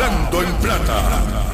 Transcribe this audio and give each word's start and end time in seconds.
Hablando 0.00 0.42
en 0.44 0.54
plata. 0.58 1.47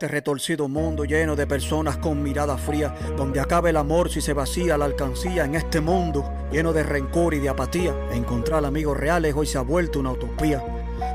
Este 0.00 0.08
retorcido 0.08 0.66
mundo 0.66 1.04
lleno 1.04 1.36
de 1.36 1.46
personas 1.46 1.98
con 1.98 2.22
mirada 2.22 2.56
fría, 2.56 2.94
donde 3.18 3.38
acaba 3.38 3.68
el 3.68 3.76
amor 3.76 4.10
si 4.10 4.22
se 4.22 4.32
vacía 4.32 4.78
la 4.78 4.86
alcancía, 4.86 5.44
en 5.44 5.56
este 5.56 5.82
mundo 5.82 6.24
lleno 6.50 6.72
de 6.72 6.82
rencor 6.82 7.34
y 7.34 7.38
de 7.38 7.50
apatía, 7.50 7.94
encontrar 8.10 8.64
amigos 8.64 8.96
reales 8.96 9.34
hoy 9.36 9.46
se 9.46 9.58
ha 9.58 9.60
vuelto 9.60 10.00
una 10.00 10.12
utopía 10.12 10.64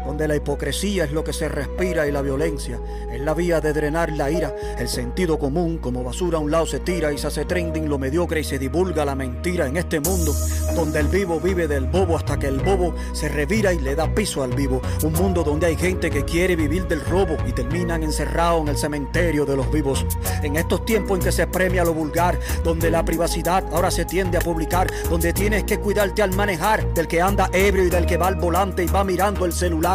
donde 0.06 0.28
la 0.28 0.36
hipocresía 0.36 1.06
es 1.06 1.11
lo 1.11 1.23
que 1.23 1.34
se 1.34 1.50
respira 1.50 2.08
y 2.08 2.11
la 2.11 2.22
violencia 2.22 2.80
es 3.11 3.22
la 3.22 3.34
vía 3.34 3.61
de 3.61 3.73
drenar 3.73 4.11
la 4.11 4.30
ira. 4.30 4.56
El 4.78 4.88
sentido 4.88 5.39
común 5.39 5.78
como 5.78 6.03
basura 6.03 6.38
a 6.38 6.42
un 6.42 6.52
lado 6.52 6.66
se 6.66 6.80
tira 6.80 7.11
y 7.11 7.17
se 7.17 7.28
hace 7.28 7.45
trending 7.45 7.89
lo 7.89 7.98
mediocre 7.98 8.39
y 8.39 8.44
se 8.44 8.59
divulga 8.59 9.06
la 9.06 9.16
mentira 9.16 9.67
en 9.67 9.78
este 9.78 10.00
mundo 10.00 10.33
donde 10.76 11.00
el 11.00 11.08
vivo 11.08 11.39
vive 11.39 11.67
del 11.67 11.86
bobo 11.86 12.17
hasta 12.17 12.38
que 12.38 12.48
el 12.48 12.59
bobo 12.59 12.94
se 13.14 13.30
revira 13.30 13.73
y 13.73 13.80
le 13.80 13.95
da 13.95 14.14
piso 14.14 14.44
al 14.44 14.53
vivo. 14.53 14.81
Un 15.03 15.14
mundo 15.14 15.44
donde 15.44 15.67
hay 15.67 15.76
gente 15.76 16.09
que 16.09 16.26
quiere 16.26 16.56
vivir 16.56 16.88
del 16.88 17.02
robo 17.02 17.38
y 17.48 17.52
terminan 17.52 18.03
encerrados 18.03 18.61
en 18.61 18.67
el 18.70 18.78
cementerio 18.78 19.45
de 19.45 19.56
los 19.56 19.72
vivos. 19.72 20.06
En 20.44 20.58
estos 20.58 20.86
tiempos 20.86 21.20
en 21.20 21.26
que 21.26 21.31
se 21.31 21.48
premia 21.48 21.83
lo 21.83 21.94
vulgar, 21.94 22.38
donde 22.64 22.92
la 22.92 23.06
privacidad 23.06 23.64
ahora 23.72 23.92
se 23.92 24.06
tiende 24.06 24.38
a 24.38 24.42
publicar, 24.42 24.88
donde 25.09 25.33
tienes 25.33 25.64
que 25.64 25.80
cuidarte 25.80 26.22
al 26.22 26.36
manejar 26.36 26.94
del 26.94 27.08
que 27.08 27.22
anda 27.22 27.50
ebrio 27.53 27.86
y 27.86 27.89
del 27.89 28.06
que 28.06 28.17
va 28.17 28.28
al 28.28 28.36
volante 28.36 28.83
y 28.83 28.88
va 28.88 29.03
mirando 29.03 29.45
el 29.45 29.53
celular 29.53 29.95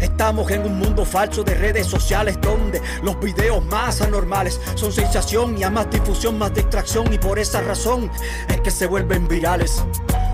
Estamos 0.00 0.50
en 0.50 0.62
un 0.62 0.78
mundo 0.78 1.04
falso 1.04 1.42
de 1.42 1.54
redes 1.54 1.86
sociales 1.86 2.38
donde 2.40 2.80
los 3.02 3.18
videos 3.20 3.64
más 3.66 4.00
anormales 4.00 4.60
son 4.74 4.92
sensación 4.92 5.56
y 5.58 5.62
a 5.62 5.70
más 5.70 5.90
difusión, 5.90 6.38
más 6.38 6.52
distracción 6.54 7.12
y 7.12 7.18
por 7.18 7.38
esa 7.38 7.60
razón 7.60 8.10
es 8.48 8.60
que 8.60 8.70
se 8.70 8.86
vuelven 8.86 9.28
virales. 9.28 9.82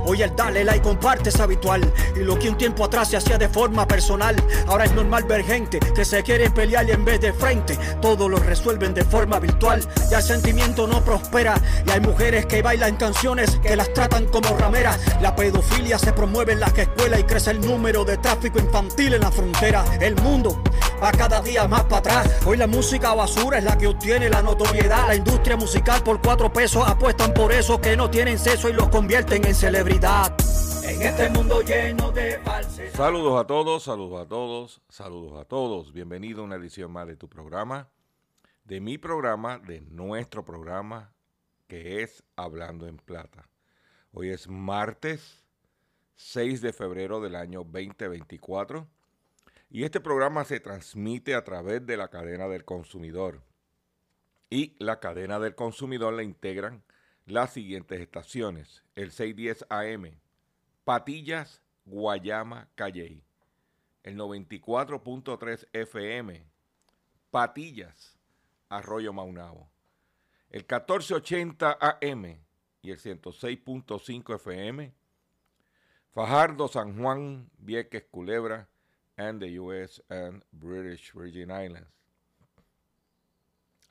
Hoy 0.05 0.23
el 0.23 0.35
dale 0.35 0.65
like 0.65 0.83
comparte 0.83 1.29
es 1.29 1.39
habitual 1.39 1.81
y 2.17 2.21
lo 2.21 2.37
que 2.39 2.49
un 2.49 2.59
tiempo 2.59 2.85
atrás 2.85 3.09
se 3.09 3.17
hacía 3.17 3.39
de 3.39 3.49
forma 3.49 3.87
personal, 3.87 4.35
ahora 4.67 4.85
es 4.85 4.93
normal 4.93 5.25
ver 5.25 5.45
gente 5.45 5.79
que 5.79 6.05
se 6.05 6.23
quiere 6.25 6.51
pelear 6.51 6.89
y 6.89 6.93
en 6.93 7.05
vez 7.05 7.21
de 7.21 7.33
frente 7.33 7.79
todo 8.01 8.29
lo 8.29 8.39
resuelven 8.39 8.95
de 8.95 9.05
forma 9.05 9.39
virtual. 9.39 9.81
Ya 10.11 10.19
el 10.19 10.25
sentimiento 10.25 10.89
no 10.89 11.05
prospera 11.05 11.61
y 11.87 11.91
hay 11.91 12.01
mujeres 12.01 12.47
que 12.47 12.63
bailan 12.63 12.97
canciones 12.97 13.59
que 13.63 13.77
las 13.77 13.93
tratan 13.93 14.27
como 14.27 14.57
rameras. 14.59 14.99
La 15.21 15.37
pedofilia 15.37 15.99
se 15.99 16.13
promueve 16.13 16.55
en 16.55 16.61
las 16.61 16.77
escuelas 16.77 17.21
y 17.21 17.25
crece 17.25 17.53
el 17.53 17.61
número 17.61 18.05
de 18.05 18.17
tráfico 18.17 18.59
infantil 18.59 19.15
en 19.15 19.21
la 19.21 19.31
frontera. 19.31 19.85
El 20.01 20.17
mundo 20.17 20.61
va 21.03 21.13
cada 21.13 21.41
día 21.41 21.69
más 21.69 21.85
para 21.85 21.99
atrás. 21.99 22.31
Hoy 22.45 22.57
la 22.57 22.67
música 22.67 23.15
basura 23.15 23.59
es 23.59 23.65
la 23.65 23.79
que 23.79 23.87
obtiene 23.87 24.29
la 24.29 24.43
notoriedad. 24.43 25.07
La 25.07 25.15
industria 25.15 25.57
musical 25.57 26.03
por 26.03 26.21
cuatro 26.21 26.53
pesos 26.53 26.83
apuestan 26.87 27.33
por 27.33 27.53
eso 27.53 27.81
que 27.81 27.97
no 27.97 28.11
tienen 28.11 28.39
sexo 28.39 28.69
y 28.69 28.73
los 28.73 28.89
convierten 28.89 29.47
en 29.47 29.55
celebridades 29.55 29.92
en 29.95 31.03
este 31.03 31.29
mundo 31.29 31.61
lleno 31.61 32.11
de 32.13 32.39
falsedad. 32.39 32.95
Saludos 32.95 33.39
a 33.39 33.47
todos, 33.47 33.83
saludos 33.83 34.25
a 34.25 34.27
todos, 34.27 34.81
saludos 34.89 35.39
a 35.39 35.45
todos. 35.45 35.93
Bienvenido 35.93 36.41
a 36.41 36.45
una 36.45 36.57
edición 36.57 36.91
más 36.91 37.07
de 37.07 37.15
tu 37.15 37.29
programa, 37.29 37.91
de 38.65 38.81
mi 38.81 38.97
programa, 38.97 39.59
de 39.59 39.83
nuestro 39.83 40.47
programa, 40.47 41.13
que 41.69 42.03
es 42.03 42.25
Hablando 42.37 42.87
en 42.87 42.97
Plata. 42.97 43.51
Hoy 44.13 44.31
es 44.31 44.49
martes 44.49 45.45
6 46.15 46.63
de 46.63 46.73
febrero 46.73 47.21
del 47.21 47.37
año 47.37 47.59
2024 47.63 48.89
y 49.69 49.85
este 49.85 50.01
programa 50.01 50.47
se 50.47 50.59
transmite 50.59 51.35
a 51.35 51.45
través 51.45 51.85
de 51.85 51.99
la 51.99 52.09
cadena 52.09 52.49
del 52.49 52.65
consumidor. 52.65 53.43
Y 54.49 54.75
la 54.79 55.01
cadena 55.01 55.39
del 55.39 55.55
consumidor 55.55 56.15
la 56.15 56.23
integran 56.23 56.83
las 57.33 57.55
siguientes 57.55 58.01
estaciones. 58.01 58.85
El 58.95 59.11
610 59.11 59.67
AM, 59.71 60.21
Patillas, 60.85 61.63
Guayama, 61.87 62.69
Calley. 62.75 63.25
El 64.03 64.17
94.3 64.19 65.67
FM, 65.73 66.45
Patillas, 67.31 68.19
Arroyo 68.69 69.13
Maunabo. 69.13 69.71
El 70.51 70.63
1480 70.63 71.79
AM 71.81 72.39
y 72.83 72.91
el 72.91 72.99
106.5 72.99 74.35
FM, 74.35 74.93
Fajardo, 76.13 76.69
San 76.69 77.01
Juan, 77.01 77.49
Vieques, 77.57 78.05
Culebra, 78.11 78.69
and 79.17 79.41
the 79.41 79.59
US 79.59 80.03
and 80.11 80.45
British 80.53 81.13
Virgin 81.15 81.51
Islands. 81.51 81.89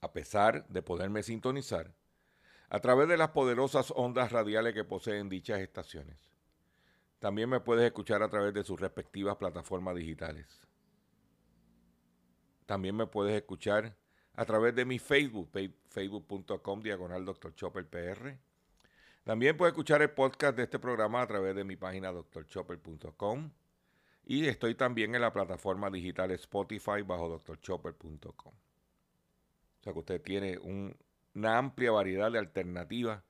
A 0.01 0.11
pesar 0.11 0.67
de 0.67 0.81
poderme 0.83 1.23
sintonizar, 1.23 1.93
a 2.71 2.79
través 2.79 3.09
de 3.09 3.17
las 3.17 3.31
poderosas 3.31 3.91
ondas 3.97 4.31
radiales 4.31 4.73
que 4.73 4.85
poseen 4.85 5.27
dichas 5.27 5.59
estaciones. 5.59 6.31
También 7.19 7.49
me 7.49 7.59
puedes 7.59 7.83
escuchar 7.83 8.23
a 8.23 8.29
través 8.29 8.53
de 8.53 8.63
sus 8.63 8.79
respectivas 8.79 9.35
plataformas 9.35 9.93
digitales. 9.93 10.47
También 12.65 12.95
me 12.95 13.07
puedes 13.07 13.35
escuchar 13.35 13.97
a 14.35 14.45
través 14.45 14.73
de 14.73 14.85
mi 14.85 14.99
Facebook, 14.99 15.51
facebook.com 15.89 16.81
diagonal 16.81 17.25
Dr. 17.25 17.53
Chopper 17.55 17.89
PR. 17.89 18.37
También 19.25 19.57
puedes 19.57 19.73
escuchar 19.73 20.01
el 20.01 20.11
podcast 20.11 20.55
de 20.55 20.63
este 20.63 20.79
programa 20.79 21.21
a 21.21 21.27
través 21.27 21.53
de 21.53 21.65
mi 21.65 21.75
página 21.75 22.13
drchopper.com. 22.13 23.51
Y 24.23 24.47
estoy 24.47 24.75
también 24.75 25.13
en 25.13 25.19
la 25.19 25.33
plataforma 25.33 25.89
digital 25.89 26.31
Spotify 26.31 27.01
bajo 27.05 27.37
drchopper.com. 27.37 28.53
O 28.53 29.83
sea 29.83 29.91
que 29.91 29.99
usted 29.99 30.21
tiene 30.21 30.57
un 30.57 30.95
una 31.33 31.57
amplia 31.57 31.91
variedad 31.91 32.31
de 32.31 32.39
alternativas 32.39 33.23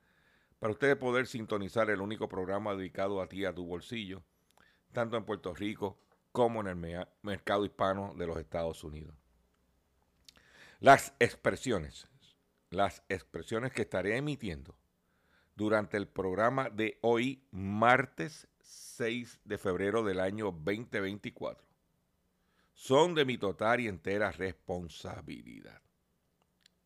para 0.58 0.72
ustedes 0.72 0.96
poder 0.96 1.26
sintonizar 1.26 1.90
el 1.90 2.00
único 2.00 2.28
programa 2.28 2.74
dedicado 2.74 3.20
a 3.20 3.28
ti, 3.28 3.44
a 3.44 3.54
tu 3.54 3.66
bolsillo, 3.66 4.22
tanto 4.92 5.16
en 5.16 5.24
Puerto 5.24 5.54
Rico 5.54 5.98
como 6.30 6.60
en 6.60 6.68
el 6.68 7.06
mercado 7.22 7.64
hispano 7.64 8.14
de 8.16 8.26
los 8.26 8.38
Estados 8.38 8.84
Unidos. 8.84 9.14
Las 10.80 11.14
expresiones, 11.18 12.08
las 12.70 13.02
expresiones 13.08 13.72
que 13.72 13.82
estaré 13.82 14.16
emitiendo 14.16 14.76
durante 15.54 15.96
el 15.96 16.08
programa 16.08 16.70
de 16.70 16.98
hoy, 17.02 17.44
martes 17.50 18.48
6 18.60 19.40
de 19.44 19.58
febrero 19.58 20.02
del 20.02 20.20
año 20.20 20.46
2024, 20.46 21.64
son 22.72 23.14
de 23.14 23.24
mi 23.24 23.38
total 23.38 23.80
y 23.80 23.88
entera 23.88 24.32
responsabilidad. 24.32 25.82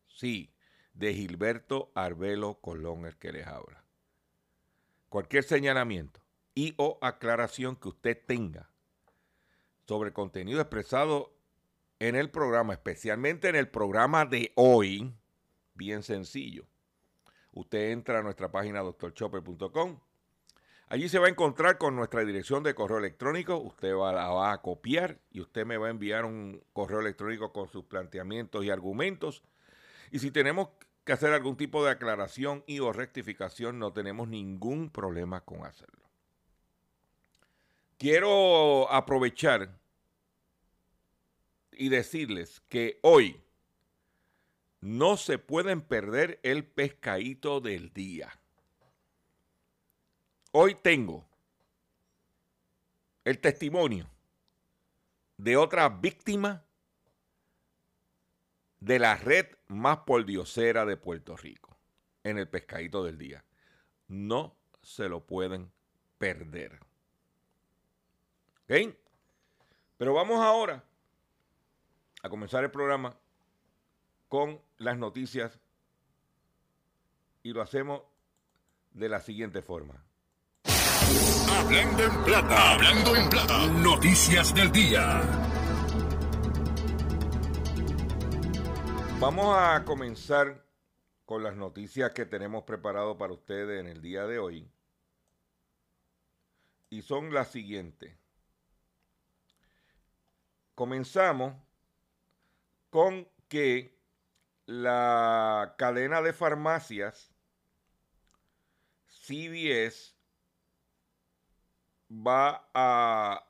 Sí, 0.07 0.53
de 0.97 1.13
Gilberto 1.13 1.91
Arbelo 1.95 2.55
Colón, 2.55 3.05
el 3.05 3.17
que 3.17 3.31
les 3.31 3.45
habla. 3.45 3.83
Cualquier 5.09 5.43
señalamiento 5.43 6.19
y 6.55 6.73
o 6.77 6.97
aclaración 7.01 7.75
que 7.75 7.89
usted 7.89 8.17
tenga 8.25 8.69
sobre 9.85 10.11
contenido 10.11 10.59
expresado 10.59 11.33
en 11.99 12.15
el 12.15 12.29
programa, 12.29 12.73
especialmente 12.73 13.47
en 13.47 13.55
el 13.55 13.69
programa 13.69 14.25
de 14.25 14.51
hoy, 14.55 15.13
bien 15.75 16.03
sencillo. 16.03 16.65
Usted 17.53 17.91
entra 17.91 18.19
a 18.19 18.23
nuestra 18.23 18.51
página 18.51 18.81
doctorchopper.com. 18.81 19.99
Allí 20.89 21.09
se 21.09 21.19
va 21.19 21.27
a 21.27 21.29
encontrar 21.29 21.77
con 21.77 21.95
nuestra 21.95 22.23
dirección 22.23 22.63
de 22.63 22.75
correo 22.75 22.97
electrónico. 22.97 23.57
Usted 23.57 23.93
va, 23.95 24.13
la 24.13 24.29
va 24.29 24.51
a 24.51 24.61
copiar 24.61 25.19
y 25.31 25.41
usted 25.41 25.65
me 25.65 25.77
va 25.77 25.87
a 25.87 25.91
enviar 25.91 26.25
un 26.25 26.63
correo 26.73 26.99
electrónico 27.01 27.51
con 27.51 27.67
sus 27.67 27.85
planteamientos 27.85 28.63
y 28.63 28.69
argumentos. 28.69 29.43
Y 30.11 30.19
si 30.19 30.31
tenemos 30.31 30.69
que 31.07 31.13
hacer 31.13 31.31
algún 31.31 31.55
tipo 31.55 31.85
de 31.85 31.91
aclaración 31.91 32.65
y 32.67 32.79
o 32.79 32.91
rectificación, 32.91 33.79
no 33.79 33.93
tenemos 33.93 34.27
ningún 34.27 34.89
problema 34.89 35.39
con 35.39 35.65
hacerlo. 35.65 36.03
Quiero 37.97 38.91
aprovechar 38.91 39.79
y 41.71 41.87
decirles 41.87 42.61
que 42.67 42.99
hoy 43.03 43.41
no 44.81 45.15
se 45.15 45.39
pueden 45.39 45.79
perder 45.79 46.41
el 46.43 46.65
pescadito 46.65 47.61
del 47.61 47.93
día. 47.93 48.37
Hoy 50.51 50.75
tengo 50.75 51.25
el 53.23 53.39
testimonio 53.39 54.09
de 55.37 55.55
otra 55.55 55.87
víctima 55.87 56.66
de 58.79 58.99
la 58.99 59.15
red 59.15 59.47
más 59.67 59.99
poldiosera 59.99 60.85
de 60.85 60.97
Puerto 60.97 61.35
Rico 61.35 61.77
en 62.23 62.37
el 62.37 62.47
pescadito 62.47 63.03
del 63.03 63.17
día. 63.17 63.43
No 64.07 64.55
se 64.81 65.09
lo 65.09 65.25
pueden 65.25 65.71
perder. 66.17 66.79
¿Ok? 68.63 68.95
Pero 69.97 70.13
vamos 70.13 70.39
ahora 70.39 70.83
a 72.21 72.29
comenzar 72.29 72.63
el 72.63 72.71
programa 72.71 73.17
con 74.27 74.61
las 74.77 74.97
noticias 74.97 75.59
y 77.43 77.53
lo 77.53 77.61
hacemos 77.61 78.01
de 78.91 79.09
la 79.09 79.19
siguiente 79.19 79.61
forma. 79.61 80.03
Hablando 81.49 82.03
en 82.03 82.23
plata, 82.23 82.73
hablando 82.73 83.15
en 83.15 83.29
plata, 83.29 83.67
noticias 83.67 84.53
del 84.53 84.71
día. 84.71 85.56
Vamos 89.19 89.57
a 89.57 89.83
comenzar 89.83 90.63
con 91.25 91.41
las 91.41 91.55
noticias 91.55 92.11
que 92.11 92.27
tenemos 92.27 92.65
preparado 92.65 93.17
para 93.17 93.33
ustedes 93.33 93.79
en 93.79 93.87
el 93.87 93.99
día 93.99 94.27
de 94.27 94.37
hoy. 94.37 94.71
Y 96.91 97.01
son 97.01 97.33
las 97.33 97.51
siguientes. 97.51 98.15
Comenzamos 100.75 101.55
con 102.91 103.27
que 103.47 103.99
la 104.67 105.73
cadena 105.79 106.21
de 106.21 106.31
farmacias 106.31 107.33
CVS 109.07 110.15
va 112.11 112.69
a 112.75 113.49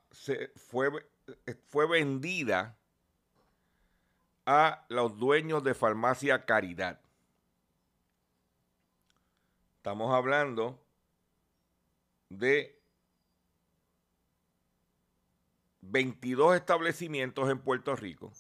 fue, 0.56 0.90
fue 1.66 1.88
vendida 1.90 2.80
a 4.47 4.83
los 4.89 5.15
dueños 5.19 5.63
de 5.63 5.75
farmacia 5.75 6.44
Caridad. 6.45 6.99
Estamos 9.75 10.11
hablando 10.11 10.83
de 12.29 12.81
22 15.81 16.55
establecimientos 16.55 17.47
en 17.49 17.59
Puerto 17.59 17.95
Rico 17.95 18.33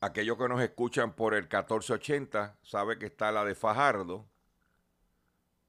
aquellos 0.00 0.38
que 0.38 0.48
nos 0.48 0.60
escuchan 0.60 1.12
por 1.12 1.34
el 1.34 1.42
1480 1.42 2.56
sabe 2.62 2.98
que 2.98 3.06
está 3.06 3.32
la 3.32 3.44
de 3.44 3.54
Fajardo 3.54 4.26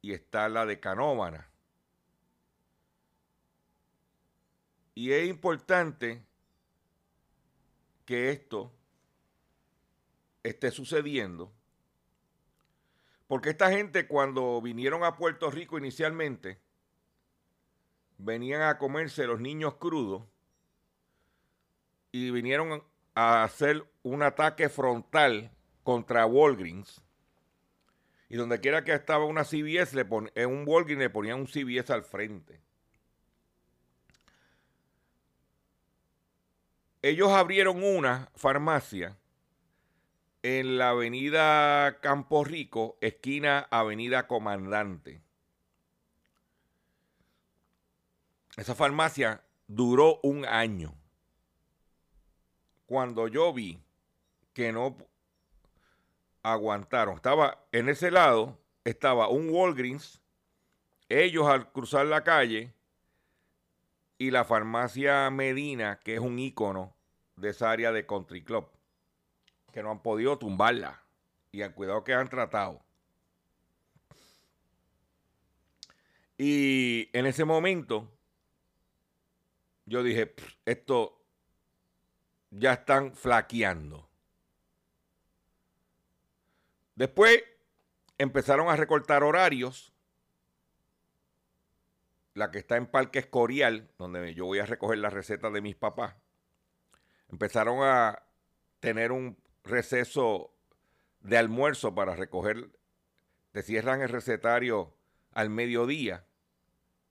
y 0.02 0.14
está 0.14 0.50
la 0.50 0.66
de 0.66 0.80
Canóvana. 0.80 1.49
Y 4.96 5.12
es 5.12 5.30
importante 5.30 6.24
que 8.06 8.32
esto 8.32 8.72
esté 10.44 10.72
sucediendo, 10.72 11.52
porque 13.28 13.50
esta 13.52 13.70
gente 13.70 14.08
cuando 14.08 14.62
vinieron 14.62 15.04
a 15.04 15.16
Puerto 15.16 15.52
Rico 15.52 15.78
inicialmente, 15.78 16.60
venían 18.18 18.64
a 18.64 18.78
comerse 18.78 19.26
los 19.26 19.40
niños 19.40 19.76
crudos 19.76 20.24
y 22.12 22.32
vinieron 22.32 22.84
a 23.16 23.44
hacer 23.44 23.86
un 24.04 24.24
ataque 24.24 24.70
frontal 24.70 25.52
contra 25.84 26.26
Walgreens. 26.26 27.02
Y 28.28 28.36
donde 28.36 28.60
quiera 28.60 28.84
que 28.84 28.94
estaba 28.94 29.26
una 29.26 29.44
CBS, 29.44 29.96
le 29.96 30.08
en 30.36 30.50
un 30.50 30.64
Walgreens 30.68 31.00
le 31.00 31.10
ponían 31.10 31.40
un 31.40 31.48
CBS 31.48 31.92
al 31.92 32.04
frente. 32.04 32.62
Ellos 37.02 37.32
abrieron 37.32 37.84
una 37.84 38.30
farmacia 38.36 39.18
en 40.44 40.78
la 40.78 40.90
avenida 40.90 42.00
Campo 42.02 42.44
Rico, 42.44 42.98
esquina 43.02 43.68
Avenida 43.72 44.28
Comandante. 44.28 45.22
Esa 48.58 48.76
farmacia 48.76 49.42
duró 49.68 50.20
un 50.24 50.46
año 50.46 50.94
cuando 52.86 53.28
yo 53.28 53.54
vi 53.54 53.80
que 54.54 54.74
no 54.74 54.98
aguantaron, 56.42 57.16
estaba 57.16 57.64
en 57.72 57.88
ese 57.88 58.10
lado, 58.10 58.58
estaba 58.84 59.30
un 59.30 59.50
Walgreens, 59.50 60.22
ellos 61.08 61.48
al 61.48 61.72
cruzar 61.72 62.08
la 62.08 62.24
calle 62.24 62.74
y 64.20 64.30
la 64.32 64.44
farmacia 64.44 65.30
Medina, 65.32 66.00
que 66.04 66.14
es 66.14 66.20
un 66.20 66.38
ícono 66.38 66.94
de 67.38 67.50
esa 67.50 67.72
área 67.72 67.92
de 67.92 68.06
Country 68.06 68.44
Club, 68.44 68.68
que 69.72 69.82
no 69.82 69.90
han 69.90 70.04
podido 70.04 70.38
tumbarla 70.38 71.02
y 71.52 71.62
al 71.62 71.74
cuidado 71.74 72.04
que 72.04 72.14
han 72.14 72.30
tratado. 72.30 72.84
Y 76.38 77.10
en 77.14 77.26
ese 77.26 77.46
momento 77.46 78.12
yo 79.86 80.04
dije, 80.04 80.36
esto 80.66 81.18
ya 82.52 82.74
están 82.74 83.16
flaqueando. 83.16 84.08
Después 86.96 87.42
empezaron 88.18 88.70
a 88.70 88.76
recortar 88.76 89.24
horarios. 89.24 89.94
La 92.40 92.52
que 92.52 92.60
está 92.60 92.78
en 92.78 92.88
Parque 92.88 93.20
Escorial, 93.20 93.92
donde 93.98 94.34
yo 94.34 94.46
voy 94.46 94.60
a 94.60 94.66
recoger 94.66 94.98
las 95.00 95.12
recetas 95.12 95.52
de 95.52 95.60
mis 95.60 95.76
papás, 95.76 96.16
empezaron 97.28 97.80
a 97.84 98.24
tener 98.80 99.12
un 99.12 99.38
receso 99.66 100.54
de 101.20 101.38
almuerzo 101.38 101.94
para 101.94 102.16
recoger. 102.16 102.70
Te 103.52 103.62
cierran 103.62 104.02
el 104.02 104.08
recetario 104.08 104.96
al 105.34 105.50
mediodía 105.50 106.28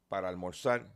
para 0.08 0.30
almorzar. 0.30 0.94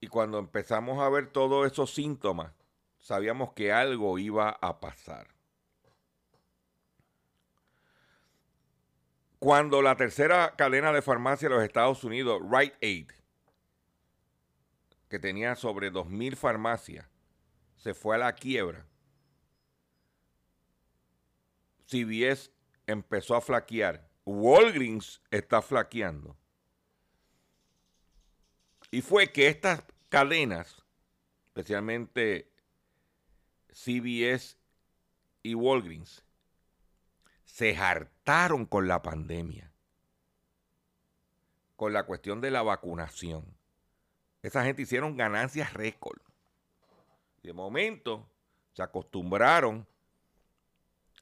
Y 0.00 0.06
cuando 0.06 0.38
empezamos 0.38 1.02
a 1.02 1.10
ver 1.10 1.30
todos 1.30 1.70
esos 1.70 1.92
síntomas, 1.92 2.54
sabíamos 3.00 3.52
que 3.52 3.70
algo 3.70 4.18
iba 4.18 4.48
a 4.48 4.80
pasar. 4.80 5.33
Cuando 9.44 9.82
la 9.82 9.94
tercera 9.94 10.54
cadena 10.56 10.90
de 10.90 11.02
farmacia 11.02 11.50
de 11.50 11.54
los 11.54 11.64
Estados 11.64 12.02
Unidos, 12.02 12.40
Rite 12.50 12.78
Aid, 12.80 13.10
que 15.10 15.18
tenía 15.18 15.54
sobre 15.54 15.92
2.000 15.92 16.34
farmacias, 16.34 17.06
se 17.76 17.92
fue 17.92 18.14
a 18.14 18.20
la 18.20 18.32
quiebra, 18.34 18.86
CVS 21.84 22.52
empezó 22.86 23.36
a 23.36 23.42
flaquear. 23.42 24.08
Walgreens 24.24 25.20
está 25.30 25.60
flaqueando. 25.60 26.34
Y 28.90 29.02
fue 29.02 29.30
que 29.30 29.48
estas 29.48 29.84
cadenas, 30.08 30.82
especialmente 31.48 32.50
CBS 33.74 34.56
y 35.42 35.54
Walgreens, 35.54 36.23
se 37.54 37.76
hartaron 37.76 38.66
con 38.66 38.88
la 38.88 39.00
pandemia, 39.00 39.70
con 41.76 41.92
la 41.92 42.02
cuestión 42.02 42.40
de 42.40 42.50
la 42.50 42.62
vacunación. 42.62 43.44
Esa 44.42 44.64
gente 44.64 44.82
hicieron 44.82 45.16
ganancias 45.16 45.72
récord. 45.72 46.20
De 47.44 47.52
momento 47.52 48.28
se 48.72 48.82
acostumbraron 48.82 49.86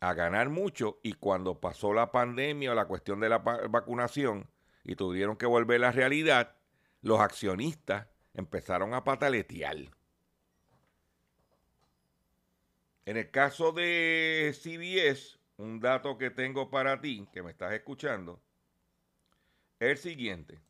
a 0.01 0.15
ganar 0.15 0.49
mucho 0.49 1.01
y 1.03 1.13
cuando 1.13 1.61
pasó 1.61 1.93
la 1.93 2.11
pandemia 2.11 2.73
o 2.73 2.75
la 2.75 2.87
cuestión 2.87 3.21
de 3.21 3.29
la 3.29 3.37
vacunación 3.37 4.49
y 4.85 4.97
tuvieron 4.97 5.37
que 5.37 5.45
volver 5.45 5.85
a 5.85 5.89
la 5.89 5.93
realidad, 5.93 6.57
los 7.03 7.21
accionistas 7.21 8.07
empezaron 8.33 8.95
a 8.95 9.05
pataletear. 9.05 9.77
En 13.05 13.19
el 13.19 13.31
caso 13.31 13.73
de 13.73 14.57
CBS, 14.59 15.42
un 15.57 15.81
dato 15.81 16.19
que 16.19 16.31
tengo 16.31 16.71
para 16.71 17.01
ti, 17.01 17.29
que 17.33 17.43
me 17.43 17.51
estás 17.51 17.73
escuchando, 17.73 18.41
es 19.79 19.91
el 19.91 19.99
siguiente. 19.99 20.61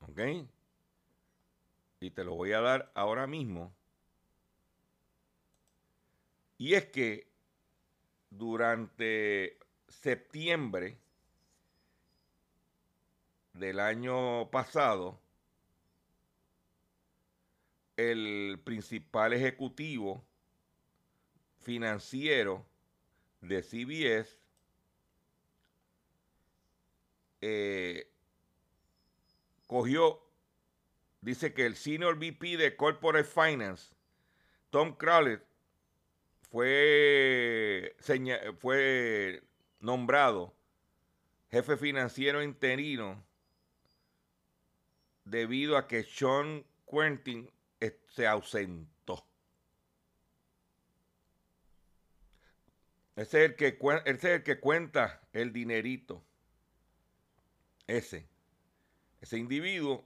¿Ok? 0.00 0.20
Y 2.00 2.10
te 2.10 2.24
lo 2.24 2.34
voy 2.34 2.52
a 2.52 2.60
dar 2.60 2.92
ahora 2.94 3.26
mismo. 3.26 3.74
Y 6.58 6.74
es 6.74 6.86
que 6.86 7.28
durante 8.30 9.58
septiembre 9.88 10.98
del 13.52 13.80
año 13.80 14.50
pasado, 14.50 15.18
el 17.96 18.60
principal 18.64 19.32
ejecutivo 19.32 20.24
financiero 21.66 22.64
de 23.40 23.60
CBS 23.60 24.38
eh, 27.40 28.08
cogió, 29.66 30.22
dice 31.20 31.52
que 31.54 31.66
el 31.66 31.74
senior 31.74 32.18
VP 32.18 32.56
de 32.56 32.76
Corporate 32.76 33.28
Finance, 33.28 33.92
Tom 34.70 34.92
Crowley, 34.96 35.40
fue, 36.52 37.96
fue 38.60 39.42
nombrado 39.80 40.54
jefe 41.50 41.76
financiero 41.76 42.44
interino 42.44 43.26
debido 45.24 45.76
a 45.76 45.88
que 45.88 46.04
Sean 46.04 46.64
Quentin 46.88 47.50
se 48.06 48.24
ausentó. 48.24 49.26
Ese 53.16 53.44
es 53.44 53.50
el 53.50 53.56
que, 53.56 53.78
es 54.04 54.24
el 54.24 54.42
que 54.42 54.60
cuenta 54.60 55.22
el 55.32 55.52
dinerito. 55.52 56.22
Ese. 57.86 58.28
Ese 59.20 59.38
individuo. 59.38 60.04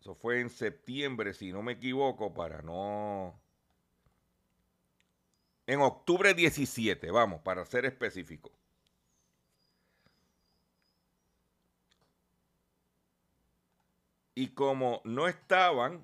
Eso 0.00 0.14
fue 0.16 0.40
en 0.40 0.50
septiembre, 0.50 1.34
si 1.34 1.52
no 1.52 1.62
me 1.62 1.72
equivoco, 1.72 2.34
para 2.34 2.62
no... 2.62 3.40
En 5.66 5.80
octubre 5.80 6.34
17, 6.34 7.10
vamos, 7.10 7.42
para 7.42 7.64
ser 7.64 7.84
específico. 7.84 8.50
Y 14.34 14.48
como 14.54 15.02
no 15.04 15.28
estaban, 15.28 16.02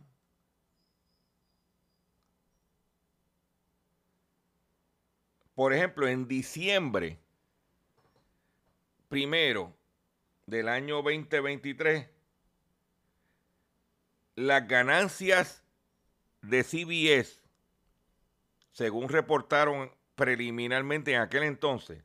por 5.55 5.73
ejemplo, 5.73 6.09
en 6.09 6.27
diciembre 6.27 7.21
primero 9.09 9.73
del 10.47 10.69
año 10.69 10.97
2023, 10.97 12.09
las 14.35 14.67
ganancias 14.67 15.63
de 16.43 16.65
CBS, 16.65 17.41
según 18.73 19.09
reportaron 19.09 19.93
preliminarmente 20.17 21.15
en 21.15 21.21
aquel 21.21 21.45
entonces, 21.45 22.03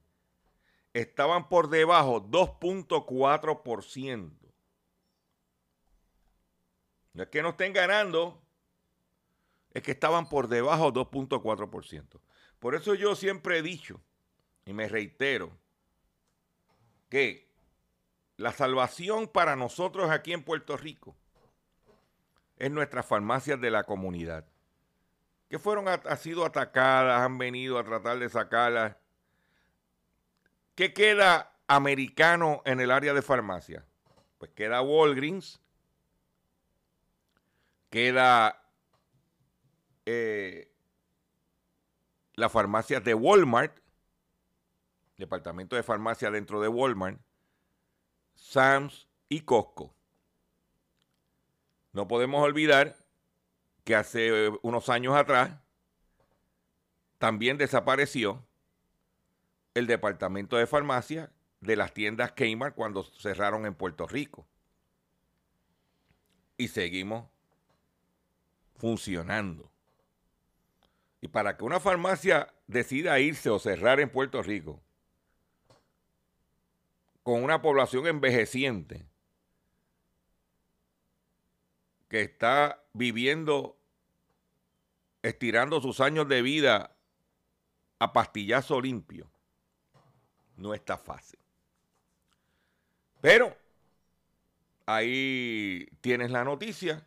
estaban 0.93 1.49
por 1.49 1.69
debajo 1.69 2.21
2.4%. 2.21 4.31
No 7.13 7.23
es 7.23 7.29
que 7.29 7.41
no 7.41 7.49
estén 7.49 7.73
ganando, 7.73 8.39
es 9.73 9.81
que 9.81 9.91
estaban 9.91 10.29
por 10.29 10.47
debajo 10.47 10.93
2.4%. 10.93 12.19
Por 12.59 12.75
eso 12.75 12.93
yo 12.93 13.15
siempre 13.15 13.57
he 13.57 13.61
dicho, 13.61 14.01
y 14.65 14.73
me 14.73 14.87
reitero, 14.87 15.57
que 17.09 17.49
la 18.37 18.53
salvación 18.53 19.27
para 19.27 19.55
nosotros 19.55 20.11
aquí 20.11 20.33
en 20.33 20.43
Puerto 20.43 20.77
Rico 20.77 21.15
es 22.57 22.69
nuestras 22.69 23.05
farmacias 23.05 23.59
de 23.59 23.71
la 23.71 23.85
comunidad, 23.85 24.45
que 25.49 25.57
fueron, 25.57 25.87
ha 25.87 26.17
sido 26.17 26.45
atacadas, 26.45 27.21
han 27.21 27.37
venido 27.37 27.79
a 27.79 27.83
tratar 27.83 28.19
de 28.19 28.29
sacarlas. 28.29 28.95
¿Qué 30.75 30.93
queda 30.93 31.57
americano 31.67 32.61
en 32.65 32.79
el 32.79 32.91
área 32.91 33.13
de 33.13 33.21
farmacia? 33.21 33.85
Pues 34.37 34.51
queda 34.51 34.81
Walgreens, 34.81 35.59
queda 37.89 38.63
eh, 40.05 40.71
la 42.39 42.49
farmacia 42.49 42.99
de 42.99 43.13
Walmart, 43.13 43.77
departamento 45.17 45.75
de 45.75 45.83
farmacia 45.83 46.31
dentro 46.31 46.61
de 46.61 46.69
Walmart, 46.69 47.19
Sam's 48.33 49.07
y 49.27 49.41
Costco. 49.41 49.93
No 51.91 52.07
podemos 52.07 52.41
olvidar 52.41 52.95
que 53.83 53.95
hace 53.95 54.51
unos 54.61 54.87
años 54.89 55.15
atrás 55.15 55.59
también 57.17 57.57
desapareció 57.57 58.45
el 59.73 59.85
departamento 59.87 60.55
de 60.55 60.67
farmacia 60.67 61.31
de 61.59 61.75
las 61.75 61.93
tiendas 61.93 62.31
Kmart 62.31 62.75
cuando 62.75 63.03
cerraron 63.03 63.65
en 63.65 63.75
Puerto 63.75 64.07
Rico. 64.07 64.47
Y 66.57 66.69
seguimos 66.69 67.27
funcionando. 68.77 69.69
Y 71.21 71.27
para 71.27 71.57
que 71.57 71.63
una 71.63 71.79
farmacia 71.79 72.53
decida 72.67 73.19
irse 73.19 73.49
o 73.49 73.59
cerrar 73.59 73.99
en 73.99 74.09
Puerto 74.09 74.41
Rico 74.41 74.81
con 77.23 77.43
una 77.43 77.61
población 77.61 78.07
envejeciente 78.07 79.05
que 82.07 82.21
está 82.21 82.81
viviendo, 82.93 83.77
estirando 85.21 85.81
sus 85.81 85.99
años 85.99 86.27
de 86.27 86.41
vida 86.41 86.95
a 87.99 88.13
pastillazo 88.13 88.81
limpio, 88.81 89.29
no 90.55 90.73
está 90.73 90.97
fácil. 90.97 91.39
Pero 93.21 93.55
ahí 94.85 95.87
tienes 96.01 96.31
la 96.31 96.43
noticia 96.43 97.05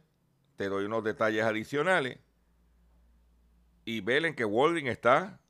te 0.62 0.68
doy 0.68 0.84
unos 0.84 1.02
detalles 1.02 1.44
adicionales. 1.44 2.18
Y 3.84 4.00
velen 4.00 4.34
que 4.34 4.44
Walgreens 4.44 4.90
está 4.90 5.40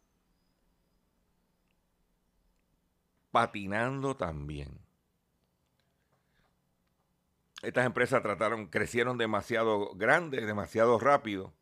patinando 3.30 4.16
también. 4.16 4.82
Estas 7.62 7.86
empresas 7.86 8.22
trataron, 8.22 8.66
crecieron 8.66 9.18
demasiado 9.18 9.94
grandes, 9.94 10.46
demasiado 10.46 10.98
rápido. 10.98 11.52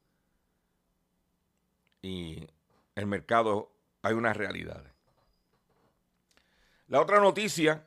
Y 2.02 2.48
el 2.94 3.06
mercado 3.06 3.70
hay 4.02 4.14
unas 4.14 4.36
realidades. 4.36 4.92
La 6.88 7.00
otra 7.00 7.20
noticia 7.20 7.86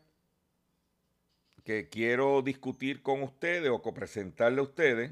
que 1.63 1.89
quiero 1.89 2.41
discutir 2.41 3.01
con 3.01 3.23
ustedes 3.23 3.69
o 3.69 3.81
presentarle 3.93 4.59
a 4.59 4.63
ustedes 4.63 5.11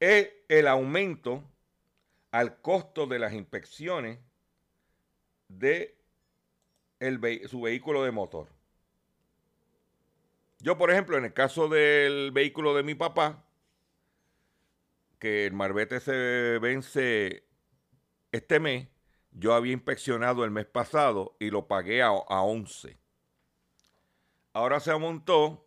es 0.00 0.30
el 0.48 0.66
aumento 0.66 1.44
al 2.30 2.60
costo 2.60 3.06
de 3.06 3.18
las 3.18 3.32
inspecciones 3.32 4.18
de 5.48 5.96
su 7.48 7.60
vehículo 7.62 8.04
de 8.04 8.10
motor. 8.10 8.48
Yo, 10.58 10.76
por 10.76 10.90
ejemplo, 10.90 11.16
en 11.16 11.24
el 11.24 11.32
caso 11.32 11.68
del 11.68 12.32
vehículo 12.32 12.74
de 12.74 12.82
mi 12.82 12.94
papá, 12.94 13.44
que 15.18 15.46
el 15.46 15.52
marbete 15.54 16.00
se 16.00 16.58
vence 16.60 17.44
este 18.32 18.60
mes, 18.60 18.88
yo 19.32 19.54
había 19.54 19.72
inspeccionado 19.72 20.44
el 20.44 20.50
mes 20.50 20.66
pasado 20.66 21.36
y 21.38 21.50
lo 21.50 21.66
pagué 21.66 22.02
a, 22.02 22.08
a 22.08 22.42
11. 22.42 22.98
Ahora 24.52 24.80
se 24.80 24.90
aumentó 24.90 25.66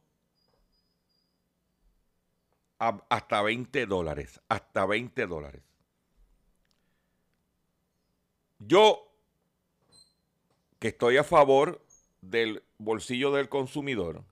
hasta 2.77 3.41
20 3.41 3.85
dólares, 3.85 4.41
hasta 4.49 4.85
20 4.85 5.25
dólares. 5.25 5.72
Yo, 8.67 9.11
que 10.79 10.89
estoy 10.89 11.17
a 11.17 11.23
favor 11.23 11.85
del 12.21 12.63
bolsillo 12.77 13.31
del 13.31 13.49
consumidor, 13.49 14.23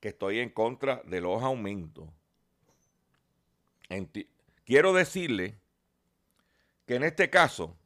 que 0.00 0.08
estoy 0.08 0.40
en 0.40 0.50
contra 0.50 1.02
de 1.04 1.20
los 1.20 1.42
aumentos, 1.42 2.08
quiero 4.64 4.92
decirle 4.92 5.58
que 6.86 6.96
en 6.96 7.04
este 7.04 7.28
caso, 7.28 7.76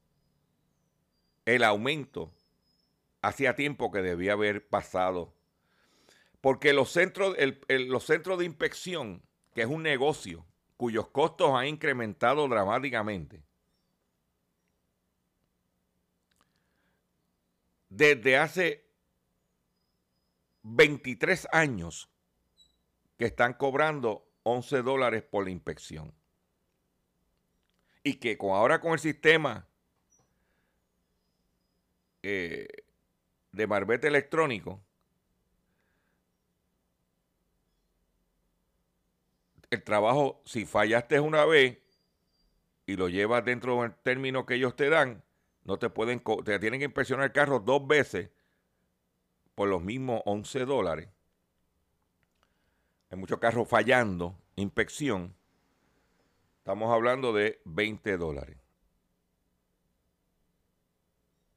el 1.45 1.65
aumento 1.65 2.31
hacía 3.23 3.57
tiempo 3.57 3.91
que 3.91 4.03
debía 4.03 4.35
haber 4.35 4.69
pasado, 4.69 5.35
porque 6.41 6.73
los 6.73 6.91
centros, 6.91 7.37
los 7.69 8.05
centros 8.05 8.39
de 8.39 8.45
inspección 8.45 9.23
que 9.55 9.63
es 9.63 9.67
un 9.67 9.83
negocio 9.83 10.47
cuyos 10.77 11.09
costos 11.09 11.51
han 11.55 11.67
incrementado 11.67 12.47
dramáticamente, 12.47 13.43
desde 17.89 18.37
hace 18.37 18.87
23 20.63 21.49
años 21.53 22.11
que 23.17 23.27
están 23.27 23.55
cobrando 23.55 24.29
11 24.43 24.83
dólares 24.83 25.23
por 25.23 25.45
la 25.45 25.51
inspección. 25.51 26.15
Y 28.03 28.15
que 28.15 28.39
con, 28.39 28.51
ahora 28.51 28.81
con 28.81 28.93
el 28.93 28.99
sistema 28.99 29.67
eh, 32.23 32.67
de 33.53 33.67
marbete 33.67 34.09
electrónico, 34.09 34.81
el 39.71 39.83
trabajo, 39.83 40.43
si 40.45 40.65
fallaste 40.65 41.21
una 41.21 41.45
vez 41.45 41.79
y 42.87 42.97
lo 42.97 43.09
llevas 43.09 43.45
dentro 43.45 43.83
del 43.83 43.95
término 43.97 44.47
que 44.47 44.55
ellos 44.55 44.75
te 44.77 44.89
dan, 44.89 45.23
no 45.69 45.79
te 45.79 45.91
pueden, 45.91 46.23
te 46.47 46.59
tienen 46.59 46.81
que 46.81 46.87
inspeccionar 46.87 47.27
el 47.27 47.33
carro 47.33 47.61
dos 47.61 47.87
veces 47.87 48.31
por 49.55 49.69
los 49.69 49.83
mismos 49.83 50.23
11 50.25 50.65
dólares. 50.65 51.11
Hay 53.11 53.19
muchos 53.19 53.39
carros 53.39 53.69
fallando, 53.69 54.35
inspección. 54.57 55.37
Estamos 56.57 56.91
hablando 56.91 57.35
de 57.35 57.61
20 57.67 58.17
dólares. 58.17 58.57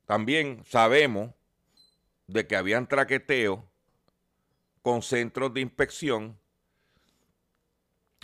También 0.06 0.62
sabemos 0.66 1.34
de 2.28 2.46
que 2.48 2.58
habían 2.58 2.90
traqueteos 2.90 3.62
con 4.82 5.04
centros 5.04 5.54
de 5.54 5.62
inspección 5.62 6.38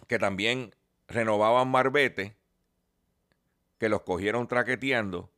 que 0.08 0.20
también 0.20 0.76
renovaban 1.08 1.72
marbete, 1.72 2.36
que 3.78 3.88
los 3.88 4.02
cogieron 4.02 4.50
traqueteando 4.50 5.32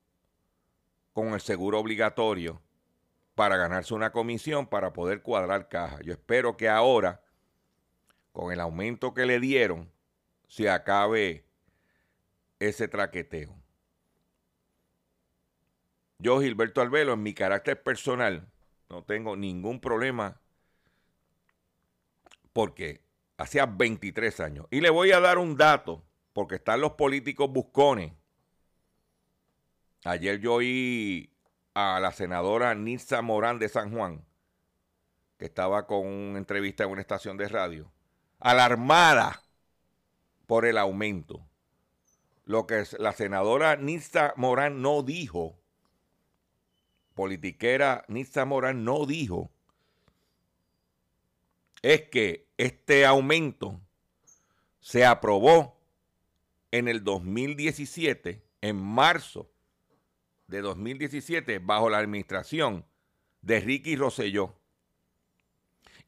con 1.13 1.34
el 1.34 1.42
seguro 1.42 1.80
obligatorio 1.80 2.62
para 3.36 3.58
ganarse 3.58 3.94
una 3.94 4.12
comisión 4.12 4.68
para 4.68 4.94
poder 4.94 5.22
cuadrar 5.22 5.70
caja. 5.70 6.00
Yo 6.01 6.13
espero 6.13 6.58
que 6.58 6.68
ahora, 6.68 7.22
con 8.32 8.51
el 8.51 8.60
aumento 8.60 9.13
que 9.13 9.25
le 9.25 9.39
dieron, 9.39 9.92
se 10.48 10.70
acabe 10.70 11.46
ese 12.60 12.88
traqueteo. 12.88 13.56
Yo, 16.18 16.42
Gilberto 16.42 16.82
Albelo, 16.82 17.13
en 17.13 17.24
mi 17.24 17.34
carácter 17.34 17.82
personal, 17.82 18.46
no 18.89 19.04
tengo 19.04 19.38
ningún 19.38 19.80
problema 19.80 20.42
porque 22.51 23.01
hacía 23.38 23.66
23 23.66 24.39
años. 24.42 24.68
Y 24.70 24.82
le 24.82 24.89
voy 24.89 25.12
a 25.13 25.22
dar 25.22 25.38
un 25.38 25.56
dato, 25.56 26.04
porque 26.34 26.56
están 26.56 26.82
los 26.82 26.94
políticos 26.94 27.50
buscones. 27.50 28.12
Ayer 30.06 30.39
yo 30.39 30.56
oí 30.56 31.29
a 31.74 32.00
la 32.00 32.12
senadora 32.12 32.74
Nilsa 32.74 33.22
Morán 33.22 33.60
de 33.60 33.68
San 33.68 33.91
Juan, 33.91 34.25
que 35.38 35.46
estaba 35.46 35.88
con 35.88 36.06
una 36.06 36.38
entrevista 36.38 36.84
en 36.84 36.91
una 36.91 37.01
estación 37.01 37.38
de 37.38 37.50
radio, 37.50 37.91
alarmada 38.39 39.44
por 40.46 40.65
el 40.65 40.77
aumento. 40.77 41.46
Lo 42.46 42.65
que 42.65 42.84
la 42.98 43.13
senadora 43.13 43.75
Nilsa 43.75 44.34
Morán 44.38 44.82
no 44.82 45.03
dijo, 45.03 45.60
politiquera 47.13 48.06
Nilsa 48.08 48.46
Morán 48.46 48.86
no 48.86 49.06
dijo, 49.06 49.51
es 51.82 52.03
que 52.03 52.48
este 52.58 53.06
aumento 53.06 53.79
se 54.79 55.06
aprobó 55.06 55.77
en 56.72 56.88
el 56.88 57.03
2017, 57.03 58.41
en 58.62 58.75
marzo 58.77 59.50
de 60.50 60.62
2017, 60.62 61.60
bajo 61.60 61.89
la 61.89 62.00
administración 62.00 62.86
de 63.41 63.60
Ricky 63.60 63.96
Rosselló, 63.96 64.56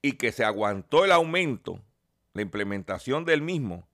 y 0.01 0.13
que 0.13 0.31
se 0.31 0.43
aguantó 0.43 1.05
el 1.05 1.11
aumento, 1.11 1.79
la 2.33 2.41
implementación 2.41 3.23
del 3.23 3.41
mismo, 3.41 3.87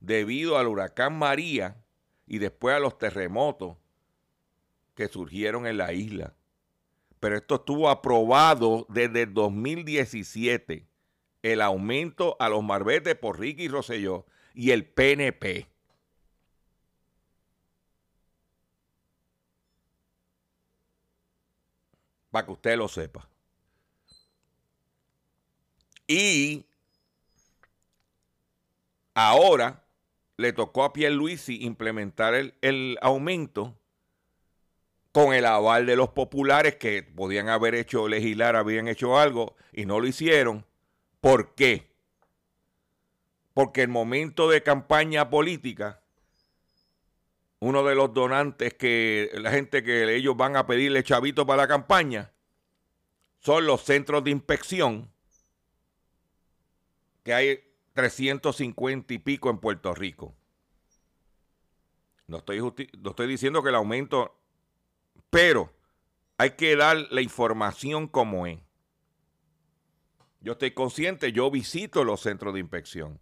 debido 0.00 0.58
al 0.58 0.68
huracán 0.68 1.18
María 1.18 1.82
y 2.26 2.38
después 2.38 2.76
a 2.76 2.80
los 2.80 2.98
terremotos 2.98 3.76
que 4.94 5.08
surgieron 5.08 5.66
en 5.66 5.78
la 5.78 5.92
isla. 5.92 6.34
Pero 7.18 7.36
esto 7.36 7.56
estuvo 7.56 7.88
aprobado 7.88 8.86
desde 8.90 9.22
el 9.22 9.34
2017 9.34 10.86
el 11.42 11.60
aumento 11.62 12.36
a 12.38 12.48
los 12.48 12.62
marbetes 12.62 13.14
por 13.14 13.38
Ricky 13.38 13.68
Rosselló 13.68 14.26
y 14.52 14.72
el 14.72 14.84
PNP. 14.84 15.68
Para 22.36 22.44
que 22.44 22.52
usted 22.52 22.76
lo 22.76 22.86
sepa. 22.86 23.26
Y 26.06 26.66
ahora 29.14 29.82
le 30.36 30.52
tocó 30.52 30.84
a 30.84 30.92
Pierluisi 30.92 31.64
implementar 31.64 32.34
el, 32.34 32.52
el 32.60 32.98
aumento 33.00 33.74
con 35.12 35.32
el 35.32 35.46
aval 35.46 35.86
de 35.86 35.96
los 35.96 36.10
populares 36.10 36.76
que 36.76 37.02
podían 37.02 37.48
haber 37.48 37.74
hecho 37.74 38.06
legislar, 38.06 38.54
habían 38.54 38.86
hecho 38.86 39.18
algo 39.18 39.56
y 39.72 39.86
no 39.86 39.98
lo 39.98 40.06
hicieron 40.06 40.66
¿Por 41.22 41.54
qué? 41.54 41.90
Porque 43.54 43.80
en 43.80 43.90
momento 43.90 44.50
de 44.50 44.62
campaña 44.62 45.30
política, 45.30 46.02
uno 47.60 47.82
de 47.84 47.94
los 47.94 48.12
donantes 48.12 48.74
que 48.74 49.30
la 49.34 49.50
gente 49.50 49.82
que 49.82 50.14
ellos 50.14 50.36
van 50.36 50.56
a 50.56 50.66
pedirle 50.66 51.02
chavito 51.02 51.46
para 51.46 51.62
la 51.62 51.68
campaña 51.68 52.32
son 53.38 53.66
los 53.66 53.82
centros 53.82 54.24
de 54.24 54.30
inspección, 54.30 55.10
que 57.22 57.32
hay 57.32 57.60
350 57.94 59.14
y 59.14 59.18
pico 59.18 59.50
en 59.50 59.58
Puerto 59.58 59.94
Rico. 59.94 60.34
No 62.26 62.38
estoy, 62.38 62.58
no 62.58 63.10
estoy 63.10 63.28
diciendo 63.28 63.62
que 63.62 63.68
el 63.68 63.76
aumento, 63.76 64.36
pero 65.30 65.72
hay 66.38 66.50
que 66.50 66.76
dar 66.76 66.96
la 67.10 67.20
información 67.20 68.08
como 68.08 68.46
es. 68.46 68.58
Yo 70.40 70.52
estoy 70.52 70.72
consciente, 70.72 71.32
yo 71.32 71.50
visito 71.50 72.04
los 72.04 72.20
centros 72.20 72.54
de 72.54 72.60
inspección. 72.60 73.20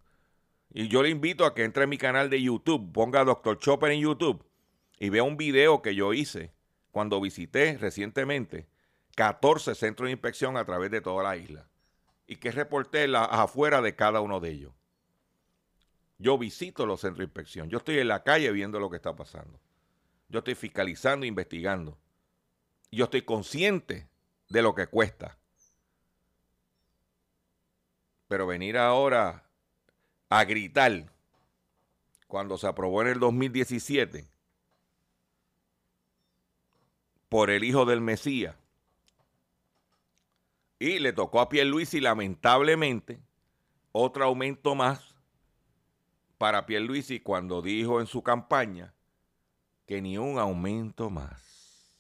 Y 0.77 0.89
yo 0.89 1.05
le 1.05 1.09
invito 1.09 1.47
a 1.47 1.55
que 1.55 1.63
entre 1.63 1.85
en 1.85 1.91
mi 1.91 1.99
canal 1.99 2.29
de 2.29 2.43
YouTube, 2.43 2.93
ponga 2.93 3.25
Dr. 3.25 3.59
Chopper 3.61 3.93
en 3.93 4.01
YouTube 4.01 4.45
y 4.99 5.09
vea 5.09 5.23
un 5.23 5.37
video 5.37 5.83
que 5.83 5.95
yo 5.95 6.13
hice 6.13 6.53
cuando 6.91 7.21
visité 7.21 7.79
recientemente 7.79 8.67
14 9.15 9.77
centros 9.77 10.09
de 10.09 10.13
inspección 10.13 10.57
a 10.57 10.65
través 10.65 10.91
de 10.91 11.01
toda 11.01 11.23
la 11.23 11.37
isla. 11.37 11.69
Y 12.27 12.37
que 12.37 12.51
reporté 12.51 13.07
las 13.07 13.29
afuera 13.31 13.83
de 13.83 13.95
cada 13.95 14.21
uno 14.21 14.41
de 14.41 14.51
ellos. 14.51 14.73
Yo 16.19 16.39
visito 16.39 16.87
los 16.87 17.03
centros 17.03 17.19
de 17.19 17.25
inspección. 17.25 17.71
Yo 17.71 17.79
estoy 17.79 18.01
en 18.01 18.09
la 18.09 18.25
calle 18.25 18.51
viendo 18.51 18.81
lo 18.81 18.91
que 18.91 18.97
está 18.97 19.15
pasando. 19.15 19.61
Yo 20.29 20.41
estoy 20.41 20.57
fiscalizando, 20.57 21.25
investigando. 21.25 21.97
Yo 22.91 23.05
estoy 23.05 23.23
consciente 23.23 24.09
de 24.49 24.63
lo 24.63 24.75
que 24.75 24.89
cuesta. 24.89 25.39
Pero 28.27 28.49
venir 28.49 28.77
ahora 28.77 29.44
a 30.29 30.45
gritar 30.45 31.13
cuando 32.27 32.59
se 32.59 32.67
aprobó 32.67 33.03
en 33.03 33.09
el 33.09 33.21
2017 33.21 34.27
por 37.29 37.51
el 37.51 37.65
hijo 37.65 37.85
del 37.85 38.01
Mesías 38.01 38.57
y 40.79 40.99
le 40.99 41.13
tocó 41.13 41.41
a 41.41 41.49
Pierluisi 41.49 42.01
lamentablemente 42.01 43.21
otro 43.93 44.25
aumento 44.25 44.75
más 44.75 45.15
para 46.39 46.67
Pierluisi 46.67 47.21
cuando 47.21 47.63
dijo 47.63 48.01
en 48.01 48.07
su 48.07 48.23
campaña 48.23 48.93
que 49.87 50.03
ni 50.03 50.19
un 50.19 50.39
aumento 50.39 51.11
más. 51.11 51.95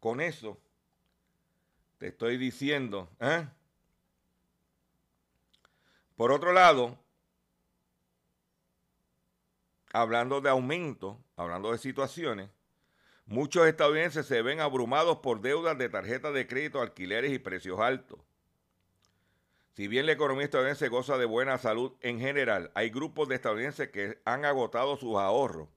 Con 0.00 0.20
eso 0.20 0.58
te 1.98 2.08
estoy 2.08 2.36
diciendo. 2.36 3.08
¿eh? 3.20 3.46
Por 6.18 6.32
otro 6.32 6.52
lado, 6.52 6.98
hablando 9.92 10.40
de 10.40 10.50
aumento, 10.50 11.22
hablando 11.36 11.70
de 11.70 11.78
situaciones, 11.78 12.50
muchos 13.24 13.68
estadounidenses 13.68 14.26
se 14.26 14.42
ven 14.42 14.58
abrumados 14.58 15.18
por 15.18 15.40
deudas 15.40 15.78
de 15.78 15.88
tarjetas 15.88 16.34
de 16.34 16.48
crédito, 16.48 16.80
alquileres 16.80 17.30
y 17.30 17.38
precios 17.38 17.78
altos. 17.78 18.18
Si 19.74 19.86
bien 19.86 20.06
la 20.06 20.12
economía 20.12 20.46
estadounidense 20.46 20.88
goza 20.88 21.18
de 21.18 21.24
buena 21.24 21.56
salud 21.56 21.92
en 22.00 22.18
general, 22.18 22.72
hay 22.74 22.90
grupos 22.90 23.28
de 23.28 23.36
estadounidenses 23.36 23.90
que 23.90 24.20
han 24.24 24.44
agotado 24.44 24.96
sus 24.96 25.14
ahorros 25.18 25.68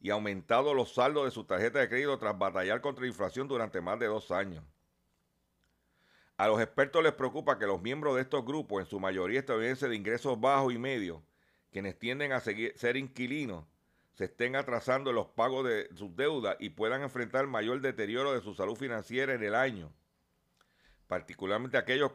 y 0.00 0.08
aumentado 0.08 0.72
los 0.72 0.94
saldos 0.94 1.26
de 1.26 1.32
sus 1.32 1.46
tarjetas 1.46 1.82
de 1.82 1.88
crédito 1.90 2.18
tras 2.18 2.38
batallar 2.38 2.80
contra 2.80 3.02
la 3.02 3.08
inflación 3.08 3.46
durante 3.46 3.82
más 3.82 3.98
de 3.98 4.06
dos 4.06 4.30
años. 4.30 4.64
A 6.40 6.48
los 6.48 6.58
expertos 6.58 7.02
les 7.02 7.12
preocupa 7.12 7.58
que 7.58 7.66
los 7.66 7.82
miembros 7.82 8.16
de 8.16 8.22
estos 8.22 8.46
grupos, 8.46 8.80
en 8.80 8.86
su 8.86 8.98
mayoría 8.98 9.40
estadounidenses 9.40 9.90
de 9.90 9.94
ingresos 9.94 10.40
bajos 10.40 10.72
y 10.72 10.78
medios, 10.78 11.20
quienes 11.70 11.98
tienden 11.98 12.32
a 12.32 12.40
ser 12.40 12.96
inquilinos, 12.96 13.66
se 14.14 14.24
estén 14.24 14.56
atrasando 14.56 15.12
los 15.12 15.26
pagos 15.26 15.66
de 15.66 15.94
sus 15.94 16.16
deudas 16.16 16.56
y 16.58 16.70
puedan 16.70 17.02
enfrentar 17.02 17.46
mayor 17.46 17.82
deterioro 17.82 18.32
de 18.32 18.40
su 18.40 18.54
salud 18.54 18.74
financiera 18.74 19.34
en 19.34 19.42
el 19.42 19.54
año, 19.54 19.92
particularmente 21.08 21.76
aquellos 21.76 22.12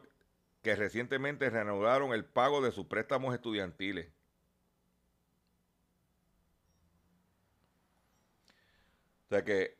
que 0.60 0.74
recientemente 0.74 1.48
reanudaron 1.48 2.12
el 2.12 2.24
pago 2.24 2.60
de 2.60 2.72
sus 2.72 2.86
préstamos 2.86 3.32
estudiantiles. 3.32 4.08
O 9.26 9.28
sea 9.28 9.44
que 9.44 9.76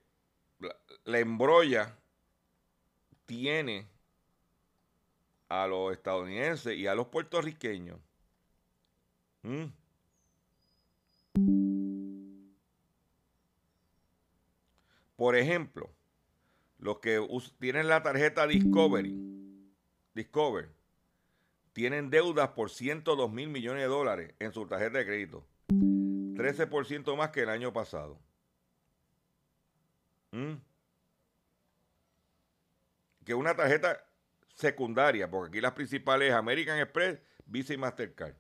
la, 0.61 0.77
la 1.03 1.19
embrolla 1.19 1.99
tiene 3.27 3.89
a 5.49 5.67
los 5.67 5.93
estadounidenses 5.93 6.77
y 6.77 6.87
a 6.87 6.95
los 6.95 7.09
puertorriqueños. 7.09 7.99
¿Mm? 9.43 9.67
Por 15.17 15.37
ejemplo, 15.37 15.91
los 16.79 16.99
que 16.99 17.27
tienen 17.59 17.89
la 17.89 18.03
tarjeta 18.03 18.47
Discovery, 18.47 19.17
Discover, 20.15 20.71
tienen 21.73 22.11
deudas 22.11 22.51
por 22.51 22.71
102 22.71 23.31
mil 23.31 23.49
millones 23.49 23.83
de 23.83 23.89
dólares 23.89 24.35
en 24.39 24.53
su 24.53 24.67
tarjeta 24.67 24.99
de 24.99 25.07
crédito. 25.07 25.47
13% 25.69 27.17
más 27.17 27.31
que 27.31 27.43
el 27.43 27.49
año 27.49 27.73
pasado. 27.73 28.19
¿Mm? 30.33 30.55
Que 33.25 33.35
una 33.35 33.55
tarjeta 33.57 34.06
secundaria, 34.57 35.31
porque 35.31 35.51
aquí 35.51 35.61
las 35.61 35.73
principales 35.73 36.33
American 36.33 36.79
Express, 36.79 37.21
Visa 37.45 37.75
y 37.75 37.77
Mastercard. 37.77 38.35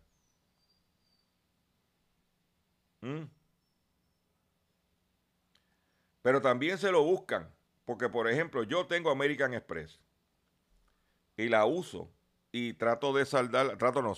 ¿Mm? 3.02 3.24
Pero 6.22 6.40
también 6.40 6.78
se 6.78 6.90
lo 6.90 7.04
buscan, 7.04 7.48
porque 7.84 8.08
por 8.08 8.28
ejemplo 8.28 8.64
yo 8.64 8.86
tengo 8.86 9.10
American 9.10 9.54
Express 9.54 10.00
y 11.36 11.48
la 11.48 11.66
uso 11.66 12.10
y 12.50 12.72
trato 12.72 13.12
de 13.12 13.26
saldar, 13.26 13.76
trato 13.76 14.02
no, 14.02 14.14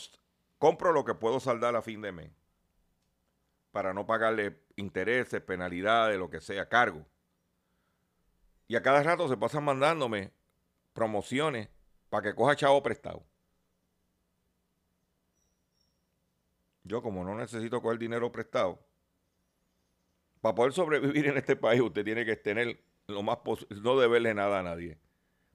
compro 0.58 0.92
lo 0.92 1.04
que 1.04 1.14
puedo 1.14 1.40
saldar 1.40 1.74
a 1.76 1.82
fin 1.82 2.00
de 2.00 2.12
mes 2.12 2.30
para 3.72 3.92
no 3.92 4.06
pagarle 4.06 4.62
intereses, 4.76 5.42
penalidades, 5.42 6.18
lo 6.18 6.30
que 6.30 6.40
sea, 6.40 6.68
cargo. 6.68 7.04
Y 8.68 8.76
a 8.76 8.82
cada 8.82 9.02
rato 9.02 9.28
se 9.28 9.36
pasan 9.36 9.64
mandándome 9.64 10.32
promociones 10.92 11.68
para 12.08 12.22
que 12.22 12.34
coja 12.34 12.56
chavo 12.56 12.82
prestado. 12.82 13.24
Yo 16.84 17.02
como 17.02 17.22
no 17.24 17.34
necesito 17.34 17.82
coger 17.82 17.98
dinero 17.98 18.32
prestado, 18.32 18.78
para 20.40 20.54
poder 20.54 20.72
sobrevivir 20.72 21.26
en 21.26 21.36
este 21.36 21.56
país 21.56 21.80
usted 21.80 22.04
tiene 22.04 22.24
que 22.24 22.36
tener 22.36 22.82
lo 23.08 23.22
más 23.22 23.38
posible, 23.38 23.80
no 23.82 23.98
deberle 23.98 24.32
nada 24.34 24.60
a 24.60 24.62
nadie, 24.62 24.98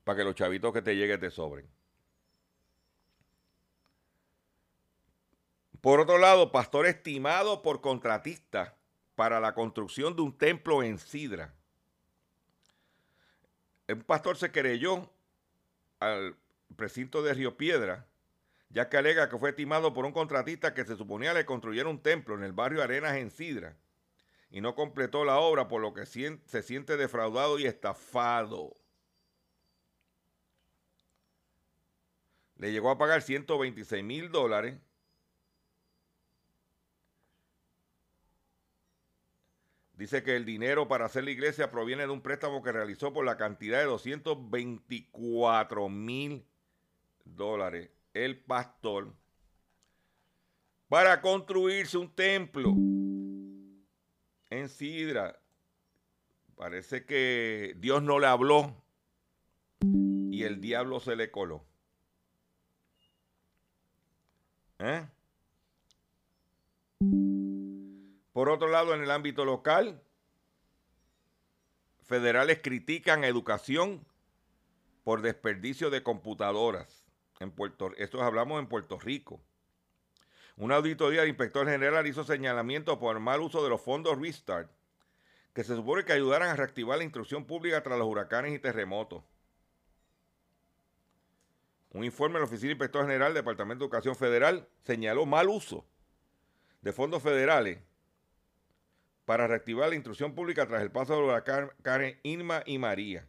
para 0.04 0.18
que 0.18 0.24
los 0.24 0.36
chavitos 0.36 0.74
que 0.74 0.82
te 0.82 0.96
lleguen 0.96 1.20
te 1.20 1.32
sobren. 1.32 1.68
Por 5.82 6.00
otro 6.00 6.18
lado, 6.18 6.52
pastor 6.52 6.86
estimado 6.86 7.62
por 7.62 7.82
contratista 7.82 8.78
para 9.16 9.40
la 9.40 9.54
construcción 9.54 10.16
de 10.16 10.22
un 10.22 10.38
templo 10.38 10.82
en 10.82 10.98
Sidra. 10.98 11.54
Un 13.90 14.02
pastor 14.04 14.38
se 14.38 14.52
querelló 14.52 15.10
al 16.00 16.38
precinto 16.76 17.24
de 17.24 17.34
Río 17.34 17.58
Piedra, 17.58 18.08
ya 18.70 18.90
que 18.90 18.98
alega 18.98 19.30
que 19.30 19.38
fue 19.38 19.52
estimado 19.52 19.94
por 19.94 20.06
un 20.06 20.12
contratista 20.12 20.74
que 20.74 20.86
se 20.86 20.96
suponía 20.96 21.34
le 21.34 21.46
construyera 21.46 21.90
un 21.90 22.02
templo 22.02 22.36
en 22.36 22.44
el 22.44 22.54
barrio 22.54 22.82
Arenas 22.82 23.18
en 23.18 23.30
Sidra 23.30 23.78
y 24.50 24.62
no 24.62 24.76
completó 24.76 25.26
la 25.26 25.40
obra, 25.40 25.68
por 25.68 25.82
lo 25.82 25.94
que 25.94 26.06
se 26.06 26.62
siente 26.62 26.96
defraudado 26.96 27.58
y 27.58 27.66
estafado. 27.66 28.76
Le 32.58 32.72
llegó 32.72 32.92
a 32.92 32.98
pagar 32.98 33.24
126 33.24 34.04
mil 34.04 34.32
dólares 34.32 34.76
Dice 40.04 40.24
que 40.24 40.36
el 40.36 40.44
dinero 40.44 40.88
para 40.88 41.06
hacer 41.06 41.24
la 41.24 41.32
iglesia 41.32 41.72
proviene 41.72 42.04
de 42.04 42.10
un 42.10 42.22
préstamo 42.22 42.64
que 42.64 42.72
realizó 42.72 43.14
por 43.14 43.26
la 43.26 43.38
cantidad 43.38 43.80
de 43.80 43.86
224 43.86 45.88
mil 45.88 46.46
dólares 47.26 47.90
el 48.14 48.44
pastor 48.44 49.14
para 50.88 51.22
construirse 51.22 51.98
un 51.98 52.14
templo 52.14 52.70
en 54.50 54.70
Sidra. 54.70 55.40
Parece 56.56 57.06
que 57.06 57.76
Dios 57.78 58.04
no 58.04 58.20
le 58.20 58.28
habló 58.28 58.76
y 60.32 60.44
el 60.44 60.62
diablo 60.62 61.00
se 61.00 61.16
le 61.16 61.32
coló. 61.32 61.66
¿Eh? 64.80 65.08
Por 68.32 68.50
otro 68.50 68.68
lado, 68.68 68.94
en 68.94 69.02
el 69.02 69.12
ámbito 69.12 69.46
local, 69.46 70.02
federales 72.02 72.60
critican 72.62 73.24
educación 73.24 74.06
por 75.04 75.22
desperdicio 75.22 75.90
de 75.90 76.04
computadoras. 76.04 77.03
En 77.44 77.54
esto 77.98 78.24
hablamos 78.24 78.60
en 78.60 78.68
Puerto 78.68 78.98
Rico. 79.00 79.42
Una 80.56 80.76
auditoría 80.76 81.22
del 81.22 81.30
inspector 81.30 81.68
general 81.68 82.08
hizo 82.08 82.24
señalamiento 82.24 83.00
por 83.00 83.20
mal 83.20 83.42
uso 83.42 83.64
de 83.64 83.70
los 83.70 83.82
fondos 83.82 84.20
Restart, 84.20 84.72
que 85.54 85.64
se 85.64 85.76
supone 85.76 86.06
que 86.06 86.14
ayudaran 86.14 86.50
a 86.50 86.56
reactivar 86.56 86.98
la 86.98 87.04
instrucción 87.04 87.46
pública 87.46 87.84
tras 87.84 87.98
los 87.98 88.08
huracanes 88.08 88.54
y 88.54 88.60
terremotos. 88.60 89.24
Un 91.92 92.04
informe 92.04 92.36
de 92.36 92.40
la 92.40 92.46
Oficina 92.46 92.70
del 92.70 92.78
Inspector 92.78 93.06
General 93.06 93.34
del 93.34 93.44
Departamento 93.44 93.84
de 93.84 93.86
Educación 93.86 94.16
Federal 94.16 94.68
señaló 94.84 95.26
mal 95.26 95.50
uso 95.50 95.86
de 96.82 96.92
fondos 96.92 97.22
federales 97.22 97.80
para 99.26 99.48
reactivar 99.48 99.90
la 99.90 99.96
instrucción 99.96 100.34
pública 100.34 100.68
tras 100.68 100.82
el 100.82 100.92
paso 100.92 101.14
de 101.14 101.22
los 101.22 101.30
huracanes 101.30 102.18
Irma 102.24 102.64
y 102.66 102.78
María. 102.78 103.28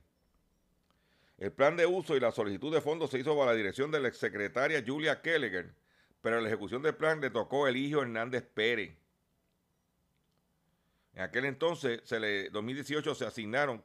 El 1.44 1.52
plan 1.52 1.76
de 1.76 1.84
uso 1.84 2.16
y 2.16 2.20
la 2.20 2.32
solicitud 2.32 2.72
de 2.72 2.80
fondos 2.80 3.10
se 3.10 3.18
hizo 3.18 3.36
bajo 3.36 3.50
la 3.50 3.54
dirección 3.54 3.90
de 3.90 4.00
la 4.00 4.08
exsecretaria 4.08 4.82
Julia 4.86 5.20
Kelleger, 5.20 5.74
pero 6.22 6.40
la 6.40 6.48
ejecución 6.48 6.80
del 6.80 6.94
plan 6.94 7.20
le 7.20 7.28
tocó 7.28 7.68
el 7.68 7.76
hijo 7.76 8.00
Hernández 8.00 8.46
Pérez. 8.54 8.96
En 11.12 11.20
aquel 11.20 11.44
entonces, 11.44 12.00
se 12.04 12.18
le, 12.18 12.48
2018, 12.48 13.14
se 13.14 13.26
asignaron 13.26 13.82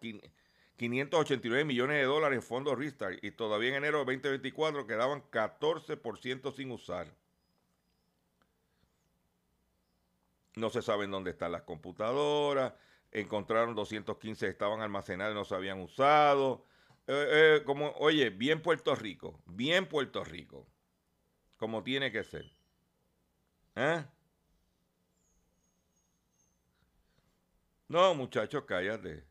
589 0.78 1.66
millones 1.66 1.98
de 1.98 2.04
dólares 2.06 2.38
en 2.38 2.44
fondos 2.44 2.78
Restart 2.78 3.22
y 3.22 3.32
todavía 3.32 3.72
en 3.72 3.76
enero 3.76 4.06
de 4.06 4.16
2024 4.16 4.88
quedaban 4.88 5.22
14% 5.30 6.56
sin 6.56 6.72
usar. 6.72 7.14
No 10.56 10.70
se 10.70 10.82
saben 10.82 11.12
dónde 11.12 11.32
están 11.32 11.52
las 11.52 11.64
computadoras. 11.64 12.72
Encontraron 13.12 13.76
215 13.76 14.46
que 14.46 14.50
estaban 14.50 14.80
almacenadas 14.80 15.34
y 15.34 15.36
no 15.36 15.44
se 15.44 15.56
habían 15.56 15.82
usado. 15.82 16.69
Eh, 17.12 17.58
eh, 17.58 17.64
como, 17.66 17.90
oye, 17.98 18.30
bien 18.30 18.62
Puerto 18.62 18.94
Rico, 18.94 19.42
bien 19.48 19.88
Puerto 19.88 20.24
Rico, 20.24 20.68
como 21.58 21.82
tiene 21.84 22.12
que 22.12 22.24
ser. 22.24 22.46
¿Eh? 23.76 24.06
No, 27.88 28.14
muchachos, 28.14 28.64
cállate. 28.68 29.26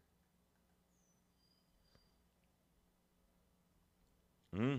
Mm. 4.51 4.79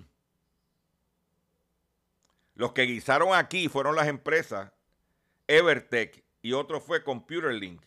Los 2.55 2.73
que 2.73 2.81
guisaron 2.81 3.33
aquí 3.33 3.69
fueron 3.69 3.95
las 3.95 4.09
empresas 4.09 4.73
Evertech 5.47 6.25
y 6.41 6.51
otro 6.51 6.81
fue 6.81 7.01
ComputerLink. 7.01 7.81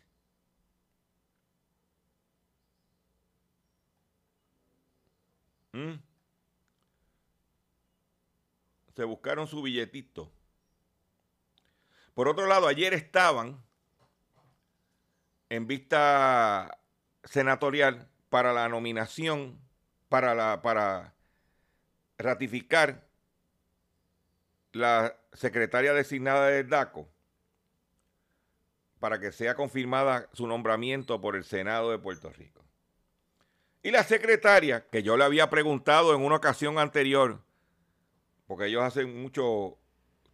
¿Mm? 5.72 5.94
Se 8.94 9.04
buscaron 9.04 9.46
su 9.46 9.62
billetito. 9.62 10.30
Por 12.14 12.28
otro 12.28 12.46
lado, 12.46 12.66
ayer 12.66 12.92
estaban 12.92 13.62
en 15.48 15.66
vista 15.66 16.78
senatorial 17.24 18.08
para 18.28 18.52
la 18.52 18.68
nominación, 18.68 19.58
para, 20.08 20.34
la, 20.34 20.60
para 20.62 21.14
ratificar 22.18 23.06
la 24.72 25.16
secretaria 25.32 25.94
designada 25.94 26.48
del 26.48 26.68
DACO 26.68 27.08
para 29.02 29.18
que 29.18 29.32
sea 29.32 29.56
confirmada 29.56 30.28
su 30.32 30.46
nombramiento 30.46 31.20
por 31.20 31.34
el 31.34 31.42
Senado 31.42 31.90
de 31.90 31.98
Puerto 31.98 32.30
Rico. 32.30 32.64
Y 33.82 33.90
la 33.90 34.04
secretaria, 34.04 34.86
que 34.88 35.02
yo 35.02 35.16
le 35.16 35.24
había 35.24 35.50
preguntado 35.50 36.14
en 36.14 36.22
una 36.24 36.36
ocasión 36.36 36.78
anterior, 36.78 37.42
porque 38.46 38.66
ellos 38.66 38.82
hacen 38.82 39.20
mucho 39.20 39.78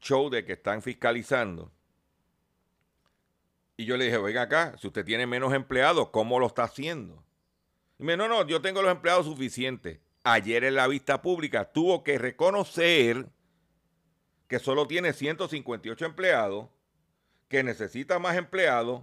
show 0.00 0.28
de 0.28 0.44
que 0.44 0.52
están 0.52 0.82
fiscalizando, 0.82 1.72
y 3.76 3.84
yo 3.84 3.96
le 3.96 4.06
dije, 4.06 4.18
venga 4.18 4.42
acá, 4.42 4.76
si 4.76 4.88
usted 4.88 5.04
tiene 5.04 5.26
menos 5.26 5.54
empleados, 5.54 6.10
¿cómo 6.10 6.40
lo 6.40 6.48
está 6.48 6.64
haciendo? 6.64 7.22
Y 7.98 8.04
me 8.04 8.16
no, 8.16 8.26
no, 8.28 8.44
yo 8.46 8.60
tengo 8.60 8.82
los 8.82 8.90
empleados 8.90 9.26
suficientes. 9.26 10.00
Ayer 10.24 10.64
en 10.64 10.74
la 10.74 10.88
vista 10.88 11.22
pública 11.22 11.72
tuvo 11.72 12.02
que 12.02 12.18
reconocer 12.18 13.28
que 14.48 14.58
solo 14.58 14.86
tiene 14.86 15.12
158 15.12 16.04
empleados 16.04 16.68
que 17.48 17.62
necesita 17.62 18.18
más 18.18 18.36
empleados 18.36 19.02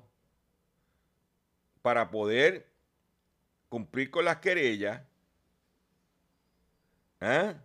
para 1.81 2.11
poder 2.11 2.67
cumplir 3.75 4.09
con 4.09 4.23
las 4.23 4.37
querellas. 4.37 5.01
¿eh? 7.19 7.55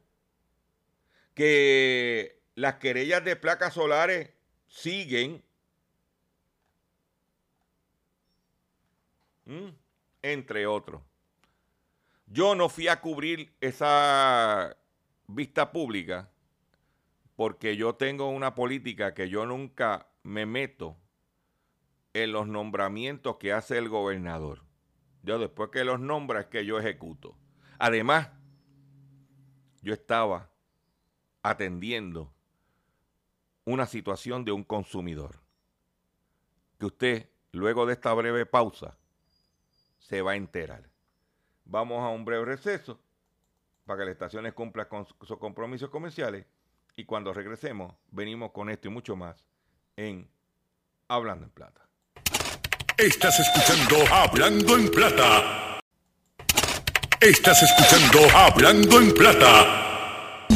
que 1.35 2.43
las 2.57 2.75
querellas 2.75 3.25
de 3.25 3.37
placas 3.37 3.75
solares 3.75 4.29
siguen, 4.67 5.41
entre 10.21 10.67
otros. 10.67 11.01
Yo 12.27 12.57
no 12.57 12.69
fui 12.69 12.89
a 12.89 13.01
cubrir 13.01 13.53
esa 13.61 14.77
vista 15.29 15.71
pública 15.71 16.29
porque 17.37 17.77
yo 17.77 17.95
tengo 17.95 18.31
una 18.31 18.57
política 18.57 19.15
que 19.15 19.29
yo 19.29 19.47
nunca 19.47 20.09
me 20.25 20.45
meto 20.45 20.97
en 22.15 22.33
los 22.33 22.49
nombramientos 22.49 23.37
que 23.37 23.53
hace 23.53 23.79
el 23.79 23.89
gobernador. 23.89 24.70
Yo 25.23 25.39
después 25.39 25.71
que 25.71 25.85
los 25.85 26.01
nombra 26.01 26.41
es 26.41 26.47
que 26.47 26.65
yo 26.65 26.79
ejecuto. 26.79 27.37
Además, 27.79 28.31
yo 29.83 29.93
estaba 29.93 30.51
atendiendo 31.43 32.33
una 33.65 33.87
situación 33.87 34.45
de 34.45 34.53
un 34.53 34.65
consumidor. 34.65 35.41
Que 36.79 36.87
usted, 36.87 37.31
luego 37.53 37.87
de 37.87 37.93
esta 37.95 38.13
breve 38.15 38.47
pausa, 38.47 38.97
se 39.99 40.23
va 40.23 40.33
a 40.33 40.37
enterar. 40.37 40.91
Vamos 41.65 42.03
a 42.03 42.09
un 42.09 42.25
breve 42.25 42.45
receso 42.45 43.01
para 43.85 44.01
que 44.01 44.05
las 44.07 44.13
estaciones 44.13 44.55
cumplan 44.55 44.89
con 44.89 45.07
sus 45.07 45.39
compromisos 45.39 45.91
comerciales 45.91 46.47
y 46.97 47.05
cuando 47.05 47.33
regresemos 47.33 47.95
venimos 48.11 48.51
con 48.51 48.71
esto 48.71 48.89
y 48.89 48.91
mucho 48.91 49.17
más 49.17 49.45
en 49.97 50.29
Hablando 51.09 51.45
en 51.45 51.51
Plata. 51.51 51.90
Estás 53.01 53.41
escuchando 53.41 53.97
Hablando 54.13 54.77
en 54.77 54.91
Plata. 54.91 55.81
Estás 57.19 57.63
escuchando 57.63 58.29
Hablando 58.37 59.01
en 59.01 59.15
Plata. 59.15 60.47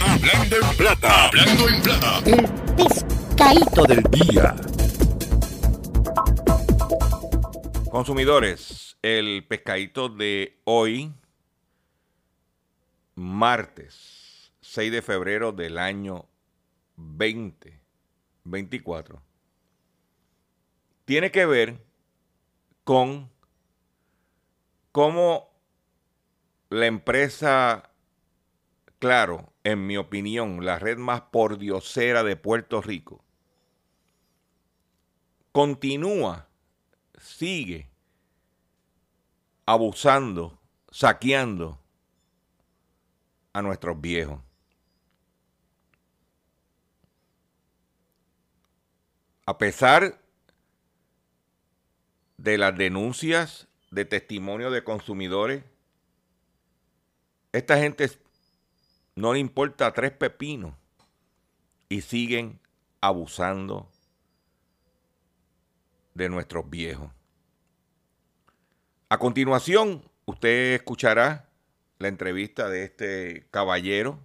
Hablando 0.00 0.56
en 0.56 0.76
Plata. 0.78 1.26
Hablando 1.26 1.68
en 1.68 1.82
Plata. 1.82 2.22
El 2.24 2.48
pescadito 2.76 3.84
del 3.84 4.02
día. 4.04 4.56
Consumidores, 7.90 8.96
el 9.02 9.46
pescadito 9.46 10.08
de 10.08 10.62
hoy, 10.64 11.12
martes 13.16 14.50
6 14.62 14.90
de 14.90 15.02
febrero 15.02 15.52
del 15.52 15.76
año 15.76 16.24
2024 16.96 19.31
tiene 21.04 21.30
que 21.30 21.46
ver 21.46 21.84
con 22.84 23.30
cómo 24.92 25.50
la 26.70 26.86
empresa, 26.86 27.90
claro, 28.98 29.52
en 29.64 29.86
mi 29.86 29.96
opinión, 29.96 30.64
la 30.64 30.78
red 30.78 30.98
más 30.98 31.22
pordiosera 31.22 32.22
de 32.22 32.36
Puerto 32.36 32.80
Rico, 32.80 33.24
continúa, 35.52 36.48
sigue 37.18 37.90
abusando, 39.66 40.58
saqueando 40.90 41.78
a 43.52 43.62
nuestros 43.62 44.00
viejos. 44.00 44.40
A 49.44 49.58
pesar 49.58 50.21
de 52.42 52.58
las 52.58 52.76
denuncias 52.76 53.68
de 53.92 54.04
testimonio 54.04 54.72
de 54.72 54.82
consumidores. 54.82 55.62
Esta 57.52 57.78
gente 57.78 58.10
no 59.14 59.32
le 59.32 59.38
importa 59.38 59.92
tres 59.92 60.10
pepinos 60.10 60.74
y 61.88 62.00
siguen 62.00 62.58
abusando 63.00 63.88
de 66.14 66.28
nuestros 66.28 66.68
viejos. 66.68 67.12
A 69.08 69.18
continuación, 69.18 70.02
usted 70.24 70.74
escuchará 70.74 71.48
la 71.98 72.08
entrevista 72.08 72.68
de 72.68 72.82
este 72.82 73.46
caballero 73.52 74.18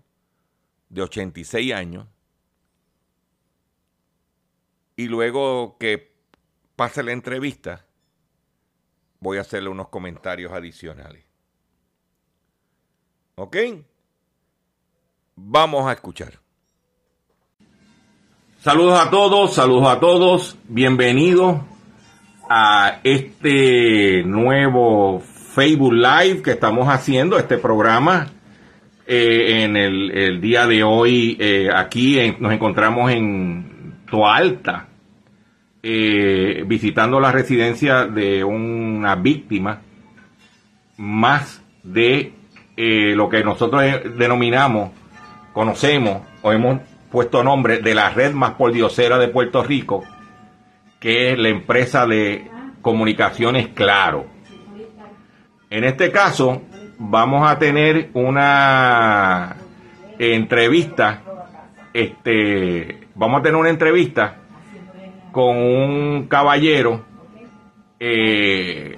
de 0.89 1.03
86 1.03 1.71
años 1.71 2.07
y 4.95 5.07
luego 5.07 5.77
que 5.77 6.15
pase 6.75 7.03
la 7.03 7.11
entrevista, 7.11 7.86
voy 9.19 9.37
a 9.37 9.41
hacerle 9.41 9.69
unos 9.69 9.89
comentarios 9.89 10.51
adicionales. 10.51 11.23
¿Ok? 13.35 13.57
Vamos 15.35 15.87
a 15.87 15.93
escuchar. 15.93 16.33
Saludos 18.59 18.99
a 18.99 19.09
todos, 19.09 19.53
saludos 19.53 19.87
a 19.87 19.99
todos, 19.99 20.57
bienvenidos 20.67 21.61
a 22.49 22.99
este 23.03 24.23
nuevo 24.23 25.19
Facebook 25.19 25.93
Live 25.93 26.41
que 26.41 26.51
estamos 26.51 26.87
haciendo, 26.87 27.37
este 27.37 27.57
programa. 27.57 28.27
Eh, 29.05 29.63
en 29.63 29.77
el, 29.77 30.41
día 30.41 30.67
de 30.67 30.83
hoy, 30.83 31.37
eh, 31.39 31.69
aquí 31.73 32.35
nos 32.39 32.51
encontramos 32.51 33.11
en 33.11 33.95
Toalta, 34.09 34.87
eh, 35.89 36.65
visitando 36.67 37.17
la 37.17 37.31
residencia 37.31 38.07
de 38.07 38.43
una 38.43 39.15
víctima 39.15 39.83
más 40.97 41.63
de 41.81 42.33
eh, 42.75 43.15
lo 43.15 43.29
que 43.29 43.41
nosotros 43.41 43.81
denominamos, 44.17 44.91
conocemos 45.53 46.23
o 46.41 46.51
hemos 46.51 46.81
puesto 47.09 47.41
nombre 47.41 47.77
de 47.77 47.95
la 47.95 48.09
red 48.09 48.33
más 48.33 48.55
pordiosera 48.55 49.17
de 49.17 49.29
Puerto 49.29 49.63
Rico, 49.63 50.03
que 50.99 51.31
es 51.31 51.39
la 51.39 51.47
empresa 51.47 52.05
de 52.05 52.51
comunicaciones 52.81 53.69
Claro. 53.69 54.25
En 55.69 55.85
este 55.85 56.11
caso, 56.11 56.63
vamos 56.97 57.49
a 57.49 57.57
tener 57.59 58.09
una 58.11 59.55
entrevista, 60.19 61.21
este, 61.93 63.07
vamos 63.15 63.39
a 63.39 63.43
tener 63.43 63.55
una 63.55 63.69
entrevista 63.69 64.41
con 65.37 65.55
un 65.55 66.27
caballero 66.27 67.05
eh, 67.99 68.97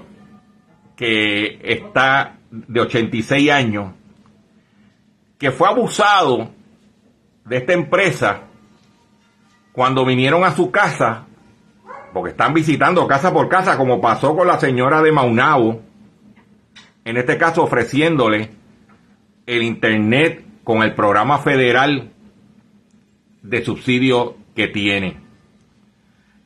que 0.96 1.60
está 1.62 2.38
de 2.50 2.80
86 2.80 3.52
años, 3.52 3.92
que 5.38 5.52
fue 5.52 5.68
abusado 5.68 6.50
de 7.44 7.58
esta 7.58 7.74
empresa 7.74 8.44
cuando 9.74 10.06
vinieron 10.06 10.46
a 10.46 10.52
su 10.52 10.72
casa, 10.72 11.26
porque 12.14 12.30
están 12.30 12.54
visitando 12.54 13.06
casa 13.06 13.34
por 13.34 13.50
casa, 13.50 13.76
como 13.76 14.00
pasó 14.00 14.34
con 14.34 14.48
la 14.48 14.62
señora 14.62 15.02
de 15.02 15.12
Maunao, 15.12 15.82
en 17.04 17.18
este 17.18 17.38
caso 17.38 17.64
ofreciéndole 17.64 18.50
el 19.46 19.62
Internet 19.62 20.46
con 20.64 20.84
el 20.84 20.96
programa 20.96 21.40
federal 21.40 22.14
de 23.42 23.66
subsidio 23.66 24.38
que 24.56 24.70
tiene 24.70 25.29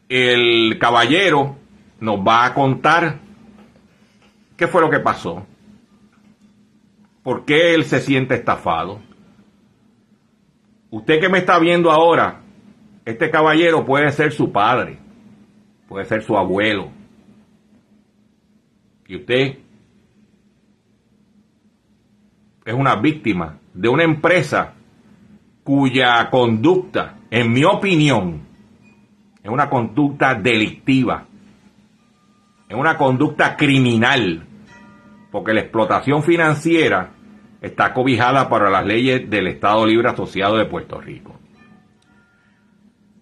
el 0.09 0.77
caballero 0.79 1.55
nos 1.99 2.19
va 2.19 2.45
a 2.45 2.53
contar 2.53 3.19
qué 4.57 4.67
fue 4.67 4.81
lo 4.81 4.89
que 4.89 4.99
pasó, 4.99 5.45
por 7.23 7.45
qué 7.45 7.73
él 7.73 7.85
se 7.85 7.99
siente 7.99 8.35
estafado. 8.35 8.99
Usted 10.89 11.19
que 11.19 11.29
me 11.29 11.39
está 11.39 11.57
viendo 11.59 11.91
ahora, 11.91 12.41
este 13.05 13.31
caballero 13.31 13.85
puede 13.85 14.11
ser 14.11 14.31
su 14.31 14.51
padre, 14.51 14.99
puede 15.87 16.05
ser 16.05 16.23
su 16.23 16.37
abuelo. 16.37 16.91
Y 19.07 19.15
usted 19.15 19.57
es 22.65 22.73
una 22.73 22.95
víctima 22.95 23.59
de 23.73 23.89
una 23.89 24.03
empresa 24.03 24.73
cuya 25.63 26.29
conducta, 26.29 27.17
en 27.31 27.51
mi 27.51 27.63
opinión, 27.63 28.52
es 29.43 29.49
una 29.49 29.69
conducta 29.69 30.36
delictiva, 30.36 31.25
es 32.69 32.77
una 32.77 32.97
conducta 32.97 33.58
criminal, 33.58 34.47
porque 35.32 35.53
la 35.53 35.60
explotación 35.60 36.23
financiera 36.23 37.12
está 37.62 37.93
cobijada 37.93 38.47
para 38.47 38.69
las 38.69 38.86
leyes 38.86 39.29
del 39.29 39.47
Estado 39.47 39.86
Libre 39.86 40.10
Asociado 40.10 40.58
de 40.58 40.65
Puerto 40.65 40.99
Rico. 41.01 41.38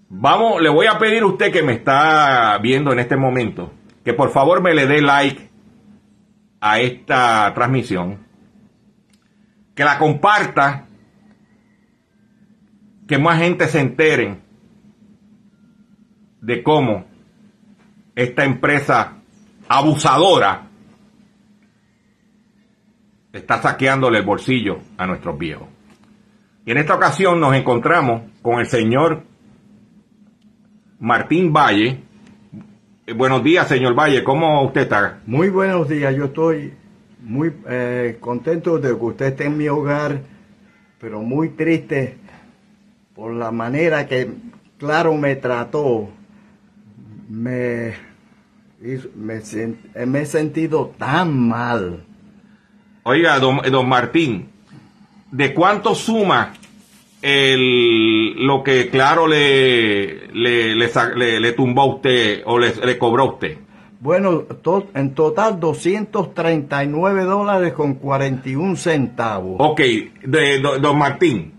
Vamos, 0.10 0.62
le 0.62 0.70
voy 0.70 0.86
a 0.86 1.00
pedir 1.00 1.24
a 1.24 1.28
usted 1.28 1.52
que 1.52 1.64
me 1.64 1.74
está 1.74 2.58
viendo 2.62 2.92
en 2.92 3.00
este 3.00 3.18
momento, 3.18 3.72
que 4.06 4.14
por 4.14 4.30
favor 4.30 4.62
me 4.62 4.76
le 4.76 4.86
dé 4.86 5.02
like 5.02 5.50
a 6.60 6.80
esta 6.80 7.52
transmisión, 7.56 8.20
que 9.74 9.84
la 9.84 9.98
comparta, 9.98 10.86
que 13.08 13.18
más 13.18 13.40
gente 13.40 13.68
se 13.68 13.80
entere 13.80 14.51
de 16.42 16.64
cómo 16.64 17.06
esta 18.16 18.44
empresa 18.44 19.18
abusadora 19.68 20.68
está 23.32 23.62
saqueándole 23.62 24.20
el 24.20 24.26
bolsillo 24.26 24.80
a 24.98 25.08
nuestros 25.08 25.38
viejos. 25.38 25.68
Y 26.66 26.72
en 26.72 26.78
esta 26.78 26.96
ocasión 26.96 27.40
nos 27.40 27.56
encontramos 27.56 28.24
con 28.42 28.60
el 28.60 28.68
señor 28.68 29.24
Martín 31.00 31.54
Valle. 31.54 32.04
Eh, 33.08 33.14
buenos 33.14 33.44
días, 33.44 33.68
señor 33.68 33.98
Valle. 33.98 34.24
¿Cómo 34.24 34.64
usted 34.66 34.82
está? 34.82 35.22
Muy 35.26 35.50
buenos 35.50 35.88
días. 35.88 36.16
Yo 36.16 36.26
estoy 36.26 36.74
muy 37.22 37.54
eh, 37.68 38.18
contento 38.20 38.78
de 38.78 38.90
que 38.90 39.04
usted 39.04 39.26
esté 39.28 39.46
en 39.46 39.58
mi 39.58 39.68
hogar, 39.70 40.22
pero 41.00 41.22
muy 41.22 41.50
triste 41.50 42.18
por 43.16 43.34
la 43.34 43.52
manera 43.52 44.06
que, 44.06 44.32
claro, 44.78 45.16
me 45.16 45.36
trató. 45.36 46.10
Me, 47.32 47.94
me, 49.16 49.42
sen- 49.42 49.78
me 50.06 50.22
he 50.22 50.26
sentido 50.26 50.94
tan 50.98 51.48
mal. 51.48 52.04
Oiga, 53.04 53.40
don, 53.40 53.62
don 53.72 53.88
Martín, 53.88 54.50
¿de 55.32 55.54
cuánto 55.54 55.96
suma 55.96 56.52
el, 57.22 58.46
lo 58.46 58.64
que 58.64 58.90
Claro 58.90 59.28
le, 59.28 60.28
le, 60.34 60.76
le, 60.76 60.90
le- 61.16 61.40
le 61.40 61.52
tumbó 61.54 61.82
a 61.84 61.96
usted 61.96 62.42
o 62.46 62.60
le, 62.60 62.98
cobró 62.98 63.24
a 63.24 63.34
usted? 63.34 63.58
Bueno, 64.02 64.40
to- 64.62 64.88
en 64.94 65.14
total 65.14 65.58
239 65.60 67.24
dólares 67.24 67.72
con 67.74 67.94
41 67.94 68.76
centavos. 68.76 69.56
Ok, 69.60 69.80
de, 70.26 70.60
do- 70.60 70.80
don 70.80 70.98
Martín. 70.98 71.54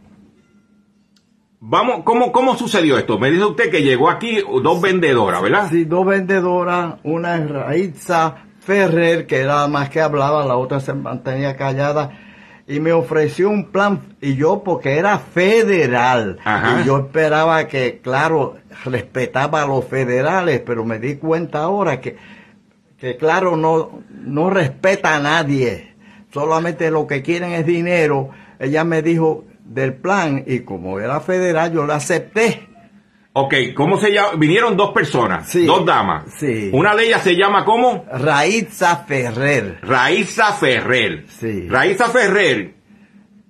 Vamos, 1.64 2.00
¿cómo, 2.02 2.32
¿cómo 2.32 2.56
sucedió 2.56 2.98
esto? 2.98 3.20
Me 3.20 3.30
dice 3.30 3.44
usted 3.44 3.70
que 3.70 3.84
llegó 3.84 4.10
aquí 4.10 4.40
dos 4.64 4.80
vendedoras, 4.80 5.40
¿verdad? 5.40 5.68
Sí, 5.70 5.84
dos 5.84 6.04
vendedoras, 6.04 6.96
una 7.04 7.36
es 7.36 7.48
Raitza 7.48 8.34
Ferrer, 8.58 9.28
que 9.28 9.38
era 9.38 9.68
más 9.68 9.88
que 9.88 10.00
hablaba, 10.00 10.44
la 10.44 10.56
otra 10.56 10.80
se 10.80 10.92
mantenía 10.92 11.56
callada, 11.56 12.18
y 12.66 12.80
me 12.80 12.90
ofreció 12.92 13.48
un 13.48 13.70
plan, 13.70 14.00
y 14.20 14.34
yo 14.34 14.64
porque 14.64 14.98
era 14.98 15.20
federal, 15.20 16.40
Ajá. 16.42 16.80
y 16.80 16.84
yo 16.84 16.98
esperaba 16.98 17.68
que, 17.68 18.00
claro, 18.02 18.56
respetaba 18.84 19.62
a 19.62 19.66
los 19.66 19.84
federales, 19.84 20.62
pero 20.66 20.84
me 20.84 20.98
di 20.98 21.14
cuenta 21.14 21.60
ahora 21.60 22.00
que, 22.00 22.16
que 22.98 23.16
claro, 23.16 23.56
no, 23.56 24.00
no 24.10 24.50
respeta 24.50 25.14
a 25.14 25.20
nadie, 25.20 25.94
solamente 26.34 26.90
lo 26.90 27.06
que 27.06 27.22
quieren 27.22 27.52
es 27.52 27.64
dinero. 27.64 28.30
Ella 28.58 28.82
me 28.82 29.00
dijo 29.02 29.44
del 29.74 29.94
plan, 29.94 30.44
y 30.46 30.60
como 30.60 31.00
era 31.00 31.20
federal, 31.20 31.72
yo 31.72 31.86
la 31.86 31.96
acepté. 31.96 32.68
Ok, 33.34 33.54
¿cómo 33.74 33.96
se 33.96 34.12
llama? 34.12 34.32
Vinieron 34.36 34.76
dos 34.76 34.90
personas, 34.92 35.48
Sí. 35.48 35.64
dos 35.64 35.86
damas. 35.86 36.24
Sí. 36.38 36.68
Una 36.72 36.94
de 36.94 37.06
ellas 37.06 37.22
se 37.22 37.34
llama 37.34 37.64
¿cómo? 37.64 38.04
Raitza 38.12 38.96
Ferrer. 39.06 39.78
Raiza 39.82 40.52
Ferrer. 40.52 41.24
Sí. 41.28 41.66
Raiza 41.68 42.08
Ferrer, 42.08 42.74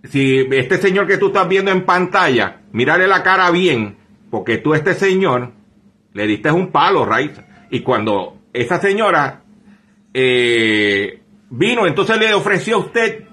si 0.04 0.46
este 0.52 0.76
señor 0.76 1.06
que 1.08 1.18
tú 1.18 1.28
estás 1.28 1.48
viendo 1.48 1.72
en 1.72 1.84
pantalla, 1.84 2.60
mírale 2.72 3.08
la 3.08 3.24
cara 3.24 3.50
bien, 3.50 3.96
porque 4.30 4.58
tú 4.58 4.72
a 4.72 4.76
este 4.76 4.94
señor 4.94 5.52
le 6.12 6.26
diste 6.28 6.52
un 6.52 6.70
palo, 6.70 7.04
Raiza. 7.04 7.44
Y 7.70 7.80
cuando 7.80 8.38
esa 8.52 8.80
señora 8.80 9.42
eh, 10.14 11.20
vino, 11.50 11.86
entonces 11.86 12.18
le 12.18 12.32
ofreció 12.34 12.76
a 12.76 12.80
usted 12.80 13.24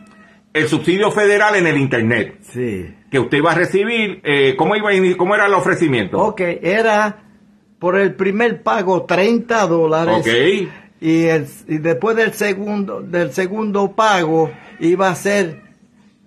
el 0.53 0.67
subsidio 0.67 1.11
federal 1.11 1.55
en 1.55 1.67
el 1.67 1.77
Internet, 1.77 2.37
Sí. 2.41 2.93
que 3.11 3.19
usted 3.19 3.37
iba 3.37 3.51
a 3.51 3.55
recibir, 3.55 4.21
eh, 4.23 4.55
¿cómo, 4.57 4.75
iba, 4.75 4.89
a- 4.89 5.17
¿cómo 5.17 5.35
era 5.35 5.45
el 5.45 5.53
ofrecimiento? 5.53 6.17
Ok, 6.19 6.41
era 6.61 7.23
por 7.79 7.97
el 7.97 8.13
primer 8.15 8.61
pago 8.63 9.03
30 9.05 9.65
dólares. 9.67 10.15
Ok. 10.19 10.27
Y, 11.01 11.23
el- 11.25 11.47
y 11.67 11.77
después 11.77 12.15
del 12.17 12.33
segundo, 12.33 13.01
del 13.01 13.31
segundo 13.31 13.93
pago 13.95 14.51
iba 14.79 15.09
a 15.09 15.15
ser 15.15 15.61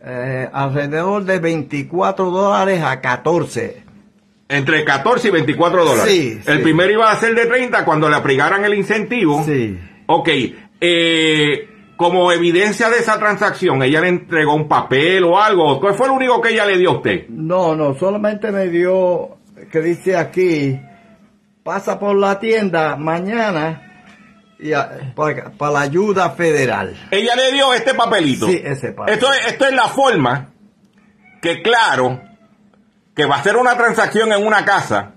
eh, 0.05 0.49
alrededor 0.53 1.25
de 1.25 1.39
24 1.39 2.31
dólares 2.31 2.83
a 2.83 3.01
14. 3.01 3.83
Entre 4.49 4.85
14 4.85 5.29
y 5.29 5.31
24 5.31 5.85
dólares. 5.85 6.13
Sí, 6.13 6.41
El 6.45 6.57
sí. 6.59 6.63
primero 6.65 6.93
iba 6.93 7.11
a 7.13 7.17
ser 7.17 7.35
de 7.37 7.47
30 7.47 7.85
cuando 7.85 8.09
le 8.11 8.17
aplicaran 8.17 8.65
el 8.65 8.75
incentivo. 8.75 9.45
Sí. 9.45 9.79
Ok, 10.07 10.29
eh, 10.81 11.69
como 12.03 12.31
evidencia 12.33 12.91
de 12.91 12.99
esa 12.99 13.19
transacción, 13.19 13.83
ella 13.83 14.01
le 14.03 14.09
entregó 14.09 14.55
un 14.55 14.69
papel 14.69 15.25
o 15.25 15.41
algo. 15.41 15.81
¿Cuál 15.81 15.95
fue 15.95 16.09
lo 16.09 16.15
único 16.15 16.41
que 16.43 16.51
ella 16.51 16.67
le 16.67 16.77
dio 16.77 16.91
a 16.91 16.97
usted? 16.97 17.29
No, 17.29 17.75
no, 17.75 17.95
solamente 17.95 18.51
me 18.53 18.69
dio, 18.69 19.38
que 19.71 19.81
dice 19.81 20.17
aquí, 20.17 20.79
pasa 21.62 21.99
por 21.99 22.17
la 22.17 22.38
tienda 22.38 22.97
mañana 22.97 23.88
y 24.59 24.73
a- 24.75 25.12
para, 25.17 25.51
para 25.53 25.73
la 25.73 25.81
ayuda 25.81 26.31
federal. 26.31 26.95
Ella 27.11 27.35
le 27.37 27.53
dio 27.53 27.73
este 27.73 27.95
papelito. 27.95 28.47
Sí, 28.47 28.61
ese 28.62 28.93
papel. 28.93 29.15
Esto 29.15 29.33
es, 29.33 29.47
esto 29.47 29.67
es 29.67 29.73
la 29.73 29.88
forma 29.88 30.49
que, 31.41 31.62
claro, 31.62 32.21
que 33.15 33.25
va 33.27 33.37
a 33.37 33.43
ser 33.43 33.57
una 33.57 33.77
transacción 33.77 34.33
en 34.33 34.47
una 34.47 34.65
casa. 34.65 35.12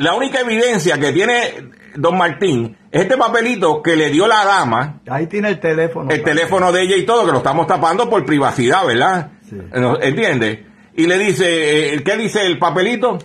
La 0.00 0.14
única 0.14 0.40
evidencia 0.40 0.98
que 0.98 1.12
tiene 1.12 1.70
don 1.94 2.16
Martín 2.16 2.74
es 2.90 3.02
este 3.02 3.18
papelito 3.18 3.82
que 3.82 3.96
le 3.96 4.08
dio 4.08 4.26
la 4.26 4.46
dama 4.46 5.00
Ahí 5.06 5.26
tiene 5.26 5.50
el 5.50 5.60
teléfono. 5.60 6.10
el 6.10 6.22
teléfono 6.22 6.72
de 6.72 6.82
ella 6.82 6.96
y 6.96 7.04
todo, 7.04 7.26
que 7.26 7.32
lo 7.32 7.38
estamos 7.38 7.66
tapando 7.66 8.08
por 8.08 8.24
privacidad, 8.24 8.86
¿verdad? 8.86 9.32
Sí. 9.48 9.56
¿No? 9.74 10.00
¿Entiende? 10.00 10.66
Y 10.96 11.06
le 11.06 11.18
dice, 11.18 11.94
eh, 11.94 12.02
¿qué 12.02 12.16
dice 12.16 12.46
el 12.46 12.58
papelito? 12.58 13.18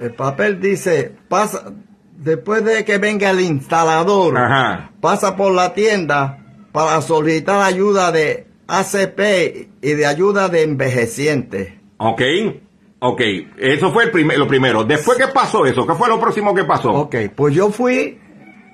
El 0.00 0.14
papel 0.14 0.60
dice, 0.60 1.12
pasa, 1.28 1.72
después 2.16 2.64
de 2.64 2.86
que 2.86 2.96
venga 2.96 3.28
el 3.30 3.40
instalador, 3.40 4.38
Ajá. 4.38 4.92
pasa 5.02 5.36
por 5.36 5.52
la 5.52 5.74
tienda 5.74 6.38
para 6.72 7.02
solicitar 7.02 7.60
ayuda 7.60 8.12
de 8.12 8.46
ACP 8.66 9.68
y 9.82 9.92
de 9.92 10.06
ayuda 10.06 10.48
de 10.48 10.62
envejecientes. 10.62 11.74
Ok, 11.98 12.22
ok, 13.04 13.20
eso 13.58 13.92
fue 13.92 14.04
el 14.04 14.38
lo 14.38 14.48
primero. 14.48 14.84
Después, 14.84 15.18
¿qué 15.18 15.28
pasó 15.28 15.66
eso? 15.66 15.86
¿Qué 15.86 15.94
fue 15.94 16.08
lo 16.08 16.18
próximo 16.18 16.54
que 16.54 16.64
pasó? 16.64 16.92
Ok, 16.92 17.16
pues 17.34 17.54
yo 17.54 17.70
fui, 17.70 18.18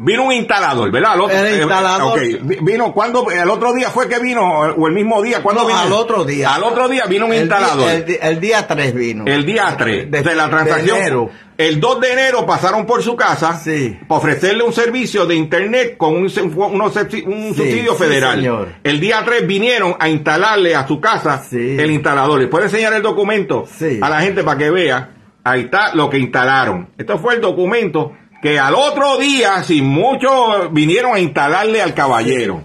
Vino 0.02 0.24
un 0.24 0.32
instalador, 0.32 0.90
¿verdad? 0.90 1.12
Al 1.12 1.20
otro- 1.20 1.36
El 1.36 1.46
eh, 1.46 1.56
instalador. 1.58 2.12
ok, 2.12 2.18
vi- 2.42 2.58
vino, 2.62 2.92
cuando 2.94 3.30
El 3.30 3.50
otro 3.50 3.74
día 3.74 3.90
fue 3.90 4.08
que 4.08 4.18
vino, 4.18 4.40
o 4.60 4.86
el 4.86 4.94
mismo 4.94 5.20
día, 5.20 5.42
¿cuándo 5.42 5.62
No, 5.62 5.68
vino? 5.68 5.78
al 5.78 5.92
otro 5.92 6.24
día. 6.24 6.54
Al 6.54 6.64
otro 6.64 6.88
día 6.88 7.04
vino 7.04 7.26
un 7.26 7.34
el, 7.34 7.40
instalador. 7.42 8.04
día- 8.06 8.16
el 8.22 8.40
día 8.40 8.66
3 8.66 8.94
vino. 8.94 9.24
El 9.26 9.44
día 9.44 9.74
3 9.76 10.10
de, 10.10 10.22
De- 10.22 10.34
la 10.34 10.48
transacción. 10.48 10.96
de 10.98 11.02
enero. 11.02 11.30
El 11.58 11.78
2 11.78 12.00
de 12.00 12.12
enero 12.14 12.46
pasaron 12.46 12.86
por 12.86 13.02
su 13.02 13.14
casa 13.14 13.58
Sí. 13.58 13.98
para 14.08 14.18
ofrecerle 14.20 14.62
un 14.62 14.72
servicio 14.72 15.26
de 15.26 15.34
internet 15.34 15.96
con 15.98 16.16
un, 16.16 16.22
unos 16.22 16.96
un 16.96 17.10
Sí, 17.10 17.54
subsidio 17.54 17.92
sí, 17.92 17.98
federal. 18.02 18.36
señor. 18.36 18.68
El 18.82 18.98
día 19.00 19.22
3 19.22 19.46
vinieron 19.46 19.94
a 20.00 20.08
instalarle 20.08 20.74
a 20.74 20.86
su 20.86 20.98
casa 20.98 21.42
el 21.52 21.90
instalador. 21.90 22.40
¿Le 22.40 22.46
puede 22.46 22.64
enseñar 22.64 22.94
el 22.94 23.02
documento 23.02 23.66
Sí. 23.78 23.98
a 24.00 24.08
la 24.08 24.20
gente 24.22 24.42
para 24.42 24.56
que 24.56 24.70
vea? 24.70 25.10
Ahí 25.44 25.62
está 25.62 25.94
lo 25.94 26.08
que 26.08 26.18
instalaron. 26.18 26.88
Esto 26.96 27.18
fue 27.18 27.34
el 27.34 27.42
documento 27.42 28.12
que 28.42 28.58
al 28.58 28.74
otro 28.74 29.18
día, 29.18 29.62
sin 29.62 29.86
mucho, 29.86 30.70
vinieron 30.70 31.14
a 31.14 31.18
instalarle 31.18 31.82
al 31.82 31.94
caballero. 31.94 32.62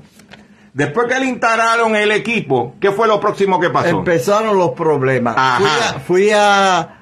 Después 0.74 1.08
que 1.08 1.20
le 1.20 1.28
instalaron 1.28 1.96
el 1.96 2.12
equipo, 2.12 2.76
¿qué 2.82 2.92
fue 2.92 3.08
lo 3.08 3.20
próximo 3.20 3.60
que 3.60 3.70
pasó? 3.70 3.88
Empezaron 3.90 4.58
los 4.58 4.72
problemas. 4.72 5.36
Ajá. 5.38 5.60
Fui 5.60 5.70
a, 5.70 6.00
fui 6.06 6.32
a, 6.32 6.80
a, 6.80 6.98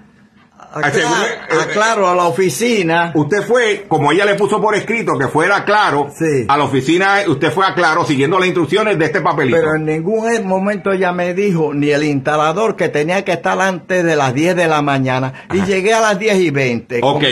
Ah, 0.75 0.89
eh, 0.91 1.55
claro, 1.71 2.09
a 2.09 2.15
la 2.15 2.23
oficina. 2.25 3.12
Usted 3.13 3.43
fue, 3.43 3.86
como 3.88 4.12
ella 4.12 4.25
le 4.25 4.33
puso 4.36 4.59
por 4.59 4.73
escrito 4.75 5.13
que 5.19 5.27
fuera 5.27 5.65
claro, 5.65 6.09
Sí. 6.15 6.45
a 6.47 6.57
la 6.57 6.63
oficina, 6.63 7.17
usted 7.27 7.51
fue 7.51 7.65
a 7.65 7.75
claro 7.75 8.05
siguiendo 8.05 8.39
las 8.39 8.47
instrucciones 8.47 8.97
de 8.97 9.05
este 9.05 9.21
papelito. 9.21 9.57
Pero 9.57 9.75
en 9.75 9.86
ningún 9.86 10.47
momento 10.47 10.91
ella 10.91 11.12
me 11.12 11.33
dijo, 11.36 11.73
ni 11.75 11.89
el 11.91 12.03
instalador, 12.03 12.75
que 12.75 12.89
tenía 12.89 13.23
que 13.23 13.33
estar 13.33 13.59
antes 13.62 14.03
de 14.03 14.15
las 14.15 14.33
10 14.33 14.55
de 14.55 14.67
la 14.67 14.81
mañana. 14.81 15.33
Y 15.53 15.62
llegué 15.62 15.93
a 15.93 15.99
las 15.99 16.17
10 16.17 16.38
y 16.39 16.49
20. 16.49 16.99
ok. 17.03 17.23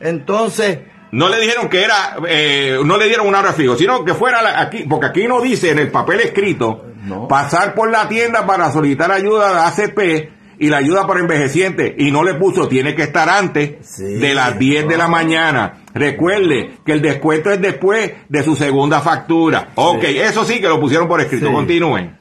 Entonces, 0.00 0.78
No 1.12 1.28
le 1.28 1.38
dijeron 1.40 1.68
que 1.68 1.82
era, 1.84 2.16
eh, 2.28 2.78
no 2.84 2.98
le 2.98 3.06
dieron 3.06 3.28
una 3.28 3.38
hora 3.38 3.52
fijo, 3.52 3.76
sino 3.76 4.04
que 4.04 4.12
fuera 4.12 4.42
la- 4.42 4.60
aquí, 4.60 4.84
porque 4.90 5.06
aquí 5.06 5.28
no 5.28 5.40
dice 5.40 5.70
en 5.70 5.78
el 5.78 5.88
papel 5.90 6.18
escrito, 6.20 6.84
No. 7.04 7.28
pasar 7.28 7.74
por 7.74 7.90
la 7.90 8.08
tienda 8.08 8.44
para 8.44 8.70
solicitar 8.72 9.12
ayuda 9.12 9.52
de 9.54 9.60
ACP 9.60 10.30
y 10.58 10.68
la 10.68 10.78
ayuda 10.78 11.06
para 11.06 11.20
envejecientes. 11.20 11.94
Y 11.96 12.10
no 12.10 12.24
le 12.24 12.34
puso, 12.34 12.66
tiene 12.68 12.94
que 12.96 13.02
estar 13.04 13.28
antes 13.28 13.76
Sí. 13.86 14.02
de 14.16 14.34
las 14.34 14.58
10 14.58 14.88
de 14.88 14.96
la 14.96 15.06
mañana. 15.06 15.84
Recuerde 15.94 16.72
que 16.84 16.92
el 16.92 17.00
descuento 17.00 17.50
es 17.52 17.60
después 17.62 18.12
de 18.28 18.42
su 18.42 18.56
segunda 18.56 19.00
factura. 19.00 19.68
Ok, 19.76 20.02
eso 20.04 20.44
sí 20.44 20.60
que 20.60 20.68
lo 20.68 20.80
pusieron 20.80 21.06
por 21.08 21.20
escrito. 21.20 21.46
Sí. 21.46 21.52
Continúen. 21.52 22.18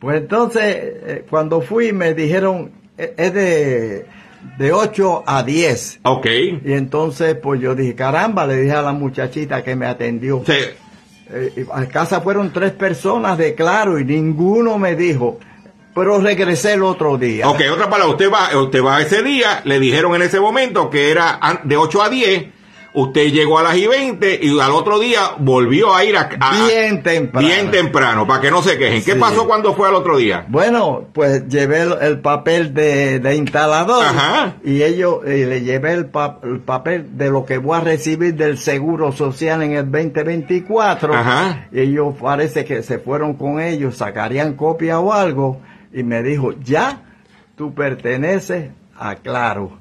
pues 0.00 0.18
entonces, 0.18 0.62
eh, 0.68 1.24
cuando 1.28 1.60
fui 1.60 1.92
me 1.92 2.14
dijeron, 2.14 2.70
eh, 2.96 3.14
es 3.16 3.34
de, 3.34 4.06
de 4.58 4.72
8 4.72 5.24
a 5.26 5.42
10. 5.42 6.00
Ok. 6.04 6.26
Y 6.64 6.72
entonces, 6.72 7.34
pues 7.42 7.60
yo 7.60 7.74
dije, 7.74 7.94
caramba, 7.94 8.46
le 8.46 8.56
dije 8.60 8.74
a 8.74 8.82
la 8.82 8.92
muchachita 8.92 9.62
que 9.64 9.74
me 9.76 9.86
atendió. 9.86 10.42
Se- 10.46 10.76
Eh, 11.30 11.66
a 11.74 11.84
casa 11.84 12.22
fueron 12.22 12.54
tres 12.54 12.72
personas 12.72 13.36
de 13.36 13.54
claro 13.54 13.98
y 13.98 14.04
ninguno 14.06 14.78
me 14.78 14.96
dijo, 14.96 15.38
pero 15.94 16.18
regresé 16.18 16.72
el 16.72 16.82
otro 16.82 17.18
día. 17.18 17.46
Ok, 17.50 17.60
otra 17.70 17.90
palabra, 17.90 18.12
usted 18.14 18.30
va, 18.32 18.58
usted 18.58 18.82
va 18.82 19.02
ese 19.02 19.22
día, 19.22 19.60
le 19.64 19.78
dijeron 19.78 20.14
en 20.14 20.22
ese 20.22 20.40
momento 20.40 20.88
que 20.88 21.10
era 21.10 21.38
de 21.64 21.76
8 21.76 22.02
a 22.02 22.08
10, 22.08 22.44
usted 23.00 23.30
llegó 23.32 23.58
a 23.58 23.62
las 23.62 23.76
y 23.76 23.86
20 23.86 24.40
y 24.42 24.58
al 24.60 24.70
otro 24.72 24.98
día 24.98 25.32
volvió 25.38 25.94
a 25.94 26.04
ir 26.04 26.16
a, 26.16 26.28
a- 26.40 26.66
Bien 26.66 27.02
temprano. 27.02 27.46
bien 27.46 27.70
temprano, 27.70 28.26
para 28.26 28.40
que 28.40 28.50
no 28.50 28.62
se 28.62 28.76
quejen. 28.78 29.04
¿Qué 29.04 29.14
pasó 29.16 29.46
cuando 29.46 29.74
fue 29.74 29.88
al 29.88 29.94
otro 29.94 30.16
día? 30.18 30.44
Bueno, 30.48 31.04
pues 31.12 31.46
llevé 31.48 31.82
el, 31.82 31.92
el 32.00 32.20
papel 32.20 32.74
de, 32.74 33.18
de 33.20 33.36
instalador 33.36 34.04
Ajá. 34.04 34.54
y 34.64 34.82
ellos 34.82 35.18
y 35.26 35.44
le 35.44 35.60
llevé 35.62 35.92
el, 35.92 36.06
pa- 36.06 36.38
el 36.42 36.60
papel 36.60 37.16
de 37.16 37.30
lo 37.30 37.44
que 37.44 37.58
voy 37.58 37.76
a 37.76 37.80
recibir 37.80 38.34
del 38.34 38.58
Seguro 38.58 39.12
Social 39.12 39.62
en 39.62 39.72
el 39.72 39.90
2024. 39.90 41.14
Ajá. 41.14 41.68
Y 41.72 41.80
ellos 41.80 42.14
parece 42.20 42.64
que 42.64 42.82
se 42.82 42.98
fueron 42.98 43.34
con 43.34 43.60
ellos, 43.60 43.96
sacarían 43.96 44.54
copia 44.54 44.98
o 45.00 45.12
algo 45.12 45.60
y 45.92 46.02
me 46.02 46.22
dijo, 46.22 46.52
ya, 46.62 47.02
tú 47.56 47.74
perteneces 47.74 48.70
a 48.98 49.14
Claro. 49.16 49.78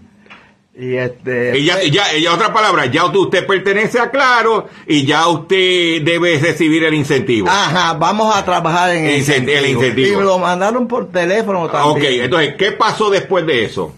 Y 0.80 0.95
este... 0.95 1.57
Y 1.57 1.65
ya, 1.65 1.82
ya, 1.84 2.34
otra 2.34 2.53
palabra, 2.53 2.86
ya 2.86 3.05
usted 3.05 3.47
pertenece 3.47 3.99
a 3.99 4.11
Claro 4.11 4.67
y 4.86 5.05
ya 5.05 5.28
usted 5.28 6.03
debe 6.03 6.38
recibir 6.38 6.84
el 6.84 6.93
incentivo. 6.93 7.47
Ajá, 7.49 7.93
vamos 7.93 8.36
a 8.36 8.45
trabajar 8.45 8.91
en 8.91 9.05
El 9.05 9.21
incen- 9.25 9.49
el 9.49 9.65
incentivo. 9.71 10.07
Y 10.07 10.15
me 10.17 10.23
lo 10.23 10.38
mandaron 10.38 10.88
por 10.88 11.09
teléfono 11.11 11.63
ok, 11.63 11.71
también. 11.71 12.23
entonces, 12.25 12.53
¿qué 12.57 12.73
pasó 12.73 13.09
después 13.09 13.45
de 13.47 13.65
eso? 13.65 13.91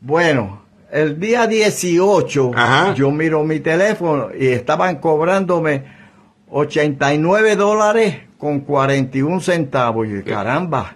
Bueno, 0.00 0.62
el 0.92 1.18
día 1.18 1.46
18 1.48 2.50
Ajá. 2.54 2.94
yo 2.94 3.10
miro 3.10 3.42
mi 3.42 3.58
teléfono 3.58 4.28
y 4.38 4.46
estaban 4.46 4.96
cobrándome 5.00 5.82
89 6.50 7.56
dólares 7.56 8.16
con 8.38 8.60
41 8.60 9.40
centavos. 9.40 10.06
Y 10.06 10.10
yo, 10.12 10.24
caramba. 10.24 10.94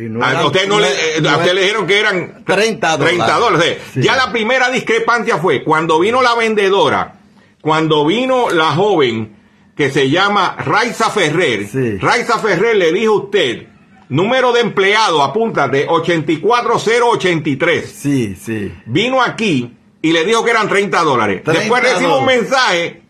Y 0.00 0.08
no 0.08 0.24
A 0.24 0.30
eran- 0.30 0.46
usted, 0.46 0.68
no 0.68 0.78
le, 0.78 0.86
eh, 0.88 1.20
no 1.20 1.30
a 1.30 1.36
usted 1.38 1.54
le 1.54 1.60
dijeron 1.62 1.86
que 1.86 1.98
eran 1.98 2.44
30 2.44 2.96
dólares. 2.96 3.16
30 3.18 3.38
dólares. 3.38 3.78
Sí. 3.94 4.02
Ya 4.02 4.16
la 4.16 4.30
primera 4.30 4.70
discrepancia 4.70 5.38
fue 5.38 5.64
cuando 5.64 5.98
vino 5.98 6.22
la 6.22 6.34
vendedora, 6.36 7.14
cuando 7.60 8.06
vino 8.06 8.50
la 8.50 8.66
joven 8.72 9.36
que 9.76 9.90
se 9.90 10.08
llama 10.08 10.54
Raiza 10.58 11.10
Ferrer. 11.10 11.66
Sí. 11.66 11.98
Raiza 11.98 12.38
Ferrer 12.38 12.76
le 12.76 12.92
dijo 12.92 13.12
a 13.14 13.24
usted, 13.24 13.66
número 14.08 14.52
de 14.52 14.60
empleado, 14.60 15.22
apúntate, 15.22 15.86
84083. 15.88 17.90
Sí, 17.90 18.36
sí. 18.36 18.72
Vino 18.86 19.20
aquí 19.22 19.76
y 20.00 20.12
le 20.12 20.24
dijo 20.24 20.44
que 20.44 20.50
eran 20.52 20.68
30 20.68 21.02
dólares. 21.02 21.42
30 21.42 21.60
Después 21.60 21.82
recibo 21.82 22.18
un 22.18 22.26
mensaje 22.26 23.02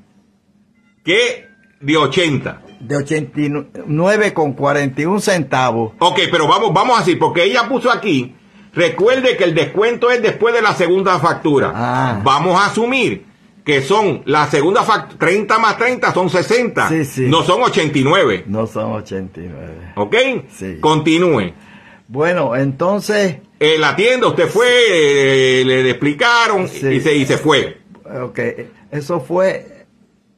que 1.04 1.46
de 1.80 1.96
80. 1.96 2.62
De 2.80 2.96
89 2.96 4.32
con 4.34 4.52
41 4.52 5.20
centavos. 5.20 5.92
Ok, 5.98 6.20
pero 6.30 6.46
vamos, 6.46 6.72
vamos 6.72 6.98
así, 7.00 7.16
porque 7.16 7.44
ella 7.44 7.68
puso 7.68 7.90
aquí, 7.90 8.34
recuerde 8.72 9.36
que 9.36 9.44
el 9.44 9.54
descuento 9.54 10.10
es 10.10 10.22
después 10.22 10.54
de 10.54 10.62
la 10.62 10.74
segunda 10.74 11.18
factura. 11.18 11.72
Ah. 11.74 12.20
Vamos 12.22 12.60
a 12.60 12.66
asumir 12.66 13.26
que 13.64 13.82
son 13.82 14.22
la 14.24 14.46
segunda 14.46 14.82
factura, 14.82 15.18
30 15.18 15.58
más 15.58 15.76
30 15.76 16.14
son 16.14 16.30
60, 16.30 16.88
Sí, 16.88 17.04
sí. 17.04 17.26
no 17.28 17.42
son 17.42 17.62
89. 17.62 18.44
No 18.46 18.66
son 18.66 18.92
89. 18.92 19.92
¿Ok? 19.96 20.16
Sí. 20.56 20.76
Continúe. 20.80 21.52
Bueno, 22.06 22.56
entonces, 22.56 23.38
En 23.60 23.80
la 23.80 23.94
tienda 23.96 24.28
usted 24.28 24.48
fue, 24.48 24.66
eh, 24.68 25.64
le, 25.64 25.82
le 25.82 25.90
explicaron 25.90 26.68
Sí. 26.68 26.86
y, 26.86 27.00
se, 27.00 27.14
y 27.16 27.26
se 27.26 27.36
fue. 27.36 27.78
ok, 28.22 28.38
eso 28.92 29.20
fue 29.20 29.84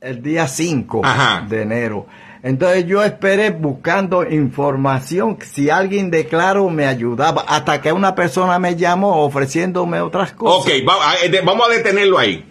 el 0.01 0.22
día 0.22 0.49
5 0.49 1.03
Ajá. 1.05 1.47
de 1.49 1.62
enero. 1.62 2.07
Entonces 2.43 2.86
yo 2.86 3.03
esperé 3.05 3.51
buscando 3.51 4.26
información, 4.28 5.38
si 5.43 5.68
alguien 5.68 6.11
de 6.11 6.26
Claro 6.26 6.70
me 6.70 6.86
ayudaba, 6.86 7.43
hasta 7.47 7.82
que 7.82 7.93
una 7.93 8.14
persona 8.14 8.59
me 8.59 8.76
llamó 8.76 9.22
ofreciéndome 9.24 10.01
otras 10.01 10.32
cosas. 10.32 10.62
Ok, 10.66 10.88
va- 10.88 11.12
a- 11.12 11.28
de- 11.28 11.41
vamos 11.43 11.68
a 11.68 11.72
detenerlo 11.72 12.18
ahí. 12.18 12.45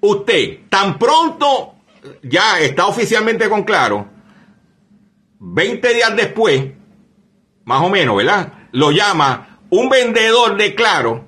Usted, 0.00 0.60
tan 0.70 0.98
pronto 0.98 1.74
ya 2.22 2.60
está 2.60 2.86
oficialmente 2.86 3.48
con 3.50 3.64
Claro, 3.64 4.06
20 5.38 5.92
días 5.94 6.16
después, 6.16 6.64
más 7.64 7.82
o 7.82 7.88
menos, 7.88 8.16
¿verdad? 8.16 8.52
Lo 8.72 8.90
llama 8.90 9.58
un 9.70 9.88
vendedor 9.88 10.56
de 10.56 10.74
Claro 10.74 11.24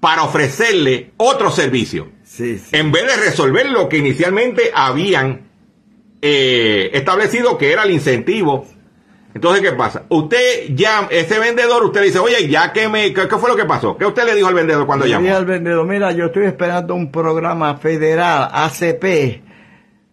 para 0.00 0.22
ofrecerle 0.24 1.12
otro 1.16 1.50
servicio. 1.50 2.08
Sí, 2.24 2.58
sí. 2.58 2.70
En 2.76 2.90
vez 2.92 3.06
de 3.06 3.16
resolver 3.16 3.68
lo 3.70 3.88
que 3.88 3.98
inicialmente 3.98 4.70
habían 4.74 5.47
eh, 6.22 6.90
establecido 6.94 7.56
que 7.58 7.72
era 7.72 7.84
el 7.84 7.90
incentivo. 7.92 8.66
Entonces, 9.34 9.62
¿qué 9.62 9.72
pasa? 9.76 10.04
Usted 10.08 10.74
llama, 10.74 11.08
ese 11.10 11.38
vendedor, 11.38 11.84
usted 11.84 12.00
le 12.00 12.06
dice, 12.06 12.18
oye, 12.18 12.48
ya 12.48 12.72
que 12.72 12.88
me, 12.88 13.12
¿qué, 13.12 13.26
fue 13.28 13.48
lo 13.50 13.56
que 13.56 13.66
pasó? 13.66 13.96
¿Qué 13.96 14.04
usted 14.06 14.24
le 14.24 14.34
dijo 14.34 14.48
al 14.48 14.54
vendedor 14.54 14.86
cuando 14.86 15.04
Le 15.04 15.12
llamó? 15.12 15.24
dije 15.24 15.34
al 15.36 15.44
vendedor, 15.44 15.86
mira, 15.86 16.10
yo 16.12 16.26
estoy 16.26 16.46
esperando 16.46 16.94
un 16.94 17.12
programa 17.12 17.76
federal, 17.76 18.48
ACP, 18.52 19.42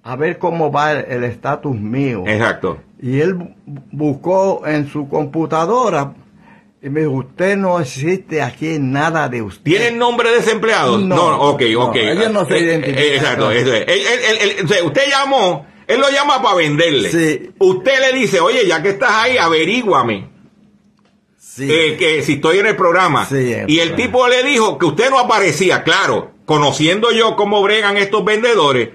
a 0.04 0.16
ver 0.16 0.38
cómo 0.38 0.72
va 0.72 0.92
el 0.94 1.24
estatus 1.24 1.76
mío. 1.76 2.24
Exacto. 2.28 2.80
Y 3.02 3.20
él 3.22 3.36
bu- 3.36 3.56
buscó 3.92 4.62
en 4.68 4.88
su 4.90 5.08
computadora 5.10 6.14
y 6.84 6.90
me 6.90 7.00
dijo, 7.02 7.14
usted 7.14 7.58
no 7.58 7.80
existe 7.80 8.44
aquí 8.44 8.78
nada 8.80 9.28
de 9.30 9.42
usted. 9.42 9.64
¿Tiene 9.64 9.88
el 9.88 9.98
nombre 9.98 10.30
de 10.30 10.38
ese 10.38 10.52
empleado? 10.52 11.00
No. 11.00 11.16
ok, 11.50 11.62
No, 11.72 11.86
ok. 11.86 11.96
ellos 11.96 12.32
no 12.32 12.46
se 12.46 12.54
Eh, 12.54 12.58
eh, 12.60 12.64
identifican. 12.64 13.04
Exacto, 13.16 13.52
eso 13.52 13.74
es. 13.74 13.82
Él- 13.88 13.88
él- 13.88 14.20
él- 14.42 14.50
él- 14.60 14.66
o 14.66 14.68
sea, 14.68 14.84
usted 14.84 15.02
llamó, 15.10 15.66
él 15.88 16.00
lo 16.00 16.10
llama 16.10 16.42
para 16.42 16.56
venderle. 16.56 17.10
Sí. 17.12 17.50
Usted 17.60 18.00
le 18.00 18.18
dice, 18.18 18.40
oye, 18.40 18.66
ya 18.68 18.82
que 18.82 18.90
estás 18.90 19.12
ahí, 19.12 19.38
averíguame. 19.38 20.30
Sí. 21.38 21.68
eh, 21.72 21.96
que 21.98 22.22
si 22.22 22.34
estoy 22.34 22.60
en 22.60 22.68
el 22.68 22.76
programa. 22.76 23.26
Sí, 23.26 23.36
el 23.54 23.70
y 23.70 23.80
el 23.80 23.90
programa. 23.90 23.96
tipo 23.96 24.28
le 24.28 24.44
dijo 24.44 24.78
que 24.78 24.86
usted 24.86 25.10
no 25.10 25.20
aparecía, 25.20 25.84
claro, 25.84 26.32
conociendo 26.46 27.12
yo 27.12 27.36
cómo 27.36 27.62
bregan 27.62 27.98
estos 27.98 28.26
vendedores. 28.26 28.90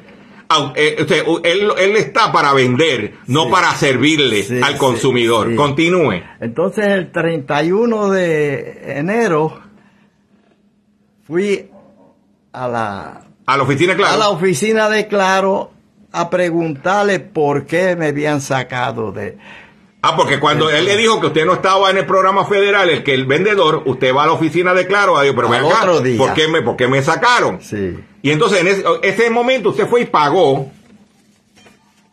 eh, 0.75 1.07
él, 1.45 1.73
él 1.79 1.97
está 1.97 2.33
para 2.33 2.53
vender, 2.53 3.15
no 3.29 3.49
para 3.49 3.75
servirle 3.77 4.45
al 4.63 4.77
consumidor. 4.77 5.55
Continúe. 5.55 6.23
Entonces 6.41 6.87
el 6.87 7.11
31 7.13 8.11
de 8.11 8.99
enero 8.99 9.61
fui 11.27 11.71
a 12.53 12.69
la, 12.69 13.27
A 13.47 13.57
la 13.57 13.63
oficina, 13.63 13.95
claro. 13.97 14.15
a 14.15 14.19
la 14.19 14.29
oficina 14.31 14.89
de 14.91 15.07
Claro 15.07 15.71
a 16.13 16.31
preguntarle 16.31 17.21
por 17.21 17.67
qué 17.67 17.97
me 17.97 18.07
habían 18.09 18.41
sacado 18.41 19.13
de... 19.13 19.39
Ah, 20.03 20.17
porque 20.17 20.41
cuando 20.41 20.71
él 20.71 20.87
le 20.87 20.97
dijo 20.97 21.21
que 21.21 21.27
usted 21.27 21.45
no 21.45 21.53
estaba 21.53 21.91
en 21.91 21.99
el 21.99 22.07
programa 22.07 22.47
federal, 22.47 22.89
el 22.89 23.03
que 23.05 23.13
el 23.13 23.27
vendedor, 23.27 23.83
usted 23.85 24.15
va 24.15 24.23
a 24.23 24.27
la 24.29 24.33
oficina 24.33 24.73
de 24.73 24.87
Claro, 24.87 25.19
adiós, 25.19 25.35
pero 25.37 25.49
Al 25.53 25.61
ven 25.63 25.71
acá, 25.71 25.81
otro 25.83 26.01
día. 26.01 26.17
¿por 26.17 26.33
qué 26.33 26.49
me, 26.49 26.63
por 26.63 26.77
qué 26.77 26.89
me 26.89 27.03
sacaron? 27.03 27.61
Sí. 27.61 27.99
Y 28.23 28.31
entonces 28.31 28.61
en 28.63 28.69
ese, 28.69 28.85
ese 29.03 29.29
momento 29.29 29.69
usted 29.71 29.87
fue 29.87 30.01
y 30.01 30.05
pagó 30.07 30.71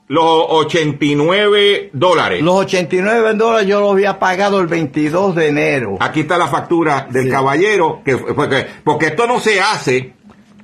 los 0.10 0.46
89 0.50 1.92
dólares. 1.94 2.42
Los 2.42 2.56
89 2.56 3.34
dólares 3.36 3.68
yo 3.68 3.80
los 3.82 3.92
había 3.92 4.20
pagado 4.20 4.60
el 4.60 4.68
22 4.68 5.36
de 5.36 5.48
enero. 5.48 5.98
Aquí 6.00 6.22
está 6.22 6.38
la 6.38 6.48
factura 6.48 7.08
del 7.10 7.26
Sí. 7.26 7.30
caballero, 7.30 8.02
que, 8.06 8.18
porque, 8.18 8.68
porque 8.84 9.08
esto 9.08 9.28
no 9.28 9.40
se 9.40 9.60
hace 9.62 10.14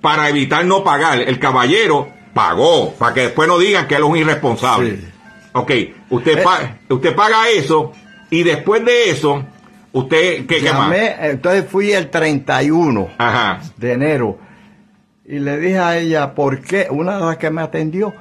para 0.01 0.29
evitar 0.29 0.65
no 0.65 0.83
pagar. 0.83 1.19
El 1.21 1.39
caballero 1.39 2.07
pagó, 2.33 2.93
para 2.95 3.13
que 3.13 3.21
después 3.21 3.47
no 3.47 3.57
digan 3.59 3.87
que 3.87 3.95
él 3.95 4.03
es 4.03 4.09
un 4.09 4.17
irresponsable. 4.17 4.97
Sí. 4.97 5.07
Ok, 5.53 5.71
usted, 6.09 6.39
Eh, 6.39 6.41
pa- 6.43 6.77
usted 6.89 7.15
paga 7.15 7.49
eso 7.49 7.91
y 8.29 8.43
después 8.43 8.83
de 8.83 9.11
eso, 9.11 9.43
usted, 9.91 10.45
¿qué, 10.47 10.59
qué 10.61 10.73
más? 10.73 10.89
Llamé, 10.89 11.15
entonces 11.29 11.65
fui 11.69 11.91
el 11.91 12.09
31 12.09 13.09
Ajá. 13.17 13.59
de 13.77 13.91
enero 13.93 14.39
y 15.25 15.39
le 15.39 15.57
dije 15.59 15.77
a 15.79 15.97
ella, 15.97 16.33
¿por 16.33 16.59
qué? 16.61 16.87
Una 16.89 17.17
de 17.19 17.25
las 17.25 17.37
que 17.37 17.51
me 17.51 17.61
atendió, 17.61 18.13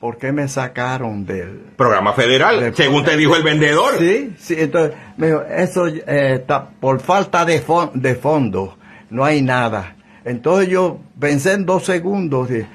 ¿por 0.00 0.16
qué 0.16 0.32
me 0.32 0.48
sacaron 0.48 1.26
del... 1.26 1.66
Programa 1.76 2.14
federal, 2.14 2.60
De- 2.60 2.72
según 2.72 3.04
te 3.04 3.16
dijo 3.16 3.36
el 3.36 3.42
vendedor. 3.42 3.98
Sí, 3.98 4.34
sí, 4.38 4.54
entonces 4.58 4.96
me 5.18 5.26
dijo, 5.26 5.42
eso 5.42 5.86
eh, 5.86 6.02
está 6.36 6.64
por 6.80 7.00
falta 7.00 7.44
de, 7.44 7.62
fon- 7.62 7.92
de 7.92 8.14
fondos, 8.14 8.70
no 9.10 9.22
hay 9.24 9.42
nada. 9.42 9.96
Entonces 10.24 10.68
yo 10.70 10.98
pensé 11.20 11.52
en 11.52 11.66
dos 11.66 11.84
segundos, 11.84 12.48
dije, 12.48 12.66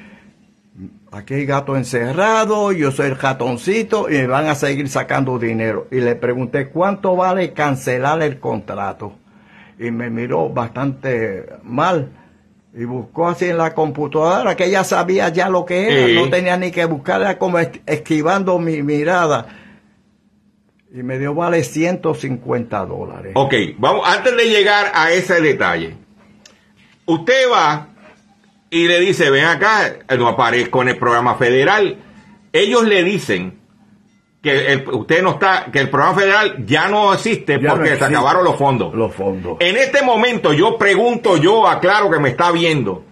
aquí 1.14 1.36
hay 1.36 1.46
gato 1.46 1.76
encerrado, 1.78 2.72
yo 2.72 2.92
soy 2.92 3.08
el 3.08 3.18
ratoncito 3.18 4.10
y 4.10 4.14
me 4.16 4.28
van 4.28 4.48
a 4.48 4.56
seguir 4.56 4.90
sacando 4.90 5.38
dinero. 5.40 5.88
Y 5.92 5.98
le 6.00 6.16
pregunté, 6.16 6.70
¿cuánto 6.70 7.16
vale 7.16 7.54
cancelar 7.54 8.22
el 8.22 8.40
contrato? 8.40 9.14
Y 9.80 9.92
me 9.92 10.10
miró 10.10 10.50
bastante 10.50 11.46
mal. 11.64 12.12
Y 12.76 12.86
buscó 12.86 13.28
así 13.30 13.46
en 13.46 13.58
la 13.58 13.74
computadora, 13.76 14.56
que 14.56 14.66
ella 14.66 14.84
sabía 14.84 15.30
ya 15.30 15.48
lo 15.50 15.64
que 15.66 15.88
era, 15.88 16.08
Sí. 16.08 16.16
no 16.16 16.30
tenía 16.30 16.58
ni 16.58 16.72
que 16.72 16.86
buscar, 16.86 17.22
era 17.22 17.38
como 17.38 17.60
es- 17.60 17.70
esquivando 17.86 18.58
mi 18.58 18.82
mirada. 18.82 19.46
Y 20.92 21.04
me 21.04 21.20
dio 21.20 21.34
vale 21.36 21.64
150 21.64 22.86
dólares. 22.86 23.34
Ok, 23.36 23.54
vamos, 23.78 24.08
antes 24.08 24.36
de 24.36 24.46
llegar 24.46 24.92
a 24.94 25.12
ese 25.12 25.40
detalle, 25.42 25.96
usted 27.06 27.50
va 27.52 27.90
y 28.74 28.88
le 28.88 29.00
dice, 29.00 29.30
ven 29.30 29.46
acá, 29.46 29.88
eh, 29.88 30.18
no 30.18 30.28
aparezco 30.28 30.82
en 30.82 30.90
el 30.90 30.98
programa 30.98 31.36
federal. 31.36 31.98
Ellos 32.52 32.84
le 32.84 33.04
dicen 33.04 33.60
que 34.42 34.74
el- 34.74 34.90
usted 34.90 35.22
no 35.24 35.32
está, 35.32 35.68
que 35.72 35.80
el 35.80 35.90
programa 35.90 36.20
federal 36.20 36.66
ya 36.66 36.90
no 36.90 37.14
existe 37.14 37.54
Ya 37.54 37.70
no 37.70 37.76
porque 37.76 37.96
se 37.96 38.04
acabaron 38.04 38.44
los 38.44 38.58
fondos. 38.58 38.94
Los 38.94 39.14
fondos. 39.16 39.58
En 39.60 39.78
este 39.78 40.02
momento 40.04 40.52
yo 40.54 40.78
pregunto 40.78 41.38
yo, 41.38 41.68
aclaro 41.68 42.10
que 42.12 42.20
me 42.20 42.30
está 42.30 42.52
viendo, 42.52 43.06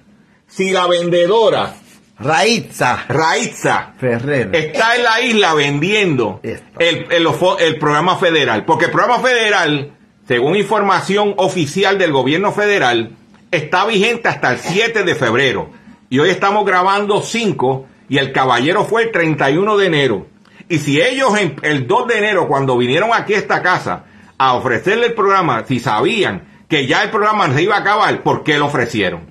si 0.47 0.71
la 0.71 0.87
vendedora 0.87 1.73
Raitza 2.19 3.05
Raitza 3.07 3.93
Ferrer. 3.97 4.49
está 4.53 4.95
en 4.95 5.03
la 5.03 5.21
isla 5.21 5.53
vendiendo 5.55 6.39
el, 6.43 6.59
el, 6.79 7.27
el 7.59 7.77
programa 7.79 8.17
federal. 8.17 8.63
Porque 8.65 8.85
el 8.85 8.91
programa 8.91 9.19
federal, 9.19 9.93
según 10.27 10.55
información 10.55 11.33
oficial 11.37 11.97
del 11.97 12.11
gobierno 12.11 12.51
federal, 12.51 13.11
está 13.51 13.85
vigente 13.85 14.29
hasta 14.29 14.53
el 14.53 14.59
7 14.59 15.03
de 15.03 15.15
febrero. 15.15 15.69
Y 16.09 16.19
hoy 16.19 16.29
estamos 16.29 16.65
grabando 16.65 17.21
5 17.21 17.85
y 18.09 18.17
el 18.17 18.31
caballero 18.31 18.85
fue 18.85 19.03
el 19.03 19.11
31 19.11 19.77
de 19.77 19.85
enero. 19.85 20.27
Y 20.67 20.79
si 20.79 21.01
ellos 21.01 21.33
el 21.61 21.87
2 21.87 22.07
de 22.07 22.17
enero, 22.17 22.47
cuando 22.47 22.77
vinieron 22.77 23.11
aquí 23.13 23.33
a 23.33 23.37
esta 23.37 23.61
casa 23.61 24.05
a 24.37 24.53
ofrecerle 24.53 25.07
el 25.07 25.13
programa, 25.13 25.65
si 25.67 25.79
sabían 25.79 26.63
que 26.67 26.87
ya 26.87 27.03
el 27.03 27.09
programa 27.09 27.53
se 27.53 27.63
iba 27.63 27.75
a 27.75 27.79
acabar, 27.79 28.23
¿por 28.23 28.43
qué 28.43 28.57
lo 28.57 28.67
ofrecieron? 28.67 29.21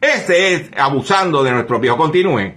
Ese 0.00 0.54
es 0.54 0.70
abusando 0.76 1.44
de 1.44 1.52
nuestro 1.52 1.78
viejo. 1.78 1.96
Continúe. 1.96 2.54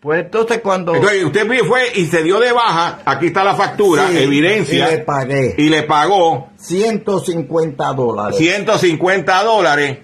Pues 0.00 0.24
entonces 0.24 0.60
cuando... 0.62 0.94
Entonces, 0.94 1.24
usted 1.24 1.46
fue 1.68 1.82
y 1.94 2.06
se 2.06 2.22
dio 2.22 2.40
de 2.40 2.52
baja, 2.52 3.00
aquí 3.04 3.26
está 3.26 3.44
la 3.44 3.54
factura, 3.54 4.08
Sí, 4.08 4.16
evidencia. 4.16 4.88
y 4.88 4.92
le 4.92 4.98
pagué. 5.00 5.54
Y 5.58 5.68
le 5.68 5.82
pagó 5.82 6.48
150 6.56 7.92
dólares. 7.92 8.38
150 8.38 9.42
dólares 9.44 9.98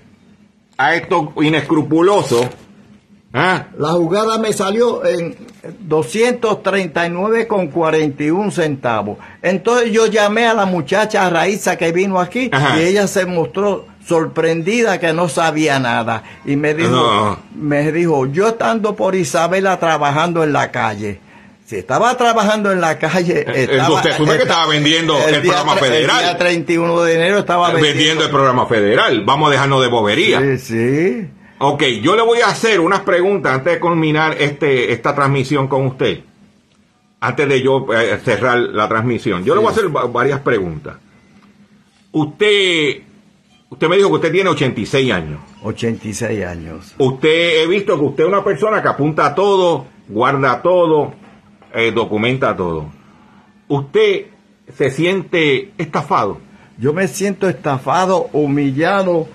a 0.76 0.94
estos 0.94 1.28
inescrupulosos. 1.40 2.46
¿Ah? 3.32 3.68
La 3.78 3.92
jugada 3.92 4.36
me 4.38 4.52
salió 4.52 5.02
en 5.04 5.34
239,41 5.88 8.50
centavos. 8.50 9.18
Entonces 9.42 9.92
yo 9.92 10.06
llamé 10.06 10.46
a 10.46 10.54
la 10.54 10.66
muchacha 10.66 11.28
Raiza 11.30 11.76
que 11.76 11.92
vino 11.92 12.20
aquí 12.20 12.48
Ajá. 12.52 12.80
y 12.80 12.84
ella 12.84 13.06
se 13.06 13.26
mostró 13.26 13.86
sorprendida 14.06 15.00
que 15.00 15.12
no 15.12 15.28
sabía 15.28 15.78
nada 15.78 16.22
y 16.44 16.56
me 16.56 16.74
dijo, 16.74 16.90
No. 16.90 17.38
me 17.54 17.90
dijo, 17.92 18.26
yo 18.26 18.48
estando 18.48 18.94
por 18.94 19.14
Isabela 19.14 19.78
trabajando 19.78 20.44
en 20.44 20.52
la 20.52 20.70
calle. 20.70 21.20
Si 21.66 21.74
estaba 21.76 22.16
trabajando 22.16 22.70
en 22.70 22.80
la 22.80 22.96
calle, 22.98 23.40
Eh, 23.48 23.66
estaba, 23.72 23.96
usted 23.96 24.16
que 24.36 24.42
estaba 24.42 24.68
vendiendo 24.68 25.18
el 25.18 25.40
programa 25.42 25.74
federal. 25.74 26.18
El 26.20 26.24
día 26.26 26.38
31 26.38 27.02
de 27.02 27.14
enero 27.14 27.38
estaba 27.40 27.72
Vendiendo 27.72 28.22
el 28.24 28.30
programa 28.30 28.66
federal. 28.66 29.24
Vamos 29.24 29.48
a 29.48 29.52
dejarnos 29.52 29.82
de 29.82 29.88
bobería. 29.88 30.40
Sí, 30.40 30.58
sí. 30.58 31.28
Ok, 31.58 31.82
yo 32.02 32.14
le 32.14 32.22
voy 32.22 32.40
a 32.40 32.46
hacer 32.50 32.78
unas 32.78 33.00
preguntas 33.00 33.52
antes 33.54 33.72
de 33.72 33.80
culminar 33.80 34.36
este, 34.38 34.92
esta 34.92 35.12
transmisión 35.16 35.66
con 35.66 35.86
usted. 35.86 36.20
Antes 37.18 37.48
de 37.48 37.60
yo 37.62 37.86
eh, 37.92 38.20
cerrar 38.24 38.58
la 38.58 38.88
transmisión. 38.88 39.42
Yo 39.44 39.54
le 39.56 39.60
voy 39.62 39.70
a 39.70 39.72
hacer 39.72 39.86
va- 39.96 40.04
varias 40.06 40.38
preguntas. 40.42 40.94
Usted, 42.12 43.02
usted 43.70 43.88
me 43.88 43.96
dijo 43.96 44.08
que 44.08 44.14
usted 44.14 44.32
tiene 44.32 44.50
86 44.50 45.12
años. 45.12 45.40
86 45.62 46.44
años. 46.44 46.94
Usted, 46.98 47.62
he 47.62 47.66
visto 47.66 47.98
que 47.98 48.04
usted 48.04 48.24
es 48.24 48.28
una 48.28 48.44
persona 48.44 48.82
que 48.82 48.88
apunta 48.88 49.26
a 49.26 49.34
todo, 49.34 49.86
guarda 50.08 50.62
todo, 50.62 51.14
eh, 51.74 51.92
documenta 51.92 52.56
todo. 52.56 52.86
Usted 53.68 54.26
se 54.74 54.90
siente 54.90 55.72
estafado. 55.78 56.38
Yo 56.78 56.92
me 56.92 57.08
siento 57.08 57.48
estafado, 57.48 58.28
humillado 58.32 59.26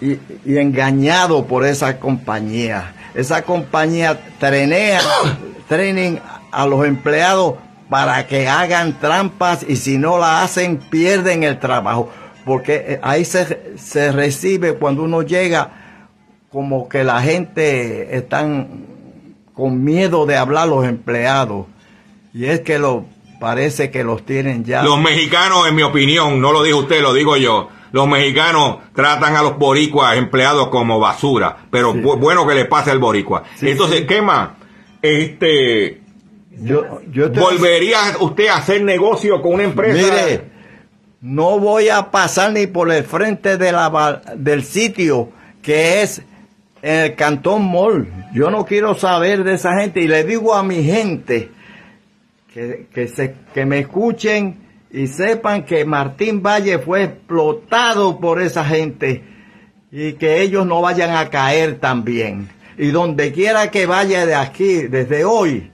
y, 0.00 0.18
y 0.44 0.58
engañado 0.58 1.46
por 1.46 1.64
esa 1.64 1.98
compañía. 1.98 2.94
Esa 3.14 3.42
compañía 3.42 4.20
trenea, 4.38 5.00
trenen 5.68 6.20
a 6.50 6.66
los 6.66 6.84
empleados 6.84 7.54
para 7.88 8.26
que 8.26 8.48
hagan 8.48 8.98
trampas 9.00 9.66
y 9.68 9.76
si 9.76 9.98
no 9.98 10.18
la 10.18 10.42
hacen 10.42 10.78
pierden 10.78 11.42
el 11.42 11.58
trabajo. 11.58 12.10
Porque 12.44 12.84
eh, 12.86 13.00
ahí 13.02 13.24
se, 13.24 13.72
se 13.78 14.10
recibe 14.12 14.74
cuando 14.74 15.02
uno 15.04 15.22
llega 15.22 15.70
como 16.50 16.88
que 16.88 17.04
la 17.04 17.22
gente 17.22 18.16
están 18.16 18.86
con 19.54 19.82
miedo 19.84 20.26
de 20.26 20.36
hablar 20.36 20.68
los 20.68 20.84
empleados. 20.84 21.66
Y 22.34 22.46
es 22.46 22.60
que 22.60 22.78
lo 22.78 23.04
parece 23.40 23.90
que 23.90 24.04
los 24.04 24.24
tienen 24.24 24.64
ya. 24.64 24.82
Los 24.82 25.00
mexicanos, 25.00 25.68
en 25.68 25.74
mi 25.74 25.82
opinión, 25.82 26.40
no 26.40 26.52
lo 26.52 26.62
dijo 26.62 26.78
usted, 26.78 27.00
lo 27.02 27.12
digo 27.14 27.36
yo. 27.36 27.68
Los 27.92 28.08
mexicanos 28.08 28.78
tratan 28.94 29.36
a 29.36 29.42
los 29.42 29.58
boricuas 29.58 30.16
empleados 30.16 30.68
como 30.68 30.98
basura, 30.98 31.56
pero 31.70 31.92
bu- 31.94 32.18
bueno 32.18 32.46
que 32.46 32.54
le 32.54 32.64
pase 32.64 32.90
al 32.90 32.98
boricua. 32.98 33.42
Sí, 33.56 33.68
Entonces, 33.70 33.98
sí. 34.00 34.06
¿qué 34.06 34.22
más? 34.22 34.50
Este, 35.02 36.00
Yo, 36.62 37.00
yo 37.10 37.28
¿volvería 37.30 37.98
usted 38.20 38.46
a 38.48 38.56
hacer 38.56 38.82
negocio 38.82 39.42
con 39.42 39.54
una 39.54 39.64
empresa? 39.64 40.02
Mire, 40.02 40.51
no 41.22 41.60
voy 41.60 41.88
a 41.88 42.10
pasar 42.10 42.52
ni 42.52 42.66
por 42.66 42.92
el 42.92 43.04
frente 43.04 43.56
del 43.56 44.64
sitio 44.64 45.30
que 45.62 46.02
es 46.02 46.20
en 46.82 46.98
el 46.98 47.14
Cantón 47.14 47.70
Mall. 47.70 48.08
Yo 48.34 48.50
no 48.50 48.66
quiero 48.66 48.96
saber 48.96 49.44
de 49.44 49.54
esa 49.54 49.78
gente 49.80 50.00
y 50.00 50.08
le 50.08 50.24
digo 50.24 50.52
a 50.52 50.64
mi 50.64 50.82
gente 50.82 51.50
que, 52.52 52.88
que, 52.92 53.06
se, 53.06 53.36
que 53.54 53.64
me 53.64 53.78
escuchen 53.78 54.58
y 54.90 55.06
sepan 55.06 55.64
que 55.64 55.84
Martín 55.84 56.42
Valle 56.42 56.80
fue 56.80 57.04
explotado 57.04 58.18
por 58.18 58.42
esa 58.42 58.64
gente 58.64 59.22
y 59.92 60.14
que 60.14 60.42
ellos 60.42 60.66
no 60.66 60.80
vayan 60.80 61.14
a 61.14 61.30
caer 61.30 61.78
también. 61.78 62.48
Y 62.76 62.88
donde 62.88 63.30
quiera 63.30 63.70
que 63.70 63.86
vaya 63.86 64.26
de 64.26 64.34
aquí, 64.34 64.88
desde 64.88 65.24
hoy, 65.24 65.70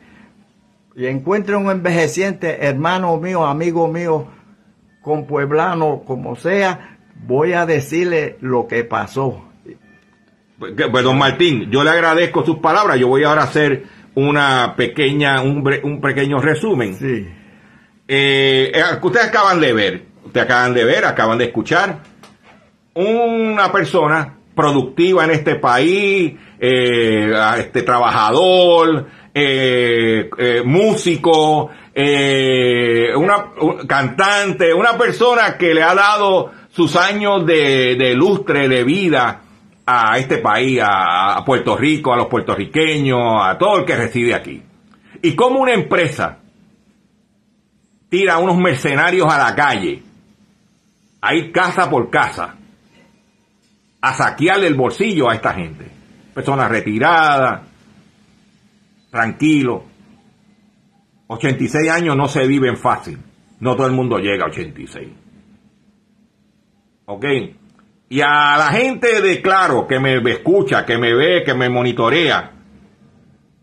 y 0.94 1.06
encuentre 1.06 1.56
un 1.56 1.70
envejeciente, 1.70 2.66
hermano 2.66 3.16
mío, 3.16 3.46
amigo 3.46 3.88
mío, 3.88 4.26
con 5.08 5.26
pueblano, 5.26 6.02
como 6.06 6.36
sea, 6.36 6.98
voy 7.26 7.54
a 7.54 7.64
decirle 7.64 8.36
lo 8.42 8.68
que 8.68 8.84
pasó. 8.84 9.42
Pues, 10.58 10.74
pues, 10.90 11.02
don 11.02 11.16
Martín, 11.16 11.70
yo 11.70 11.82
le 11.82 11.88
agradezco 11.88 12.44
sus 12.44 12.58
palabras. 12.58 12.98
Yo 12.98 13.08
voy 13.08 13.24
ahora 13.24 13.40
a 13.40 13.44
hacer 13.44 13.84
una 14.14 14.74
pequeña, 14.76 15.40
un, 15.40 15.66
un 15.82 16.00
pequeño 16.02 16.40
resumen. 16.40 16.94
Sí. 16.94 17.26
Eh, 18.06 18.70
eh, 18.74 18.82
ustedes 19.00 19.28
acaban 19.28 19.60
de 19.62 19.72
ver, 19.72 20.02
ustedes 20.26 20.44
acaban 20.44 20.74
de 20.74 20.84
ver, 20.84 21.06
acaban 21.06 21.38
de 21.38 21.44
escuchar, 21.44 22.00
una 22.92 23.72
persona 23.72 24.36
productiva 24.54 25.24
en 25.24 25.30
este 25.30 25.54
país, 25.54 26.34
eh, 26.60 27.32
este 27.58 27.82
trabajador, 27.82 29.06
eh, 29.32 30.28
músico, 30.64 31.70
eh, 32.00 33.12
una 33.16 33.46
un 33.60 33.84
cantante, 33.88 34.72
una 34.72 34.96
persona 34.96 35.58
que 35.58 35.74
le 35.74 35.82
ha 35.82 35.96
dado 35.96 36.52
sus 36.70 36.94
años 36.94 37.44
de, 37.44 37.96
de 37.96 38.14
lustre, 38.14 38.68
de 38.68 38.84
vida 38.84 39.42
a 39.84 40.16
este 40.16 40.38
país, 40.38 40.80
a, 40.80 41.42
Puerto 41.44 41.76
Rico, 41.76 42.12
a 42.12 42.16
los 42.16 42.28
puertorriqueños, 42.28 43.40
a 43.42 43.58
todo 43.58 43.78
el 43.78 43.84
que 43.84 43.96
reside 43.96 44.32
aquí. 44.32 44.62
Y 45.22 45.34
como 45.34 45.58
una 45.58 45.72
empresa 45.72 46.38
tira 48.08 48.34
a 48.34 48.38
unos 48.38 48.58
mercenarios 48.58 49.26
a 49.28 49.36
la 49.36 49.56
calle, 49.56 50.00
a 51.20 51.34
ir 51.34 51.50
casa 51.50 51.90
por 51.90 52.10
casa, 52.10 52.54
a 54.00 54.14
saquearle 54.14 54.68
el 54.68 54.74
bolsillo 54.74 55.28
a 55.28 55.34
esta 55.34 55.52
gente. 55.52 55.90
Personas 56.32 56.70
retiradas, 56.70 57.62
tranquilos. 59.10 59.82
86 61.28 61.90
años 61.90 62.16
no 62.16 62.26
se 62.28 62.46
viven 62.46 62.76
fácil. 62.76 63.18
No 63.60 63.76
todo 63.76 63.86
el 63.86 63.92
mundo 63.92 64.18
llega 64.18 64.44
a 64.44 64.48
86. 64.48 65.08
¿Ok? 67.06 67.24
Y 68.10 68.20
a 68.20 68.56
la 68.56 68.68
gente 68.72 69.20
de 69.20 69.42
Claro 69.42 69.86
que 69.86 70.00
me 70.00 70.18
escucha, 70.30 70.84
que 70.84 70.96
me 70.96 71.14
ve, 71.14 71.42
que 71.44 71.54
me 71.54 71.68
monitorea, 71.68 72.52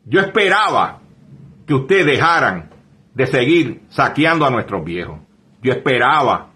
yo 0.05 0.19
esperaba 0.19 1.01
que 1.65 1.73
ustedes 1.73 2.05
dejaran 2.05 2.69
de 3.15 3.25
seguir 3.25 3.81
saqueando 3.89 4.45
a 4.45 4.51
nuestros 4.51 4.85
viejos. 4.85 5.19
Yo 5.61 5.71
esperaba 5.71 6.51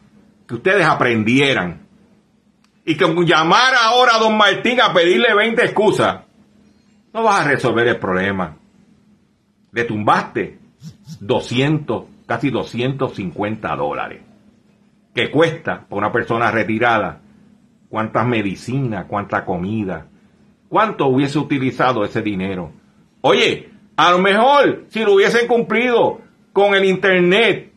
que 0.48 0.56
ustedes 0.56 0.86
aprendieran 0.86 1.88
y 2.86 2.96
que 2.96 3.06
llamar 3.26 3.74
ahora 3.74 4.16
a 4.16 4.20
don 4.20 4.38
Martín 4.38 4.80
a 4.82 4.94
pedirle 4.94 5.34
20 5.34 5.64
excusas, 5.64 6.22
no 7.14 7.24
vas 7.24 7.42
a 7.42 7.50
resolver 7.50 7.88
el 7.88 7.98
problema. 7.98 8.58
Le 9.72 9.84
tumbaste 9.86 10.60
200, 11.20 12.04
casi 12.26 12.50
250 12.50 13.76
dólares, 13.76 14.22
que 15.14 15.32
cuesta 15.32 15.86
para 15.88 15.98
una 15.98 16.12
persona 16.12 16.52
retirada 16.52 17.22
cuántas 17.90 18.28
medicinas, 18.28 19.06
cuánta 19.08 19.46
comida, 19.46 20.06
cuánto 20.68 21.08
hubiese 21.08 21.40
utilizado 21.40 22.04
ese 22.06 22.22
dinero. 22.22 22.72
Oye, 23.22 23.72
a 23.96 24.12
lo 24.12 24.20
mejor 24.20 24.86
si 24.90 25.04
lo 25.04 25.16
hubiesen 25.16 25.48
cumplido 25.48 26.22
con 26.54 26.76
el 26.76 26.86
internet, 26.86 27.74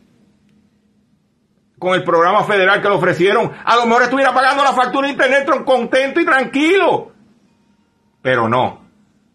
con 1.79 1.95
el 1.95 2.03
programa 2.03 2.43
federal 2.43 2.81
que 2.81 2.87
le 2.87 2.95
ofrecieron, 2.95 3.51
a 3.65 3.75
lo 3.75 3.85
mejor 3.85 4.03
estuviera 4.03 4.33
pagando 4.33 4.63
la 4.63 4.73
factura 4.73 5.07
de 5.07 5.13
internet 5.13 5.49
contento 5.65 6.21
y 6.21 6.25
tranquilo. 6.25 7.11
Pero 8.21 8.47
no. 8.47 8.83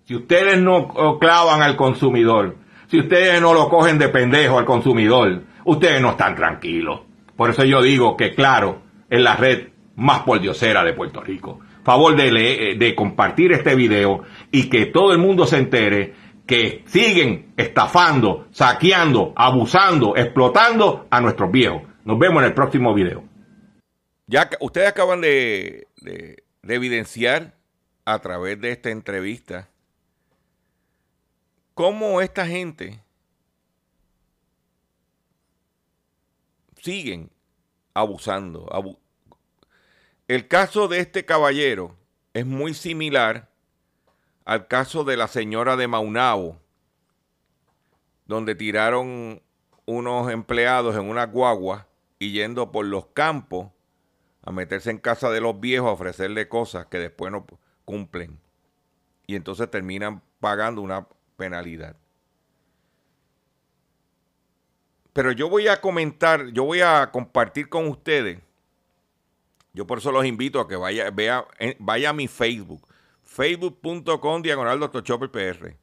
Si 0.05 0.15
ustedes 0.15 0.59
no 0.59 1.19
clavan 1.19 1.61
al 1.61 1.77
consumidor, 1.77 2.57
si 2.89 2.99
ustedes 2.99 3.41
no 3.41 3.55
lo 3.55 3.69
cogen 3.69 3.99
de 3.99 4.09
pendejo 4.09 4.59
al 4.59 4.65
consumidor, 4.65 5.43
ustedes 5.65 6.01
no 6.01 6.11
están 6.11 6.35
tranquilos. 6.35 7.03
Por 7.37 7.51
eso 7.51 7.65
yo 7.65 7.81
digo 7.83 8.17
que 8.17 8.35
claro, 8.35 8.83
es 9.09 9.21
la 9.21 9.37
red 9.37 9.69
más 9.97 10.21
pordiosera 10.21 10.83
de 10.85 10.93
Puerto 10.93 11.21
Rico. 11.21 11.61
favor 11.85 12.17
de, 12.17 12.77
de 12.79 12.95
compartir 12.95 13.53
este 13.53 13.75
video 13.75 14.23
y 14.51 14.69
que 14.69 14.87
todo 14.87 15.13
el 15.13 15.19
mundo 15.19 15.47
se 15.47 15.57
entere 15.57 16.15
que 16.49 16.83
siguen 16.87 17.53
estafando, 17.59 18.49
saqueando, 18.51 19.35
abusando, 19.37 20.17
explotando 20.17 21.07
a 21.11 21.21
nuestros 21.21 21.53
viejos. 21.53 21.83
Nos 22.05 22.19
vemos 22.19 22.43
en 22.43 22.49
el 22.49 22.55
próximo 22.55 22.95
video. 22.95 23.23
Ya 24.27 24.49
ustedes 24.61 24.89
acaban 24.89 25.21
de, 25.21 25.87
evidenciar 26.63 27.55
a 28.07 28.19
través 28.21 28.59
de 28.61 28.73
esta 28.73 28.91
entrevista 28.91 29.69
cómo 31.79 32.21
esta 32.21 32.45
gente 32.45 33.01
siguen 36.83 37.31
abusando. 37.95 38.67
el 40.27 40.49
caso 40.49 40.89
de 40.89 40.99
este 40.99 41.25
caballero 41.25 41.95
es 42.35 42.45
muy 42.45 42.75
similar 42.75 43.49
al 44.45 44.67
caso 44.67 45.05
de 45.05 45.17
la 45.17 45.29
señora 45.29 45.77
de 45.77 45.87
Maunao, 45.87 46.61
donde 48.27 48.57
tiraron 48.57 49.41
unos 49.87 50.33
empleados 50.33 50.97
en 50.97 51.09
una 51.09 51.27
guagua 51.27 51.87
y 52.19 52.33
yendo 52.33 52.73
por 52.73 52.87
los 52.87 53.07
campos 53.07 53.69
a 54.43 54.51
meterse 54.51 54.91
en 54.91 54.99
casa 54.99 55.31
de 55.31 55.41
los 55.41 55.61
viejos 55.61 55.91
a 55.91 55.93
ofrecerle 55.93 56.49
cosas 56.49 56.87
que 56.87 56.99
después 56.99 57.31
no 57.31 57.47
cumplen. 57.85 58.41
Y 59.29 59.37
entonces 59.37 59.71
terminan 59.71 60.23
pagando 60.41 60.83
una 60.83 61.07
penalidad. 61.39 61.97
Pero 65.15 65.33
yo 65.33 65.49
voy 65.49 65.69
a 65.69 65.81
comentar, 65.81 66.49
yo 66.49 66.65
voy 66.65 66.83
a 66.83 67.11
compartir 67.11 67.69
con 67.69 67.89
ustedes. 67.89 68.39
Yo 69.73 69.87
por 69.87 69.99
eso 69.99 70.13
los 70.13 70.27
invito 70.27 70.61
a 70.61 70.69
que 70.69 70.77
vaya, 70.77 71.11
vea, 71.11 71.47
vaya 71.79 72.11
a 72.11 72.13
mi 72.13 72.29
Facebook 72.29 72.87
facebook.com 73.25 74.43
diagonal. 74.43 74.91
Chopper 75.03 75.31
PR. 75.31 75.77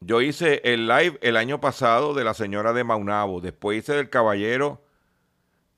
Yo 0.00 0.20
hice 0.20 0.60
el 0.64 0.86
live 0.86 1.18
el 1.22 1.36
año 1.36 1.60
pasado 1.60 2.12
de 2.12 2.22
la 2.22 2.34
señora 2.34 2.72
de 2.72 2.84
Maunabo, 2.84 3.40
después 3.40 3.78
hice 3.78 3.94
del 3.94 4.10
caballero 4.10 4.84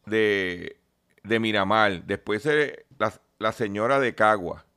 de, 0.06 0.78
de 1.22 1.38
Miramar, 1.38 2.04
después 2.04 2.44
hice 2.44 2.86
la 3.38 3.52
señora 3.52 4.00
de 4.00 4.14
Cagua. 4.14 4.67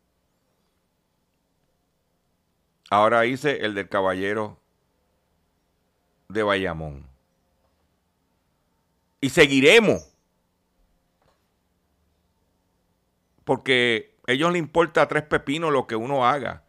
Ahora 2.91 3.25
hice 3.25 3.65
el 3.65 3.73
del 3.73 3.87
caballero 3.87 4.59
de 6.27 6.43
Bayamón. 6.43 7.07
Y 9.21 9.29
seguiremos 9.29 10.13
porque 13.45 14.17
a 14.27 14.33
ellos 14.33 14.51
les 14.51 14.59
importa 14.59 15.07
tres 15.07 15.23
pepinos 15.23 15.71
lo 15.71 15.87
que 15.87 15.95
uno 15.95 16.27
haga. 16.27 16.65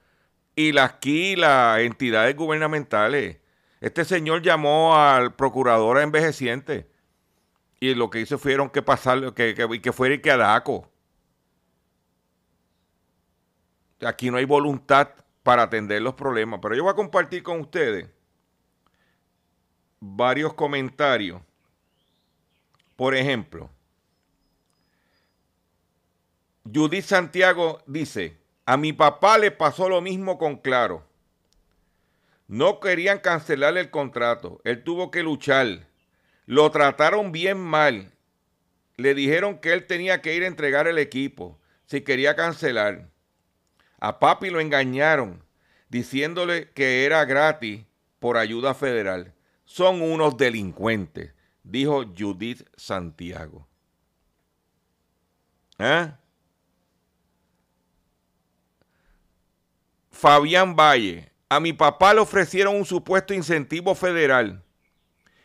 Y 0.54 0.78
aquí 0.78 1.34
las 1.34 1.80
entidades 1.80 2.36
gubernamentales, 2.36 3.38
este 3.80 4.04
señor 4.04 4.42
llamó 4.42 4.96
al 4.96 5.34
procurador 5.34 5.98
envejeciente 5.98 6.88
y 7.80 7.96
lo 7.96 8.10
que 8.10 8.20
hizo 8.20 8.38
fueron 8.38 8.70
que 8.70 8.82
pasarlo, 8.82 9.34
que, 9.34 9.56
que, 9.56 9.82
que 9.82 9.92
fuera 9.92 10.14
y 10.14 10.20
que. 10.20 10.30
Aquí 14.06 14.30
no 14.30 14.36
hay 14.36 14.44
voluntad 14.44 15.08
para 15.42 15.64
atender 15.64 16.00
los 16.02 16.14
problemas, 16.14 16.60
pero 16.62 16.74
yo 16.74 16.84
voy 16.84 16.92
a 16.92 16.96
compartir 16.96 17.42
con 17.42 17.60
ustedes 17.60 18.08
varios 20.00 20.54
comentarios. 20.54 21.40
Por 22.96 23.14
ejemplo, 23.14 23.70
Judith 26.64 27.04
Santiago 27.04 27.82
dice, 27.86 28.38
a 28.66 28.76
mi 28.76 28.92
papá 28.92 29.38
le 29.38 29.50
pasó 29.50 29.88
lo 29.88 30.00
mismo 30.00 30.38
con 30.38 30.56
Claro. 30.56 31.06
No 32.48 32.80
querían 32.80 33.18
cancelarle 33.18 33.80
el 33.80 33.90
contrato. 33.90 34.60
Él 34.64 34.84
tuvo 34.84 35.10
que 35.10 35.22
luchar. 35.22 35.86
Lo 36.46 36.70
trataron 36.70 37.32
bien 37.32 37.58
mal. 37.58 38.12
Le 38.96 39.14
dijeron 39.14 39.58
que 39.58 39.72
él 39.72 39.86
tenía 39.86 40.20
que 40.20 40.34
ir 40.34 40.42
a 40.42 40.48
entregar 40.48 40.86
el 40.86 40.98
equipo 40.98 41.58
si 41.86 42.02
quería 42.02 42.36
cancelar. 42.36 43.11
A 44.04 44.18
papi 44.18 44.50
lo 44.50 44.58
engañaron 44.58 45.44
diciéndole 45.88 46.72
que 46.72 47.04
era 47.04 47.24
gratis 47.24 47.86
por 48.18 48.36
ayuda 48.36 48.74
federal. 48.74 49.32
Son 49.64 50.02
unos 50.02 50.36
delincuentes, 50.36 51.32
dijo 51.62 52.02
Judith 52.18 52.66
Santiago. 52.76 53.68
¿Eh? 55.78 56.10
Fabián 60.10 60.74
Valle. 60.74 61.30
A 61.48 61.60
mi 61.60 61.72
papá 61.72 62.12
le 62.12 62.22
ofrecieron 62.22 62.74
un 62.74 62.84
supuesto 62.84 63.32
incentivo 63.32 63.94
federal 63.94 64.64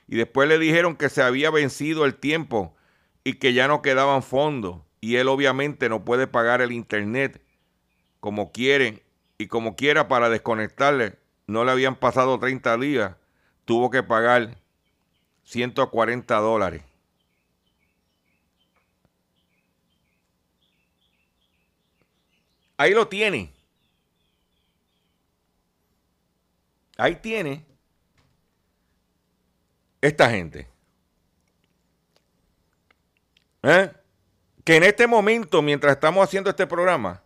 y 0.08 0.16
después 0.16 0.50
le 0.50 0.58
dijeron 0.58 0.96
que 0.96 1.10
se 1.10 1.22
había 1.22 1.52
vencido 1.52 2.06
el 2.06 2.16
tiempo 2.16 2.76
y 3.24 3.34
que 3.34 3.54
ya 3.54 3.68
no 3.68 3.84
quedaban 3.84 4.24
fondos 4.24 4.82
y 5.00 5.18
él 5.18 5.28
obviamente 5.28 5.90
no 5.90 6.04
puede 6.04 6.26
pagar 6.26 6.62
el 6.62 6.72
internet 6.72 7.44
como 8.28 8.52
quieren 8.52 9.02
y 9.38 9.48
como 9.48 9.78
quiera 9.78 10.10
para 10.10 10.28
desconectarle. 10.28 11.18
No 11.46 11.64
le 11.64 11.72
habían 11.72 11.96
pasado 11.96 12.38
30 12.38 12.76
días, 12.76 13.16
tuvo 13.64 13.90
que 13.90 14.04
pagar 14.04 14.58
140 15.46 16.36
dólares. 16.36 16.84
Ahí 22.76 22.94
lo 22.94 23.08
tiene. 23.08 23.54
Ahí 26.98 27.16
tiene 27.16 27.66
esta 30.02 30.30
gente. 30.30 30.68
¿Eh? 33.64 33.90
Que 34.66 34.76
en 34.76 34.84
este 34.84 35.08
momento, 35.08 35.62
mientras 35.62 35.94
estamos 35.94 36.28
haciendo 36.28 36.50
este 36.50 36.68
programa, 36.68 37.24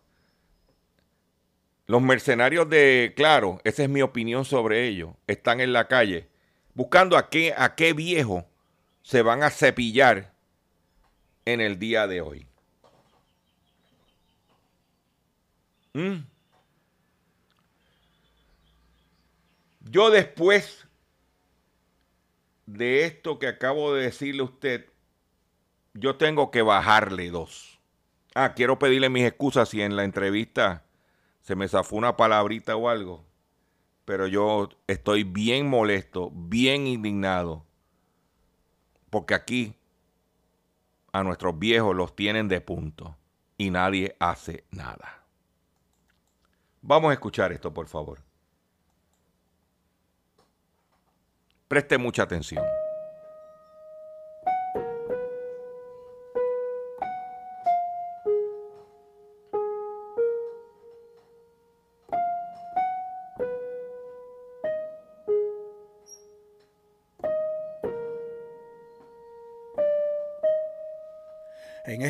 los 1.86 2.02
mercenarios 2.02 2.68
de 2.68 3.12
Claro, 3.16 3.60
esa 3.64 3.82
es 3.82 3.88
mi 3.88 4.02
opinión 4.02 4.44
sobre 4.44 4.86
ellos, 4.86 5.10
están 5.26 5.60
en 5.60 5.72
la 5.72 5.88
calle 5.88 6.28
buscando 6.74 7.16
a 7.16 7.28
qué, 7.28 7.54
a 7.56 7.74
qué 7.74 7.92
viejo 7.92 8.46
se 9.02 9.22
van 9.22 9.42
a 9.42 9.50
cepillar 9.50 10.32
en 11.44 11.60
el 11.60 11.78
día 11.78 12.06
de 12.06 12.20
hoy. 12.20 12.46
¿Mm? 15.94 16.24
Yo 19.80 20.10
después 20.10 20.86
de 22.66 23.04
esto 23.04 23.38
que 23.38 23.48
acabo 23.48 23.92
de 23.92 24.04
decirle 24.04 24.40
a 24.40 24.44
usted, 24.44 24.86
yo 25.92 26.16
tengo 26.16 26.50
que 26.50 26.62
bajarle 26.62 27.30
dos. 27.30 27.78
Ah, 28.34 28.54
quiero 28.54 28.78
pedirle 28.78 29.10
mis 29.10 29.24
excusas 29.24 29.68
si 29.68 29.82
en 29.82 29.96
la 29.96 30.04
entrevista 30.04 30.84
se 31.42 31.56
me 31.56 31.68
zafó 31.68 31.96
una 31.96 32.16
palabrita 32.16 32.76
o 32.76 32.88
algo. 32.88 33.24
Pero 34.04 34.26
yo 34.26 34.68
estoy 34.86 35.24
bien 35.24 35.68
molesto, 35.68 36.30
bien 36.32 36.86
indignado. 36.86 37.64
Porque 39.10 39.34
aquí 39.34 39.76
a 41.12 41.22
nuestros 41.22 41.58
viejos 41.58 41.94
los 41.94 42.16
tienen 42.16 42.48
de 42.48 42.60
punto 42.60 43.16
y 43.58 43.70
nadie 43.70 44.16
hace 44.18 44.64
nada. 44.70 45.24
Vamos 46.80 47.10
a 47.10 47.14
escuchar 47.14 47.52
esto, 47.52 47.72
por 47.72 47.86
favor. 47.86 48.20
Preste 51.68 51.96
mucha 51.98 52.24
atención. 52.24 52.64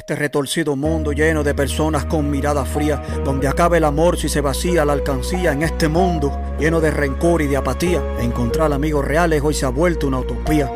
Este 0.03 0.16
retorcido 0.16 0.74
mundo 0.74 1.12
lleno 1.12 1.44
de 1.44 1.55
personas 1.55 2.07
con 2.07 2.28
mirada 2.28 2.64
fría, 2.64 3.00
donde 3.24 3.46
acaba 3.46 3.76
el 3.76 3.84
amor 3.84 4.18
si 4.18 4.28
se 4.28 4.40
vacía 4.40 4.84
la 4.84 4.94
alcancía 4.94 5.53
en 5.53 5.62
este 5.62 5.86
mundo 5.86 6.36
lleno 6.59 6.80
de 6.80 6.90
rencor 6.90 7.40
y 7.40 7.46
de 7.46 7.57
apatía, 7.57 8.03
encontrar 8.18 8.72
amigos 8.72 9.05
reales 9.05 9.40
hoy 9.44 9.55
se 9.55 9.64
ha 9.64 9.68
vuelto 9.68 10.09
una 10.09 10.18
utopía, 10.18 10.68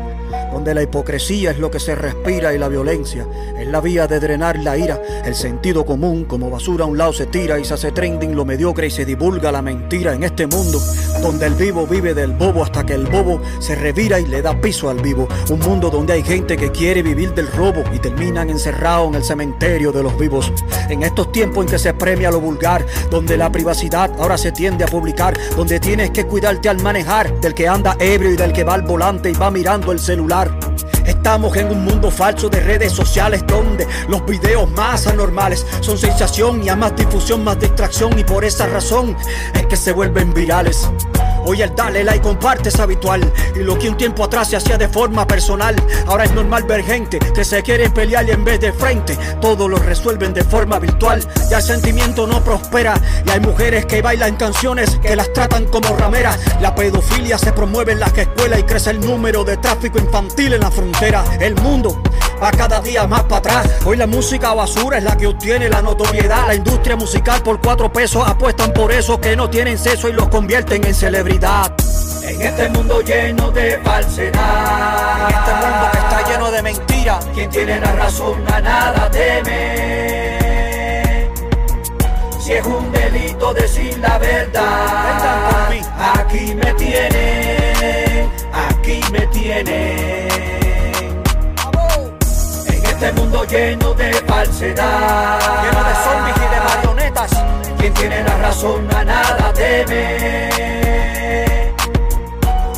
donde 0.53 0.75
la 0.75 0.85
hipocresía 0.85 1.51
es 1.51 1.59
lo 1.59 1.73
que 1.73 1.81
se 1.81 1.97
respira 1.97 2.55
y 2.55 2.59
la 2.59 2.69
violencia 2.69 3.27
es 3.59 3.67
la 3.67 3.81
vía 3.81 4.07
de 4.07 4.21
drenar 4.21 4.61
la 4.61 4.79
ira, 4.79 5.03
el 5.25 5.35
sentido 5.35 5.85
común 5.85 6.27
como 6.27 6.49
basura 6.49 6.85
a 6.85 6.87
un 6.87 6.97
lado 6.97 7.13
se 7.13 7.27
tira 7.27 7.59
y 7.59 7.65
se 7.65 7.75
hace 7.75 7.91
trending 7.91 8.37
lo 8.37 8.45
mediocre 8.45 8.87
y 8.87 8.91
se 8.93 9.05
divulga 9.05 9.51
la 9.51 9.61
mentira 9.61 10.15
en 10.15 10.23
este 10.23 10.47
mundo 10.47 10.79
donde 11.27 11.47
el 11.47 11.55
vivo 11.55 11.89
vive 11.89 12.15
del 12.15 12.35
bobo 12.35 12.63
hasta 12.63 12.87
que 12.87 12.95
el 12.95 13.07
bobo 13.07 13.41
se 13.59 13.75
revira 13.75 14.21
y 14.21 14.27
le 14.27 14.43
da 14.43 14.61
piso 14.61 14.89
al 14.89 15.01
vivo. 15.01 15.27
Un 15.51 15.59
mundo 15.59 15.91
donde 15.91 16.13
hay 16.13 16.23
gente 16.23 16.57
que 16.57 16.71
quiere 16.71 17.03
vivir 17.03 17.35
del 17.35 17.51
robo 17.51 17.83
y 17.93 17.99
terminan 17.99 18.49
encerrados 18.49 19.09
en 19.09 19.17
el 19.17 19.25
cementerio 19.25 19.91
de 19.91 20.05
los 20.05 20.17
vivos. 20.17 20.53
En 20.89 21.03
estos 21.03 21.33
tiempos 21.33 21.65
en 21.65 21.71
que 21.73 21.81
se 21.81 21.93
premia 21.95 22.31
lo 22.31 22.41
vulgar, 22.41 22.87
donde 23.11 23.37
la 23.37 23.51
privacidad 23.51 24.13
ahora 24.21 24.39
se 24.39 24.53
tiende 24.53 24.85
a 24.85 24.87
publicar, 24.87 25.37
donde 25.57 25.81
tienes 25.81 26.11
que 26.11 26.27
cuidarte 26.27 26.69
al 26.69 26.81
manejar 26.81 27.41
del 27.41 27.55
que 27.55 27.67
anda 27.67 27.97
ebrio 27.99 28.31
y 28.31 28.37
del 28.37 28.53
que 28.53 28.63
va 28.63 28.75
al 28.75 28.83
volante 28.83 29.29
y 29.29 29.35
va 29.35 29.51
mirando 29.51 29.91
el 29.91 29.99
celular. 29.99 30.57
Estamos 31.07 31.57
en 31.57 31.71
un 31.71 31.85
mundo 31.85 32.11
falso 32.11 32.49
de 32.49 32.61
redes 32.61 32.93
sociales 32.93 33.45
donde 33.47 33.87
los 34.09 34.25
videos 34.27 34.71
más 34.73 35.07
anormales 35.07 35.65
son 35.81 35.97
sensación 35.97 36.65
y 36.65 36.69
a 36.69 36.77
más 36.77 36.97
difusión, 36.97 37.45
más 37.45 37.59
distracción 37.59 38.19
y 38.19 38.25
por 38.25 38.45
esa 38.45 38.67
razón 38.67 39.17
es 39.55 39.67
que 39.67 39.77
se 39.77 39.93
vuelven 39.93 40.35
virales. 40.35 40.89
Hoy 41.49 41.63
el 41.63 41.73
dale 41.77 42.03
like 42.03 42.23
comparte 42.23 42.71
es 42.71 42.81
habitual 42.81 43.33
y 43.55 43.61
lo 43.61 43.79
que 43.79 43.89
un 43.89 43.97
tiempo 43.97 44.25
atrás 44.25 44.51
se 44.51 44.57
hacía 44.57 44.77
de 44.77 44.89
forma 44.89 45.29
personal, 45.29 45.77
ahora 46.07 46.25
es 46.25 46.33
normal 46.33 46.65
ver 46.65 46.83
gente 46.83 47.21
que 47.21 47.45
se 47.45 47.63
quiere 47.63 47.89
pelear 47.89 48.29
y 48.29 48.33
en 48.33 48.45
vez 48.45 48.61
de 48.61 48.73
frente 48.73 49.17
todo 49.41 49.69
lo 49.69 49.77
resuelven 49.77 50.35
de 50.35 50.43
forma 50.43 50.81
virtual. 50.81 51.25
Ya 51.49 51.59
el 51.59 51.63
sentimiento 51.63 52.27
no 52.27 52.43
prospera 52.43 53.01
y 53.25 53.31
hay 53.31 53.39
mujeres 53.39 53.87
que 53.87 54.03
bailan 54.03 54.35
canciones 54.35 54.99
que 55.01 55.15
las 55.15 55.33
tratan 55.33 55.67
como 55.67 55.97
rameras. 55.97 56.37
La 56.61 56.75
pedofilia 56.75 57.39
se 57.39 57.53
promueve 57.53 57.93
en 57.93 58.01
las 58.01 58.19
escuelas 58.19 58.59
y 58.59 58.65
crece 58.65 58.91
el 58.91 59.01
número 59.01 59.45
de 59.45 59.57
tráfico 59.59 60.01
infantil 60.01 60.55
en 60.55 60.61
la 60.63 60.71
frontera. 60.73 61.25
El 61.39 61.55
mundo 61.55 62.03
va 62.43 62.51
cada 62.51 62.81
día 62.81 63.07
más 63.07 63.23
para 63.25 63.37
atrás. 63.39 63.71
Hoy 63.85 63.97
la 63.97 64.07
música 64.07 64.55
basura 64.55 64.99
es 64.99 65.05
la 65.05 65.17
que 65.17 65.27
obtiene 65.27 65.69
la 65.69 65.83
notoriedad. 65.83 66.47
La 66.47 66.55
industria 66.55 66.97
musical 66.97 67.43
por 67.43 67.61
cuatro 67.61 67.93
pesos 67.93 68.27
apuestan 68.27 68.73
por 68.73 68.93
eso 68.93 69.21
que 69.21 69.37
no 69.37 69.51
tienen 69.51 69.79
sexo 69.79 70.09
y 70.09 70.13
los 70.13 70.29
convierten 70.29 70.85
en 70.85 70.95
celebridad. 70.95 71.73
En 72.23 72.43
este 72.43 72.69
mundo 72.71 73.01
lleno 73.01 73.51
de 73.53 73.79
falsedad. 73.83 75.29
En 75.29 75.35
este 75.35 75.53
mundo 75.53 75.89
que 75.93 75.99
está 75.99 76.29
lleno 76.29 76.51
de 76.51 76.63
mentiras. 76.63 77.25
Quien 77.35 77.51
tiene 77.51 77.81
la 77.81 77.93
razón 77.93 78.45
a 78.53 78.61
nada 78.61 79.11
teme. 79.11 80.37
Si 82.41 82.53
es 82.53 82.65
un 82.65 82.93
delito 82.93 83.55
decir 83.55 83.99
la 83.99 84.19
verdad. 84.19 85.71
Aquí 85.99 86.55
me 86.55 86.73
tiene. 86.75 88.29
Aquí 88.53 89.01
me 89.13 89.27
tiene. 89.29 90.66
Este 93.07 93.21
mundo 93.21 93.45
lleno 93.45 93.95
de 93.95 94.13
falsedad. 94.27 95.39
Lleno 95.63 95.85
de 95.85 95.95
zombies 95.95 96.37
y 96.37 96.41
de 96.53 96.61
marionetas. 96.61 97.31
Quien 97.79 97.95
tiene 97.95 98.25
la 98.25 98.37
razón 98.39 98.89
a 98.93 99.05
nada 99.05 99.53
teme. 99.53 100.49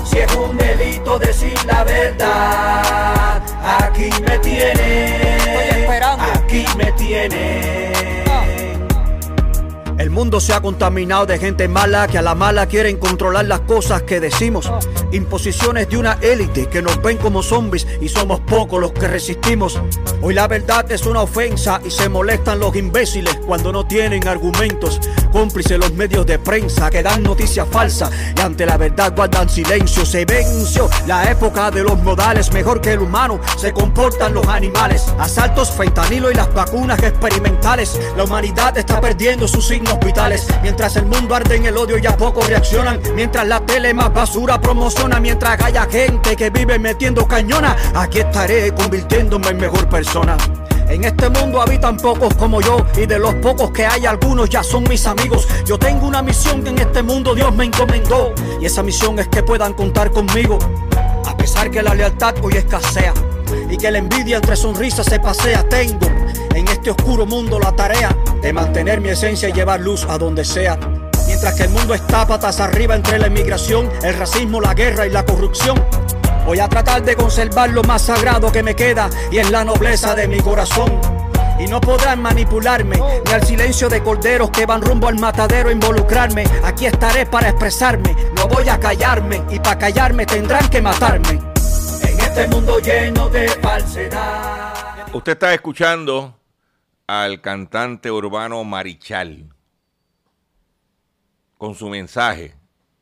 Si 0.05 0.19
es 0.19 0.35
un 0.35 0.55
delito 0.59 1.19
decir 1.19 1.59
la 1.65 1.83
verdad, 1.83 3.43
aquí 3.81 4.11
me 4.21 4.39
tiene. 4.41 5.37
Estoy 5.39 5.81
esperando. 5.81 6.25
Aquí 6.35 6.67
me 6.77 6.93
tiene. 6.93 8.28
El 10.09 10.15
mundo 10.15 10.41
se 10.41 10.55
ha 10.55 10.63
contaminado 10.63 11.27
de 11.27 11.39
gente 11.39 11.69
mala 11.69 12.09
que 12.09 12.17
a 12.17 12.23
la 12.23 12.35
mala 12.35 12.65
quieren 12.65 12.97
controlar 12.97 13.45
las 13.45 13.61
cosas 13.61 14.05
que 14.05 14.21
decimos. 14.21 14.73
Imposiciones 15.13 15.91
de 15.91 15.99
una 15.99 16.15
élite 16.23 16.67
que 16.67 16.81
nos 16.81 17.03
ven 17.03 17.19
como 17.19 17.43
zombies 17.43 17.87
y 18.01 18.09
somos 18.09 18.41
pocos 18.41 18.81
los 18.81 18.93
que 18.93 19.07
resistimos. 19.07 19.79
Hoy 20.23 20.33
la 20.33 20.49
verdad 20.49 20.91
es 20.91 21.05
una 21.05 21.21
ofensa 21.21 21.83
y 21.85 21.91
se 21.91 22.09
molestan 22.09 22.59
los 22.59 22.75
imbéciles 22.75 23.37
cuando 23.47 23.71
no 23.71 23.87
tienen 23.87 24.27
argumentos. 24.27 24.99
Cómplices 25.31 25.79
los 25.79 25.93
medios 25.93 26.25
de 26.25 26.39
prensa 26.39 26.89
que 26.89 27.03
dan 27.03 27.23
noticias 27.23 27.69
falsas 27.71 28.11
y 28.35 28.41
ante 28.41 28.65
la 28.65 28.79
verdad 28.79 29.15
guardan 29.15 29.51
silencio. 29.51 30.07
Se 30.07 30.25
venció 30.25 30.89
la 31.07 31.31
época 31.31 31.71
de 31.71 31.83
los 31.83 32.03
modales, 32.03 32.51
mejor 32.55 32.81
que 32.81 32.95
el 32.95 33.01
humano 33.01 33.41
se 33.59 33.75
comportan 33.75 34.33
los 34.33 34.49
animales. 34.49 35.05
Asaltos, 35.19 35.71
fentanilo 35.71 36.31
y 36.31 36.35
las 36.35 36.53
vacunas 36.55 36.99
experimentales. 37.03 38.01
La 38.17 38.25
humanidad 38.25 38.77
está 38.79 39.03
perdiendo 39.03 39.47
sus 39.47 39.69
signos 39.69 39.98
Mientras 40.63 40.97
el 40.97 41.07
mundo 41.07 41.35
arde 41.35 41.57
en 41.57 41.67
el 41.67 41.77
odio 41.77 41.97
y 41.99 42.07
a 42.07 42.17
poco 42.17 42.41
reaccionan. 42.43 43.01
Mientras 43.15 43.47
la 43.47 43.61
tele 43.61 43.95
más 43.95 44.13
basura 44.13 44.61
promociona. 44.61 45.21
Mientras 45.21 45.63
haya 45.63 45.87
gente 45.91 46.35
que 46.37 46.51
vive 46.51 46.79
metiendo 46.79 47.27
cañona. 47.27 47.77
Aquí 47.95 48.21
estaré 48.21 48.75
convirtiéndome 48.75 49.49
en 49.49 49.59
mejor 49.59 49.89
persona. 49.89 50.37
En 50.89 51.05
este 51.05 51.29
mundo 51.29 51.61
habitan 51.61 51.97
pocos 51.99 52.35
como 52.35 52.61
yo 52.61 52.85
y 52.97 53.07
de 53.07 53.19
los 53.19 53.35
pocos 53.37 53.71
que 53.71 53.87
hay 53.87 54.07
algunos 54.07 54.49
ya 54.49 54.63
son 54.63 54.85
mis 54.85 55.07
amigos. 55.07 55.47
Yo 55.65 55.79
tengo 55.79 56.07
una 56.07 56.23
misión 56.23 56.63
que 56.63 56.71
en 56.71 56.79
este 56.79 57.03
mundo 57.03 57.35
Dios 57.35 57.55
me 57.55 57.67
encomendó 57.67 58.33
y 58.61 58.65
esa 58.65 58.83
misión 58.83 59.19
es 59.19 59.29
que 59.29 59.43
puedan 59.43 59.75
contar 59.75 60.11
conmigo. 60.11 60.59
A 61.27 61.37
pesar 61.37 61.71
que 61.71 61.83
la 61.83 61.95
lealtad 61.95 62.35
hoy 62.43 62.55
escasea 62.55 63.13
y 63.71 63.77
que 63.77 63.91
la 63.91 63.99
envidia 63.99 64.37
entre 64.37 64.57
sonrisas 64.57 65.07
se 65.07 65.21
pasea, 65.21 65.63
tengo 65.69 66.07
en 66.55 66.67
este 66.69 66.91
oscuro 66.91 67.27
mundo 67.27 67.59
la 67.59 67.73
tarea 67.73 68.17
de 68.43 68.53
mantener 68.53 69.01
mi 69.01 69.11
esencia 69.11 69.49
y 69.49 69.53
llevar 69.53 69.81
luz 69.81 70.05
a 70.09 70.19
donde 70.19 70.45
sea. 70.45 70.79
Mientras 71.27 71.55
que 71.55 71.65
el 71.65 71.71
mundo 71.71 71.95
está 71.95 72.27
patas 72.27 72.59
arriba 72.61 72.95
entre 72.95 73.19
la 73.19 73.27
inmigración, 73.27 73.91
el 74.03 74.15
racismo, 74.15 74.61
la 74.61 74.75
guerra 74.75 75.07
y 75.07 75.11
la 75.11 75.25
corrupción. 75.25 75.83
Voy 76.47 76.59
a 76.61 76.69
tratar 76.69 77.03
de 77.05 77.15
conservar 77.15 77.69
lo 77.71 77.83
más 77.83 78.03
sagrado 78.03 78.51
que 78.51 78.63
me 78.63 78.75
queda 78.75 79.11
y 79.31 79.39
es 79.39 79.51
la 79.51 79.65
nobleza 79.65 80.15
de 80.15 80.27
mi 80.27 80.41
corazón. 80.41 80.91
Y 81.59 81.67
no 81.67 81.81
podrán 81.81 82.23
manipularme, 82.23 82.97
ni 83.27 83.33
al 83.33 83.45
silencio 83.45 83.89
de 83.89 84.03
corderos 84.03 84.51
que 84.51 84.65
van 84.65 84.81
rumbo 84.81 85.09
al 85.09 85.19
matadero 85.19 85.69
a 85.69 85.73
involucrarme. 85.73 86.45
Aquí 86.65 86.87
estaré 86.87 87.27
para 87.27 87.49
expresarme, 87.49 88.17
no 88.37 88.47
voy 88.47 88.69
a 88.69 88.79
callarme, 88.79 89.43
y 89.51 89.59
para 89.59 89.79
callarme 89.79 90.25
tendrán 90.25 90.69
que 90.71 90.81
matarme. 90.81 91.58
Este 92.39 92.55
mundo 92.55 92.79
lleno 92.79 93.29
de 93.31 93.49
falsedad. 93.49 95.13
Usted 95.13 95.33
está 95.33 95.53
escuchando 95.55 96.39
al 97.09 97.41
cantante 97.41 98.13
urbano 98.13 98.63
Marichal 98.63 99.53
con 101.57 101.75
su 101.75 101.89
mensaje, 101.89 102.55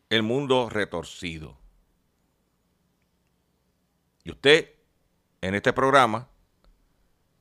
El 0.08 0.22
mundo 0.22 0.70
retorcido. 0.70 1.58
Y 4.24 4.30
usted, 4.30 4.70
en 5.42 5.54
este 5.54 5.74
programa, 5.74 6.30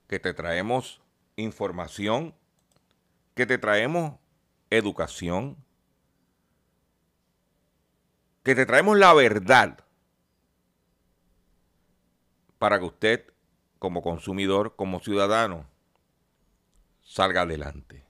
que 0.10 0.20
te 0.20 0.34
traemos 0.34 1.02
información, 1.38 2.36
que 3.36 3.46
te 3.46 3.58
traemos 3.58 4.16
educación, 4.70 5.56
que 8.44 8.54
te 8.54 8.66
traemos 8.66 8.98
la 8.98 9.14
verdad 9.14 9.85
para 12.66 12.80
que 12.80 12.86
usted, 12.86 13.32
como 13.78 14.02
consumidor, 14.02 14.76
como 14.76 15.00
ciudadano, 15.00 15.70
salga 17.04 17.42
adelante 17.42 18.08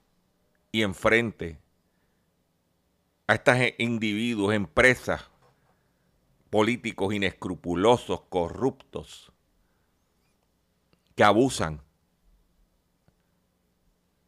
y 0.72 0.84
enfrente 0.84 1.60
a 3.28 3.34
estos 3.34 3.58
individuos, 3.80 4.54
empresas, 4.54 5.30
políticos 6.50 7.14
inescrupulosos, 7.14 8.22
corruptos, 8.30 9.34
que 11.16 11.26
abusan 11.26 11.82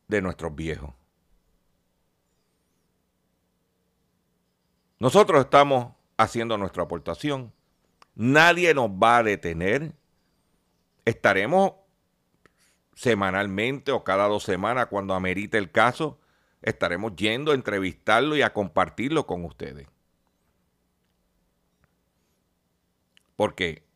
de 0.10 0.22
nuestros 0.22 0.54
viejos. 0.54 0.94
Nosotros 5.00 5.46
estamos 5.46 5.94
haciendo 6.18 6.58
nuestra 6.58 6.84
aportación. 6.84 7.54
Nadie 8.14 8.74
nos 8.74 8.90
va 8.90 9.20
a 9.20 9.24
detener. 9.24 9.96
Estaremos 11.08 11.72
semanalmente 12.94 13.94
o 13.94 14.04
cada 14.04 14.28
dos 14.28 14.44
semanas 14.44 14.88
cuando 14.88 15.14
amerite 15.14 15.58
el 15.58 15.72
caso. 15.72 16.20
Estaremos 16.62 17.16
yendo 17.16 17.54
a 17.54 17.56
entrevistarlo 17.56 18.36
y 18.36 18.42
a 18.42 18.52
compartirlo 18.52 19.26
con 19.26 19.46
ustedes. 19.46 19.88
Porque 23.38 23.88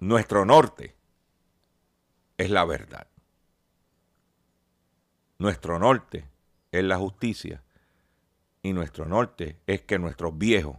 nuestro 0.00 0.44
norte 0.44 0.94
es 2.36 2.50
la 2.50 2.66
verdad. 2.66 3.06
Nuestro 5.38 5.78
norte 5.78 6.28
es 6.72 6.84
la 6.84 6.98
justicia. 6.98 7.64
Y 8.60 8.74
nuestro 8.74 9.06
norte 9.06 9.58
es 9.66 9.80
que 9.80 9.98
nuestros 9.98 10.36
viejos 10.36 10.76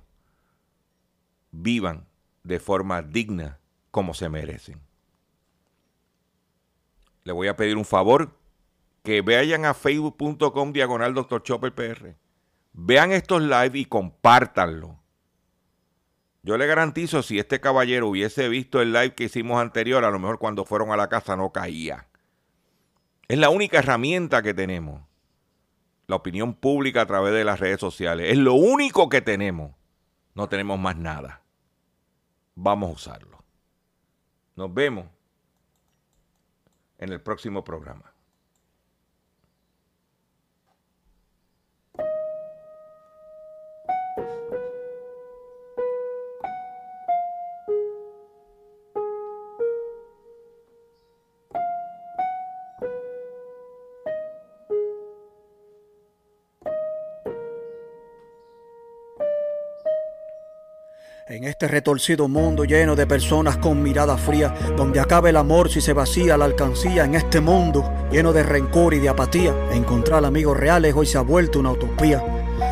vivan 1.49 2.07
de 2.43 2.59
forma 2.59 3.01
digna 3.01 3.57
como 3.89 4.13
se 4.13 4.29
merecen. 4.29 4.88
Le 7.23 7.33
voy 7.33 7.47
a 7.47 7.55
pedir 7.55 7.77
un 7.77 7.85
favor, 7.85 8.37
que 9.03 9.21
vayan 9.21 9.65
a 9.65 9.73
facebook.com 9.73 10.73
diagonal 10.73 11.13
Dr. 11.13 11.43
Chopper 11.43 11.73
PR. 11.73 12.15
Vean 12.73 13.11
estos 13.11 13.41
live 13.41 13.71
y 13.73 13.85
compártanlo. 13.85 14.99
Yo 16.43 16.57
le 16.57 16.67
garantizo, 16.67 17.21
si 17.21 17.37
este 17.37 17.59
caballero 17.59 18.07
hubiese 18.07 18.47
visto 18.49 18.81
el 18.81 18.93
live 18.93 19.13
que 19.13 19.25
hicimos 19.25 19.61
anterior, 19.61 20.05
a 20.05 20.11
lo 20.11 20.19
mejor 20.19 20.39
cuando 20.39 20.65
fueron 20.65 20.91
a 20.91 20.97
la 20.97 21.09
casa 21.09 21.35
no 21.35 21.51
caía. 21.51 22.07
Es 23.27 23.37
la 23.37 23.49
única 23.49 23.79
herramienta 23.79 24.41
que 24.41 24.53
tenemos. 24.53 25.01
La 26.07 26.15
opinión 26.15 26.53
pública 26.53 27.01
a 27.01 27.05
través 27.05 27.33
de 27.33 27.43
las 27.43 27.59
redes 27.59 27.79
sociales. 27.79 28.31
Es 28.31 28.37
lo 28.37 28.53
único 28.53 29.09
que 29.09 29.21
tenemos 29.21 29.73
no 30.39 30.47
tenemos 30.47 30.79
más 30.79 30.95
nada. 30.95 31.41
Vamos 32.55 32.89
a 32.89 32.93
usarlo. 32.93 33.43
Nos 34.55 34.73
vemos 34.73 35.05
en 36.99 37.11
el 37.11 37.21
próximo 37.21 37.63
programa. 37.63 38.13
Este 61.49 61.67
retorcido 61.67 62.27
mundo 62.27 62.63
lleno 62.63 62.95
de 62.95 63.07
personas 63.07 63.57
con 63.57 63.81
mirada 63.81 64.17
fría, 64.17 64.53
donde 64.77 64.99
acaba 64.99 65.29
el 65.29 65.37
amor 65.37 65.69
si 65.69 65.81
se 65.81 65.93
vacía 65.93 66.37
la 66.37 66.45
alcancía, 66.45 67.05
en 67.05 67.15
este 67.15 67.41
mundo 67.41 67.91
lleno 68.11 68.31
de 68.33 68.43
rencor 68.43 68.93
y 68.93 68.99
de 68.99 69.09
apatía, 69.09 69.53
encontrar 69.71 70.23
amigos 70.23 70.57
reales 70.57 70.93
hoy 70.95 71.05
se 71.05 71.17
ha 71.17 71.21
vuelto 71.21 71.59
una 71.59 71.71
utopía 71.71 72.23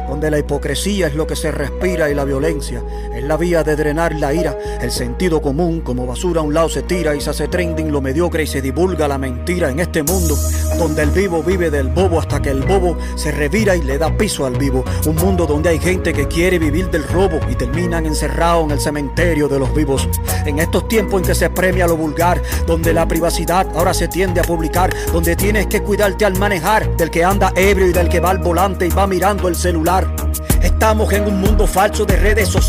donde 0.08 0.32
la 0.32 0.40
hipocresía 0.40 1.08
es 1.08 1.16
lo 1.16 1.28
que 1.28 1.36
se 1.36 1.52
respira 1.52 2.10
y 2.10 2.16
la 2.16 2.24
violencia 2.24 2.82
es 3.14 3.24
la 3.24 3.36
vía 3.36 3.64
de 3.64 3.76
drenar 3.76 4.16
la 4.16 4.34
ira. 4.34 4.58
El 4.82 4.92
sentido 4.92 5.42
común 5.42 5.82
como 5.82 6.06
basura 6.06 6.42
a 6.42 6.44
un 6.44 6.54
lado 6.54 6.70
se 6.70 6.84
tira 6.84 7.16
y 7.16 7.22
se 7.22 7.30
hace 7.30 7.48
trending 7.48 7.92
lo 7.92 8.02
mediocre 8.02 8.44
y 8.44 8.48
se 8.48 8.62
divulga 8.62 9.08
la 9.08 9.18
mentira 9.18 9.70
en 9.70 9.80
este 9.80 10.04
mundo 10.04 10.36
donde 10.78 11.04
el 11.04 11.10
vivo 11.10 11.44
vive 11.44 11.70
del 11.70 11.88
bobo 11.88 12.20
hasta 12.20 12.42
que 12.42 12.50
el 12.50 12.64
bobo 12.64 12.98
se 13.16 13.32
revira 13.32 13.76
y 13.76 13.82
le 13.82 13.98
da 13.98 14.16
piso 14.16 14.46
al 14.46 14.58
vivo. 14.58 14.84
Un 15.06 15.16
mundo 15.16 15.46
donde 15.46 15.70
hay 15.70 15.80
gente 15.80 16.14
que 16.14 16.28
quiere 16.28 16.60
vivir 16.60 16.90
del 16.90 17.04
robo 17.08 17.40
y 17.50 17.56
terminan 17.56 18.06
encerrados 18.06 18.66
en 18.66 18.72
el 18.72 18.80
cementerio 18.80 19.48
de 19.48 19.60
los 19.60 19.74
vivos. 19.74 20.08
En 20.46 20.60
estos 20.60 20.88
tiempos 20.88 21.22
en 21.22 21.28
que 21.28 21.36
se 21.36 21.50
premia 21.50 21.88
lo 21.88 21.98
vulgar, 21.98 22.42
donde 22.66 22.94
la 22.94 23.08
privacidad 23.08 23.68
ahora 23.76 23.94
se 23.94 24.08
tiende 24.08 24.42
a 24.42 24.44
publicar, 24.44 24.94
donde 25.12 25.36
tienes 25.36 25.68
que 25.68 25.82
cuidarte 25.82 26.26
al 26.26 26.38
manejar 26.38 26.96
del 26.98 27.10
que 27.10 27.24
anda 27.24 27.52
ebrio 27.56 27.88
y 27.88 27.94
del 27.94 28.10
que 28.10 28.20
va 28.20 28.30
al 28.30 28.40
volante 28.40 28.86
y 28.86 28.90
va 28.90 29.08
mirando 29.08 29.48
el 29.48 29.56
celular. 29.56 30.08
Estamos 30.62 31.12
en 31.14 31.24
un 31.24 31.40
mundo 31.42 31.66
falso 31.66 32.06
de 32.06 32.18
redes 32.18 32.50
sociales 32.50 32.68